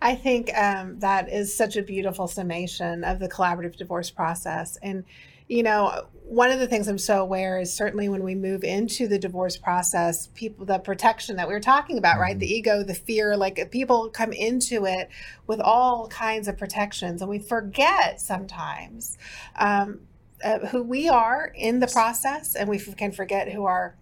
I 0.05 0.17
think 0.17 0.55
um, 0.55 0.99
that 0.99 1.33
is 1.33 1.57
such 1.57 1.79
a 1.79 1.83
beautiful 1.83 2.29
summation 2.29 3.05
of 3.05 3.21
the 3.21 3.29
collaborative 3.29 3.75
divorce 3.75 4.11
process. 4.11 4.77
And, 4.83 5.05
you 5.49 5.63
know, 5.63 6.09
one 6.25 6.51
of 6.51 6.59
the 6.59 6.67
things 6.67 6.89
I'm 6.89 6.99
so 6.99 7.23
aware 7.23 7.59
is 7.59 7.73
certainly 7.73 8.11
when 8.11 8.23
we 8.23 8.35
move 8.35 8.65
into 8.65 9.09
the 9.09 9.19
divorce 9.19 9.57
process, 9.57 10.27
people, 10.35 10.67
the 10.67 10.79
protection 10.79 11.37
that 11.37 11.49
we 11.49 11.55
were 11.55 11.61
talking 11.61 11.97
about, 11.97 12.17
mm-hmm. 12.17 12.21
right? 12.21 12.39
The 12.39 12.47
ego, 12.47 12.83
the 12.83 12.95
fear, 12.95 13.35
like 13.35 13.71
people 13.71 14.11
come 14.11 14.35
into 14.35 14.85
it 14.85 15.09
with 15.47 15.59
all 15.59 16.07
kinds 16.09 16.49
of 16.49 16.59
protections, 16.59 17.23
and 17.23 17.31
we 17.31 17.39
forget 17.39 18.21
sometimes 18.21 19.17
um, 19.57 20.01
uh, 20.45 20.59
who 20.67 20.83
we 20.83 21.09
are 21.09 21.51
in 21.55 21.81
the 21.81 21.87
process, 21.87 22.55
and 22.55 22.69
we 22.69 22.79
can 22.79 23.11
forget 23.11 23.51
who 23.51 23.65
our 23.65 23.97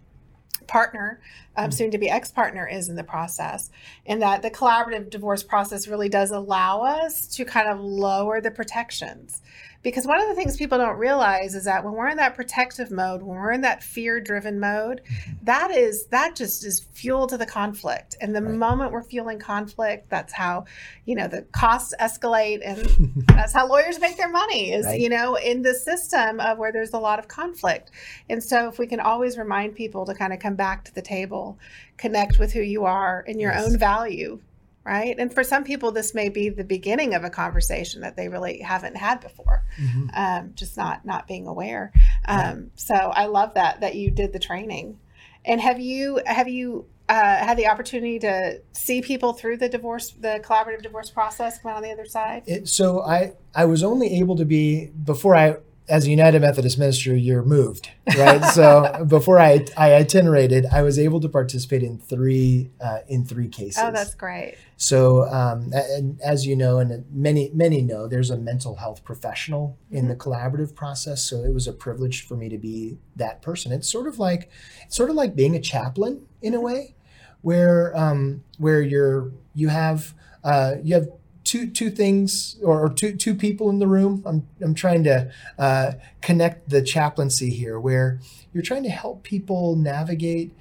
partner, 0.67 1.21
um, 1.57 1.65
mm-hmm. 1.65 1.73
soon 1.73 1.91
to 1.91 1.99
be 1.99 2.09
ex 2.09 2.31
partner, 2.31 2.67
is 2.67 2.89
in 2.89 2.97
the 2.97 3.05
process. 3.05 3.71
And 4.07 4.23
that 4.23 4.43
the 4.43 4.51
collaborative 4.51 5.11
divorce 5.11 5.43
process 5.43 5.89
really 5.89 6.09
does 6.09 6.31
allow 6.31 6.83
us 6.83 7.27
to 7.37 7.45
kind 7.45 7.69
of 7.69 7.81
lower 7.81 8.41
the 8.41 8.51
protections. 8.51 9.43
Because 9.83 10.07
one 10.07 10.21
of 10.21 10.29
the 10.29 10.35
things 10.35 10.57
people 10.57 10.79
don't 10.79 10.97
realize 10.97 11.55
is 11.55 11.65
that 11.65 11.85
when 11.85 11.95
we're 11.95 12.09
in 12.09 12.17
that 12.19 12.37
protective 12.37 12.93
mode, 12.93 13.23
when 13.23 13.37
we're 13.37 13.51
in 13.51 13.63
that 13.63 13.83
fear 13.83 14.21
driven 14.21 14.61
mode, 14.61 15.01
mm-hmm. 15.05 15.33
that 15.43 15.73
is, 15.73 16.07
that 16.07 16.37
just 16.37 16.65
is 16.65 16.81
fuel 16.93 17.27
to 17.27 17.37
the 17.37 17.47
conflict. 17.47 18.17
And 18.21 18.35
the 18.35 18.43
right. 18.43 18.55
moment 18.55 18.93
we're 18.93 19.03
fueling 19.03 19.41
conflict, 19.41 20.09
that's 20.09 20.33
how, 20.33 20.67
you 21.05 21.17
know, 21.17 21.27
the 21.27 21.43
costs 21.53 21.95
escalate 22.01 22.61
and 22.65 23.25
that's 23.27 23.53
how 23.53 23.67
lawyers 23.67 23.99
make 23.99 24.17
their 24.17 24.31
money 24.31 24.73
is, 24.73 24.87
right. 24.87 25.01
you 25.01 25.09
know, 25.09 25.35
in 25.35 25.63
the 25.63 25.75
system 25.75 26.39
of 26.39 26.59
where 26.59 26.71
there's 26.71 26.93
a 26.93 26.99
lot 26.99 27.19
of 27.19 27.27
conflict. 27.27 27.91
And 28.31 28.43
so 28.43 28.69
if 28.69 28.79
we 28.79 28.87
can 28.87 29.01
always 29.01 29.37
remind 29.37 29.75
people 29.75 30.07
to 30.07 30.15
kind 30.15 30.33
of 30.33 30.39
come 30.39 30.55
back 30.55 30.85
to 30.85 30.95
the 30.95 31.03
table, 31.03 31.59
connect 31.97 32.39
with 32.39 32.53
who 32.53 32.61
you 32.61 32.85
are 32.85 33.25
and 33.27 33.41
your 33.41 33.53
yes. 33.53 33.67
own 33.67 33.79
value 33.79 34.39
right? 34.85 35.15
And 35.19 35.33
for 35.33 35.45
some 35.45 35.65
people, 35.65 35.93
this 35.93 36.15
may 36.15 36.29
be 36.29 36.49
the 36.49 36.65
beginning 36.65 37.15
of 37.15 37.25
a 37.25 37.31
conversation 37.31 38.01
that 38.03 38.17
they 38.17 38.29
really 38.29 38.61
haven't 38.61 38.97
had 38.97 39.21
before, 39.21 39.65
mm-hmm. 39.79 40.09
um, 40.15 40.53
just 40.55 40.77
not 40.77 41.05
not 41.05 41.27
being 41.27 41.47
aware. 41.47 41.93
Um. 42.27 42.71
So 42.75 42.95
I 42.95 43.27
love 43.27 43.55
that 43.55 43.81
that 43.81 43.95
you 43.95 44.11
did 44.11 44.33
the 44.33 44.39
training. 44.39 44.99
And 45.45 45.61
have 45.61 45.81
you 45.81 46.21
have 46.27 46.49
you 46.49 46.87
uh, 47.09 47.37
had 47.37 47.57
the 47.59 47.67
opportunity 47.67 48.19
to 48.21 48.61
see 48.73 49.03
people 49.03 49.33
through 49.33 49.57
the 49.59 49.69
divorce, 49.69 50.13
the 50.13 50.41
collaborative 50.45 50.83
divorce 50.83 51.11
process, 51.11 51.59
come 51.59 51.73
out 51.73 51.77
on 51.79 51.83
the 51.83 51.91
other 51.91 52.07
side? 52.07 52.45
It, 52.47 52.69
so 52.69 53.03
I 53.03 53.35
I 53.55 53.65
was 53.65 53.83
only 53.83 54.19
able 54.19 54.37
to 54.37 54.45
be 54.45 54.87
before 54.87 55.35
I 55.35 55.57
as 55.89 56.07
a 56.07 56.11
United 56.11 56.41
Methodist 56.41 56.79
minister, 56.79 57.15
you're 57.17 57.43
moved, 57.43 57.91
right? 58.17 58.45
so 58.47 59.05
before 59.09 59.39
I 59.39 59.67
I 59.77 59.95
itinerated, 59.95 60.67
I 60.67 60.83
was 60.83 60.99
able 60.99 61.21
to 61.21 61.29
participate 61.29 61.83
in 61.83 61.99
three 61.99 62.71
uh, 62.81 62.99
in 63.09 63.25
three 63.25 63.49
cases. 63.49 63.83
Oh, 63.83 63.91
that's 63.91 64.15
great. 64.15 64.57
So, 64.77 65.25
um, 65.29 65.73
and 65.73 66.21
as 66.23 66.47
you 66.47 66.57
know, 66.57 66.79
and 66.79 67.05
many 67.13 67.51
many 67.53 67.83
know, 67.83 68.07
there's 68.07 68.31
a 68.31 68.37
mental 68.37 68.77
health 68.77 69.05
professional 69.05 69.77
mm-hmm. 69.87 69.97
in 69.97 70.09
the 70.09 70.15
mm-hmm. 70.15 70.31
collaborative 70.31 70.75
process. 70.75 71.25
So 71.25 71.45
it 71.45 71.53
was 71.53 71.67
a 71.67 71.73
privilege 71.73 72.27
for 72.27 72.37
me 72.37 72.49
to 72.49 72.59
be 72.59 72.99
that 73.17 73.43
person. 73.43 73.73
It's 73.73 73.91
sort 73.91 74.07
of 74.07 74.19
like 74.19 74.51
it's 74.87 74.97
sort 74.97 75.11
of 75.11 75.17
like 75.17 75.35
being 75.35 75.57
a 75.57 75.61
chaplain 75.61 76.27
in 76.41 76.55
a 76.55 76.57
mm-hmm. 76.59 76.67
way, 76.67 76.95
where 77.43 77.97
um, 77.97 78.45
where 78.59 78.83
you're 78.83 79.33
you 79.55 79.69
have 79.69 80.15
uh, 80.45 80.75
you 80.83 80.95
have 80.95 81.09
two 81.45 81.71
two 81.71 81.91
things 81.91 82.57
or, 82.63 82.89
two 82.89 83.17
two 83.17 83.35
people 83.35 83.71
in 83.71 83.79
the 83.79 83.87
room. 83.87 84.23
I'm 84.27 84.47
I'm 84.61 84.75
trying 84.75 85.05
to 85.05 85.31
uh, 85.59 85.93
connect 86.21 86.69
the 86.69 86.83
chaplaincy 86.83 87.51
here, 87.51 87.79
where 87.79 88.21
you're 88.53 88.63
trying 88.63 88.83
to 88.85 88.91
help 88.91 89.23
people 89.23 89.77
navigate 89.77 90.55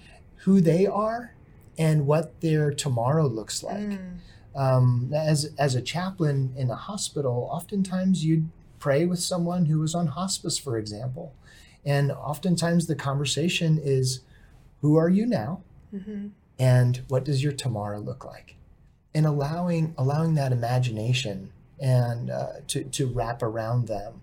who 0.43 0.61
they 0.61 0.85
are 0.85 1.35
and 1.77 2.05
what 2.05 2.41
their 2.41 2.71
tomorrow 2.71 3.27
looks 3.27 3.63
like. 3.63 3.77
Mm. 3.77 4.17
Um, 4.55 5.11
as 5.15 5.53
as 5.57 5.75
a 5.75 5.81
chaplain 5.81 6.53
in 6.57 6.69
a 6.69 6.75
hospital, 6.75 7.47
oftentimes 7.51 8.25
you'd 8.25 8.49
pray 8.79 9.05
with 9.05 9.19
someone 9.19 9.65
who 9.65 9.79
was 9.79 9.95
on 9.95 10.07
hospice, 10.07 10.57
for 10.57 10.77
example, 10.77 11.33
and 11.85 12.11
oftentimes 12.11 12.87
the 12.87 12.95
conversation 12.95 13.79
is, 13.81 14.21
"Who 14.81 14.97
are 14.97 15.09
you 15.09 15.25
now?" 15.25 15.61
Mm-hmm. 15.93 16.27
And 16.59 17.01
what 17.07 17.23
does 17.23 17.43
your 17.43 17.53
tomorrow 17.53 17.99
look 17.99 18.23
like? 18.23 18.55
And 19.13 19.25
allowing 19.25 19.93
allowing 19.97 20.35
that 20.35 20.51
imagination 20.51 21.51
and 21.79 22.29
uh, 22.29 22.53
to 22.67 22.83
to 22.85 23.07
wrap 23.07 23.41
around 23.41 23.87
them. 23.87 24.21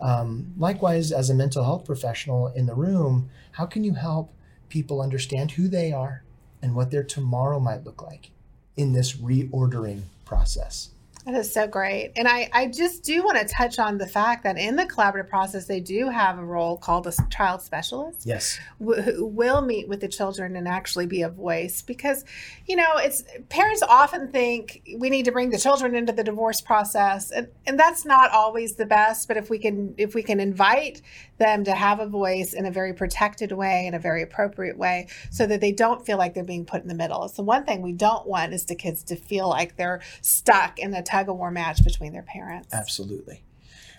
Um, 0.00 0.52
likewise, 0.58 1.10
as 1.12 1.30
a 1.30 1.34
mental 1.34 1.64
health 1.64 1.86
professional 1.86 2.48
in 2.48 2.66
the 2.66 2.74
room, 2.74 3.30
how 3.52 3.66
can 3.66 3.82
you 3.82 3.94
help 3.94 4.32
people 4.68 5.00
understand 5.00 5.52
who 5.52 5.68
they 5.68 5.92
are 5.92 6.22
and 6.60 6.74
what 6.74 6.90
their 6.90 7.04
tomorrow 7.04 7.58
might 7.58 7.84
look 7.84 8.02
like 8.02 8.30
in 8.76 8.92
this 8.92 9.14
reordering 9.14 10.02
process? 10.24 10.90
That 11.26 11.34
is 11.34 11.52
so 11.52 11.66
great. 11.66 12.12
And 12.14 12.28
I, 12.28 12.48
I 12.52 12.68
just 12.68 13.02
do 13.02 13.24
want 13.24 13.36
to 13.36 13.44
touch 13.52 13.80
on 13.80 13.98
the 13.98 14.06
fact 14.06 14.44
that 14.44 14.56
in 14.56 14.76
the 14.76 14.84
collaborative 14.84 15.28
process, 15.28 15.66
they 15.66 15.80
do 15.80 16.08
have 16.08 16.38
a 16.38 16.44
role 16.44 16.76
called 16.76 17.08
a 17.08 17.12
child 17.30 17.62
specialist. 17.62 18.20
Yes. 18.24 18.60
Who 18.78 19.26
will 19.26 19.60
meet 19.60 19.88
with 19.88 20.00
the 20.00 20.06
children 20.06 20.54
and 20.54 20.68
actually 20.68 21.06
be 21.06 21.22
a 21.22 21.28
voice 21.28 21.82
because, 21.82 22.24
you 22.66 22.76
know, 22.76 22.92
it's 22.98 23.24
parents 23.48 23.82
often 23.82 24.30
think 24.30 24.82
we 24.98 25.10
need 25.10 25.24
to 25.24 25.32
bring 25.32 25.50
the 25.50 25.58
children 25.58 25.96
into 25.96 26.12
the 26.12 26.22
divorce 26.22 26.60
process. 26.60 27.32
And, 27.32 27.48
and 27.66 27.76
that's 27.76 28.04
not 28.04 28.30
always 28.30 28.76
the 28.76 28.86
best. 28.86 29.26
But 29.26 29.36
if 29.36 29.50
we 29.50 29.58
can, 29.58 29.96
if 29.98 30.14
we 30.14 30.22
can 30.22 30.38
invite 30.38 31.02
them 31.38 31.64
to 31.64 31.72
have 31.72 31.98
a 31.98 32.06
voice 32.06 32.52
in 32.52 32.66
a 32.66 32.70
very 32.70 32.94
protected 32.94 33.50
way, 33.50 33.88
in 33.88 33.94
a 33.94 33.98
very 33.98 34.22
appropriate 34.22 34.78
way, 34.78 35.08
so 35.32 35.44
that 35.44 35.60
they 35.60 35.72
don't 35.72 36.06
feel 36.06 36.18
like 36.18 36.34
they're 36.34 36.44
being 36.44 36.64
put 36.64 36.82
in 36.82 36.88
the 36.88 36.94
middle. 36.94 37.24
It's 37.24 37.34
the 37.34 37.42
one 37.42 37.64
thing 37.64 37.82
we 37.82 37.92
don't 37.92 38.28
want 38.28 38.54
is 38.54 38.64
the 38.66 38.76
kids 38.76 39.02
to 39.04 39.16
feel 39.16 39.48
like 39.48 39.76
they're 39.76 40.00
stuck 40.22 40.78
in 40.78 40.94
a 40.94 41.02
tug 41.16 41.28
of 41.28 41.36
war 41.36 41.50
match 41.50 41.84
between 41.84 42.12
their 42.12 42.22
parents. 42.22 42.72
Absolutely. 42.72 43.42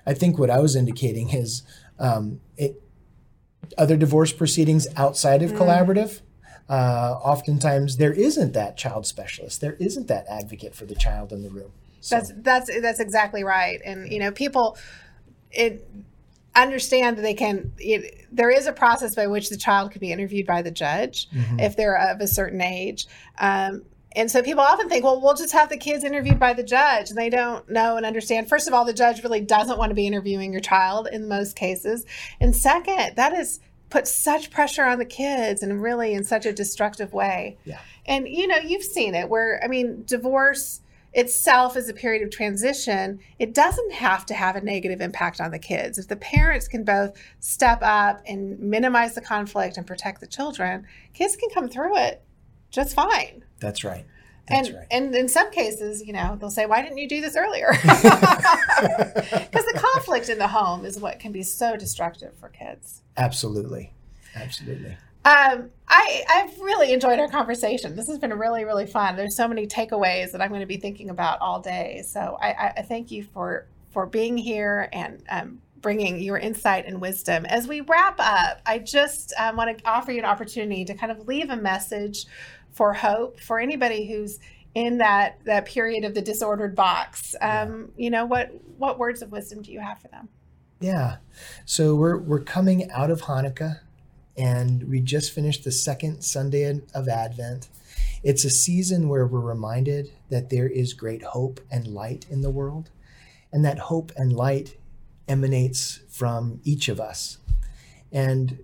I 0.05 0.13
think 0.13 0.37
what 0.37 0.49
I 0.49 0.59
was 0.59 0.75
indicating 0.75 1.29
is 1.29 1.63
um, 1.99 2.39
it, 2.55 2.81
other 3.77 3.97
divorce 3.97 4.31
proceedings 4.31 4.87
outside 4.95 5.41
of 5.41 5.51
mm. 5.51 5.57
collaborative. 5.57 6.21
Uh, 6.69 7.17
oftentimes, 7.23 7.97
there 7.97 8.13
isn't 8.13 8.53
that 8.53 8.77
child 8.77 9.05
specialist. 9.05 9.61
There 9.61 9.73
isn't 9.73 10.07
that 10.07 10.25
advocate 10.27 10.75
for 10.75 10.85
the 10.85 10.95
child 10.95 11.31
in 11.31 11.41
the 11.43 11.49
room. 11.49 11.71
So. 12.01 12.15
That's 12.15 12.31
that's 12.37 12.81
that's 12.81 12.99
exactly 12.99 13.43
right. 13.43 13.81
And 13.85 14.11
you 14.11 14.19
know, 14.19 14.31
people 14.31 14.77
it 15.51 15.87
understand 16.55 17.17
that 17.17 17.21
they 17.21 17.33
can 17.33 17.71
it, 17.77 18.25
there 18.31 18.49
is 18.49 18.65
a 18.65 18.73
process 18.73 19.15
by 19.15 19.27
which 19.27 19.49
the 19.49 19.57
child 19.57 19.91
can 19.91 19.99
be 19.99 20.11
interviewed 20.11 20.45
by 20.45 20.61
the 20.61 20.71
judge 20.71 21.29
mm-hmm. 21.29 21.59
if 21.59 21.75
they're 21.75 21.97
of 21.97 22.19
a 22.19 22.27
certain 22.27 22.61
age 22.61 23.05
um, 23.37 23.83
and 24.17 24.31
so 24.31 24.41
people 24.41 24.63
often 24.63 24.89
think, 24.89 25.03
well, 25.03 25.21
we'll 25.21 25.35
just 25.35 25.53
have 25.53 25.69
the 25.69 25.77
kids 25.77 26.03
interviewed 26.03 26.39
by 26.39 26.53
the 26.53 26.63
judge. 26.63 27.09
And 27.09 27.17
they 27.17 27.29
don't 27.29 27.69
know 27.69 27.97
and 27.97 28.05
understand. 28.05 28.49
First 28.49 28.67
of 28.67 28.73
all, 28.73 28.83
the 28.83 28.91
judge 28.91 29.21
really 29.21 29.41
doesn't 29.41 29.77
want 29.77 29.91
to 29.91 29.95
be 29.95 30.07
interviewing 30.07 30.51
your 30.51 30.59
child 30.59 31.07
in 31.11 31.27
most 31.27 31.55
cases. 31.55 32.03
And 32.39 32.55
second, 32.55 33.15
that 33.15 33.33
is 33.33 33.59
puts 33.91 34.11
such 34.11 34.49
pressure 34.49 34.83
on 34.83 34.97
the 34.97 35.05
kids 35.05 35.61
and 35.61 35.81
really 35.81 36.13
in 36.13 36.23
such 36.23 36.47
a 36.47 36.51
destructive 36.51 37.13
way. 37.13 37.57
Yeah. 37.63 37.79
And 38.07 38.27
you 38.27 38.47
know, 38.47 38.57
you've 38.57 38.83
seen 38.83 39.13
it 39.13 39.29
where 39.29 39.61
I 39.63 39.67
mean, 39.67 40.03
divorce 40.05 40.81
itself 41.13 41.77
is 41.77 41.87
a 41.87 41.93
period 41.93 42.23
of 42.23 42.31
transition, 42.31 43.19
it 43.39 43.53
doesn't 43.53 43.93
have 43.93 44.25
to 44.25 44.33
have 44.33 44.55
a 44.55 44.61
negative 44.61 44.99
impact 44.99 45.39
on 45.39 45.51
the 45.51 45.59
kids. 45.59 45.97
If 45.97 46.07
the 46.07 46.15
parents 46.15 46.67
can 46.67 46.83
both 46.83 47.13
step 47.39 47.79
up 47.81 48.21
and 48.27 48.59
minimize 48.59 49.15
the 49.15 49.21
conflict 49.21 49.77
and 49.77 49.87
protect 49.87 50.19
the 50.19 50.27
children, 50.27 50.85
kids 51.13 51.35
can 51.35 51.49
come 51.49 51.69
through 51.69 51.97
it 51.97 52.23
just 52.71 52.95
fine. 52.95 53.43
That's 53.59 53.83
right. 53.83 54.05
That's 54.47 54.69
and 54.69 54.77
right. 54.77 54.87
and 54.91 55.15
in 55.15 55.27
some 55.27 55.51
cases, 55.51 56.05
you 56.05 56.13
know, 56.13 56.37
they'll 56.39 56.49
say, 56.49 56.65
"Why 56.65 56.81
didn't 56.81 56.99
you 56.99 57.09
do 57.09 57.21
this 57.21 57.35
earlier?" 57.35 57.71
Because 57.83 59.65
the 59.65 59.79
conflict 59.93 60.29
in 60.29 60.37
the 60.37 60.47
home 60.47 60.85
is 60.85 60.99
what 60.99 61.19
can 61.19 61.31
be 61.31 61.43
so 61.43 61.75
destructive 61.75 62.33
for 62.39 62.49
kids. 62.49 63.01
Absolutely, 63.17 63.93
absolutely. 64.35 64.95
Um, 65.25 65.71
I 65.89 66.23
I've 66.29 66.59
really 66.59 66.93
enjoyed 66.93 67.19
our 67.19 67.27
conversation. 67.27 67.95
This 67.95 68.07
has 68.07 68.19
been 68.19 68.33
really 68.33 68.63
really 68.63 68.85
fun. 68.85 69.17
There's 69.17 69.35
so 69.35 69.47
many 69.47 69.67
takeaways 69.67 70.31
that 70.31 70.41
I'm 70.41 70.49
going 70.49 70.61
to 70.61 70.67
be 70.67 70.77
thinking 70.77 71.09
about 71.09 71.41
all 71.41 71.59
day. 71.59 72.03
So 72.07 72.37
I, 72.41 72.73
I 72.77 72.81
thank 72.83 73.11
you 73.11 73.23
for 73.23 73.67
for 73.91 74.05
being 74.05 74.37
here 74.37 74.87
and 74.93 75.23
um, 75.29 75.61
bringing 75.81 76.19
your 76.19 76.37
insight 76.37 76.85
and 76.85 77.01
wisdom. 77.01 77.45
As 77.45 77.67
we 77.67 77.81
wrap 77.81 78.15
up, 78.19 78.61
I 78.65 78.79
just 78.79 79.33
um, 79.37 79.55
want 79.55 79.77
to 79.77 79.89
offer 79.89 80.11
you 80.11 80.19
an 80.19 80.25
opportunity 80.25 80.85
to 80.85 80.93
kind 80.93 81.11
of 81.11 81.27
leave 81.27 81.49
a 81.49 81.57
message 81.57 82.25
for 82.77 82.93
hope 82.93 83.39
for 83.39 83.59
anybody 83.59 84.07
who's 84.07 84.39
in 84.75 84.99
that 84.99 85.39
that 85.45 85.65
period 85.65 86.05
of 86.05 86.13
the 86.13 86.21
disordered 86.21 86.75
box. 86.75 87.35
Um, 87.41 87.91
yeah. 87.97 88.03
You 88.03 88.09
know 88.11 88.25
what 88.25 88.51
what 88.77 88.99
words 88.99 89.23
of 89.23 89.31
wisdom 89.31 89.63
do 89.63 89.71
you 89.71 89.79
have 89.79 89.99
for 89.99 90.07
them? 90.09 90.29
Yeah, 90.79 91.17
so 91.65 91.95
we're 91.95 92.19
we're 92.19 92.43
coming 92.43 92.89
out 92.91 93.09
of 93.09 93.23
Hanukkah, 93.23 93.79
and 94.37 94.83
we 94.83 95.01
just 95.01 95.33
finished 95.33 95.63
the 95.63 95.71
second 95.71 96.21
Sunday 96.21 96.79
of 96.93 97.07
Advent. 97.07 97.69
It's 98.23 98.45
a 98.45 98.51
season 98.51 99.09
where 99.09 99.25
we're 99.25 99.39
reminded 99.39 100.11
that 100.29 100.51
there 100.51 100.67
is 100.67 100.93
great 100.93 101.23
hope 101.23 101.59
and 101.71 101.87
light 101.87 102.27
in 102.29 102.41
the 102.41 102.51
world, 102.51 102.91
and 103.51 103.65
that 103.65 103.79
hope 103.79 104.11
and 104.15 104.31
light 104.31 104.77
emanates 105.27 106.01
from 106.07 106.61
each 106.63 106.87
of 106.87 106.99
us. 106.99 107.39
And 108.11 108.59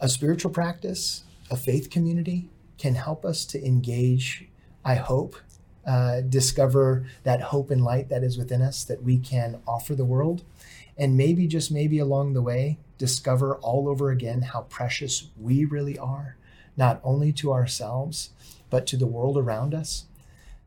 a 0.00 0.08
spiritual 0.08 0.50
practice, 0.50 1.24
a 1.50 1.56
faith 1.56 1.90
community 1.90 2.48
can 2.78 2.94
help 2.94 3.24
us 3.24 3.44
to 3.46 3.64
engage, 3.64 4.48
I 4.84 4.94
hope, 4.94 5.36
uh, 5.86 6.20
discover 6.20 7.06
that 7.24 7.40
hope 7.40 7.70
and 7.70 7.82
light 7.82 8.08
that 8.08 8.22
is 8.22 8.38
within 8.38 8.62
us 8.62 8.84
that 8.84 9.02
we 9.02 9.18
can 9.18 9.60
offer 9.66 9.94
the 9.94 10.04
world. 10.04 10.44
And 10.96 11.16
maybe, 11.16 11.46
just 11.46 11.70
maybe 11.70 11.98
along 11.98 12.32
the 12.32 12.42
way, 12.42 12.78
discover 12.98 13.56
all 13.56 13.88
over 13.88 14.10
again 14.10 14.42
how 14.42 14.62
precious 14.62 15.28
we 15.40 15.64
really 15.64 15.98
are, 15.98 16.36
not 16.76 17.00
only 17.04 17.32
to 17.34 17.52
ourselves, 17.52 18.30
but 18.68 18.86
to 18.88 18.96
the 18.96 19.06
world 19.06 19.38
around 19.38 19.74
us. 19.74 20.04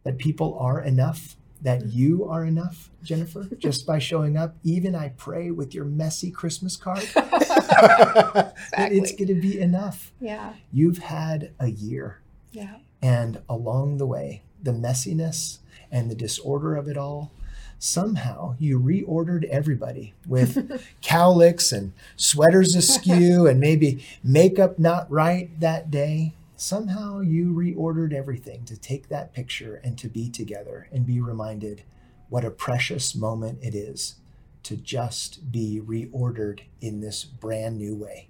That 0.03 0.17
people 0.17 0.57
are 0.57 0.81
enough, 0.81 1.35
that 1.61 1.87
you 1.87 2.25
are 2.25 2.43
enough, 2.43 2.89
Jennifer, 3.03 3.47
just 3.57 3.85
by 3.85 3.99
showing 3.99 4.35
up. 4.35 4.55
Even 4.63 4.95
I 4.95 5.09
pray 5.09 5.51
with 5.51 5.73
your 5.73 5.85
messy 5.85 6.31
Christmas 6.31 6.75
card. 6.75 7.03
exactly. 7.15 8.51
It's 8.77 9.11
going 9.11 9.27
to 9.27 9.35
be 9.35 9.59
enough. 9.59 10.11
Yeah. 10.19 10.53
You've 10.71 10.99
had 10.99 11.51
a 11.59 11.67
year. 11.67 12.19
Yeah. 12.51 12.77
And 13.01 13.41
along 13.47 13.97
the 13.97 14.05
way, 14.05 14.43
the 14.61 14.71
messiness 14.71 15.59
and 15.91 16.09
the 16.09 16.15
disorder 16.15 16.75
of 16.75 16.87
it 16.87 16.97
all, 16.97 17.31
somehow 17.79 18.55
you 18.59 18.79
reordered 18.79 19.43
everybody 19.45 20.13
with 20.27 20.85
cowlicks 21.01 21.75
and 21.75 21.93
sweaters 22.15 22.75
askew 22.75 23.47
and 23.47 23.59
maybe 23.59 24.05
makeup 24.23 24.77
not 24.77 25.09
right 25.11 25.59
that 25.59 25.89
day. 25.89 26.33
Somehow 26.61 27.21
you 27.21 27.51
reordered 27.55 28.13
everything 28.13 28.65
to 28.65 28.77
take 28.77 29.09
that 29.09 29.33
picture 29.33 29.81
and 29.83 29.97
to 29.97 30.07
be 30.07 30.29
together 30.29 30.87
and 30.91 31.07
be 31.07 31.19
reminded 31.19 31.81
what 32.29 32.45
a 32.45 32.51
precious 32.51 33.15
moment 33.15 33.57
it 33.63 33.73
is 33.73 34.17
to 34.61 34.77
just 34.77 35.51
be 35.51 35.81
reordered 35.83 36.59
in 36.79 37.01
this 37.01 37.23
brand 37.23 37.79
new 37.79 37.95
way. 37.95 38.29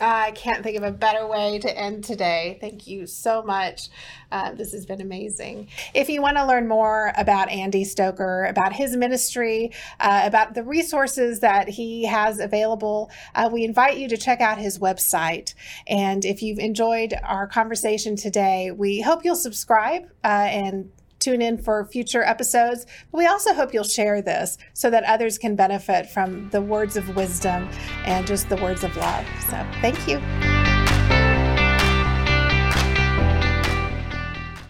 I 0.00 0.30
can't 0.30 0.62
think 0.62 0.78
of 0.78 0.84
a 0.84 0.90
better 0.90 1.26
way 1.26 1.58
to 1.58 1.78
end 1.78 2.04
today. 2.04 2.56
Thank 2.60 2.86
you 2.86 3.06
so 3.06 3.42
much. 3.42 3.88
Uh, 4.30 4.52
this 4.52 4.72
has 4.72 4.86
been 4.86 5.02
amazing. 5.02 5.68
If 5.92 6.08
you 6.08 6.22
want 6.22 6.38
to 6.38 6.46
learn 6.46 6.66
more 6.66 7.12
about 7.16 7.50
Andy 7.50 7.84
Stoker, 7.84 8.46
about 8.46 8.72
his 8.72 8.96
ministry, 8.96 9.70
uh, 10.00 10.22
about 10.24 10.54
the 10.54 10.64
resources 10.64 11.40
that 11.40 11.68
he 11.68 12.04
has 12.06 12.40
available, 12.40 13.10
uh, 13.34 13.50
we 13.52 13.64
invite 13.64 13.98
you 13.98 14.08
to 14.08 14.16
check 14.16 14.40
out 14.40 14.56
his 14.56 14.78
website. 14.78 15.52
And 15.86 16.24
if 16.24 16.42
you've 16.42 16.58
enjoyed 16.58 17.14
our 17.22 17.46
conversation 17.46 18.16
today, 18.16 18.70
we 18.70 19.02
hope 19.02 19.24
you'll 19.24 19.36
subscribe 19.36 20.04
uh, 20.24 20.26
and 20.26 20.90
tune 21.22 21.42
in 21.42 21.58
for 21.58 21.84
future 21.86 22.22
episodes. 22.22 22.86
But 23.10 23.18
we 23.18 23.26
also 23.26 23.54
hope 23.54 23.72
you'll 23.72 23.84
share 23.84 24.20
this 24.22 24.58
so 24.74 24.90
that 24.90 25.04
others 25.04 25.38
can 25.38 25.56
benefit 25.56 26.08
from 26.10 26.50
the 26.50 26.60
words 26.60 26.96
of 26.96 27.14
wisdom 27.16 27.68
and 28.04 28.26
just 28.26 28.48
the 28.48 28.56
words 28.56 28.84
of 28.84 28.96
love. 28.96 29.26
So 29.48 29.66
thank 29.80 30.08
you. 30.08 30.71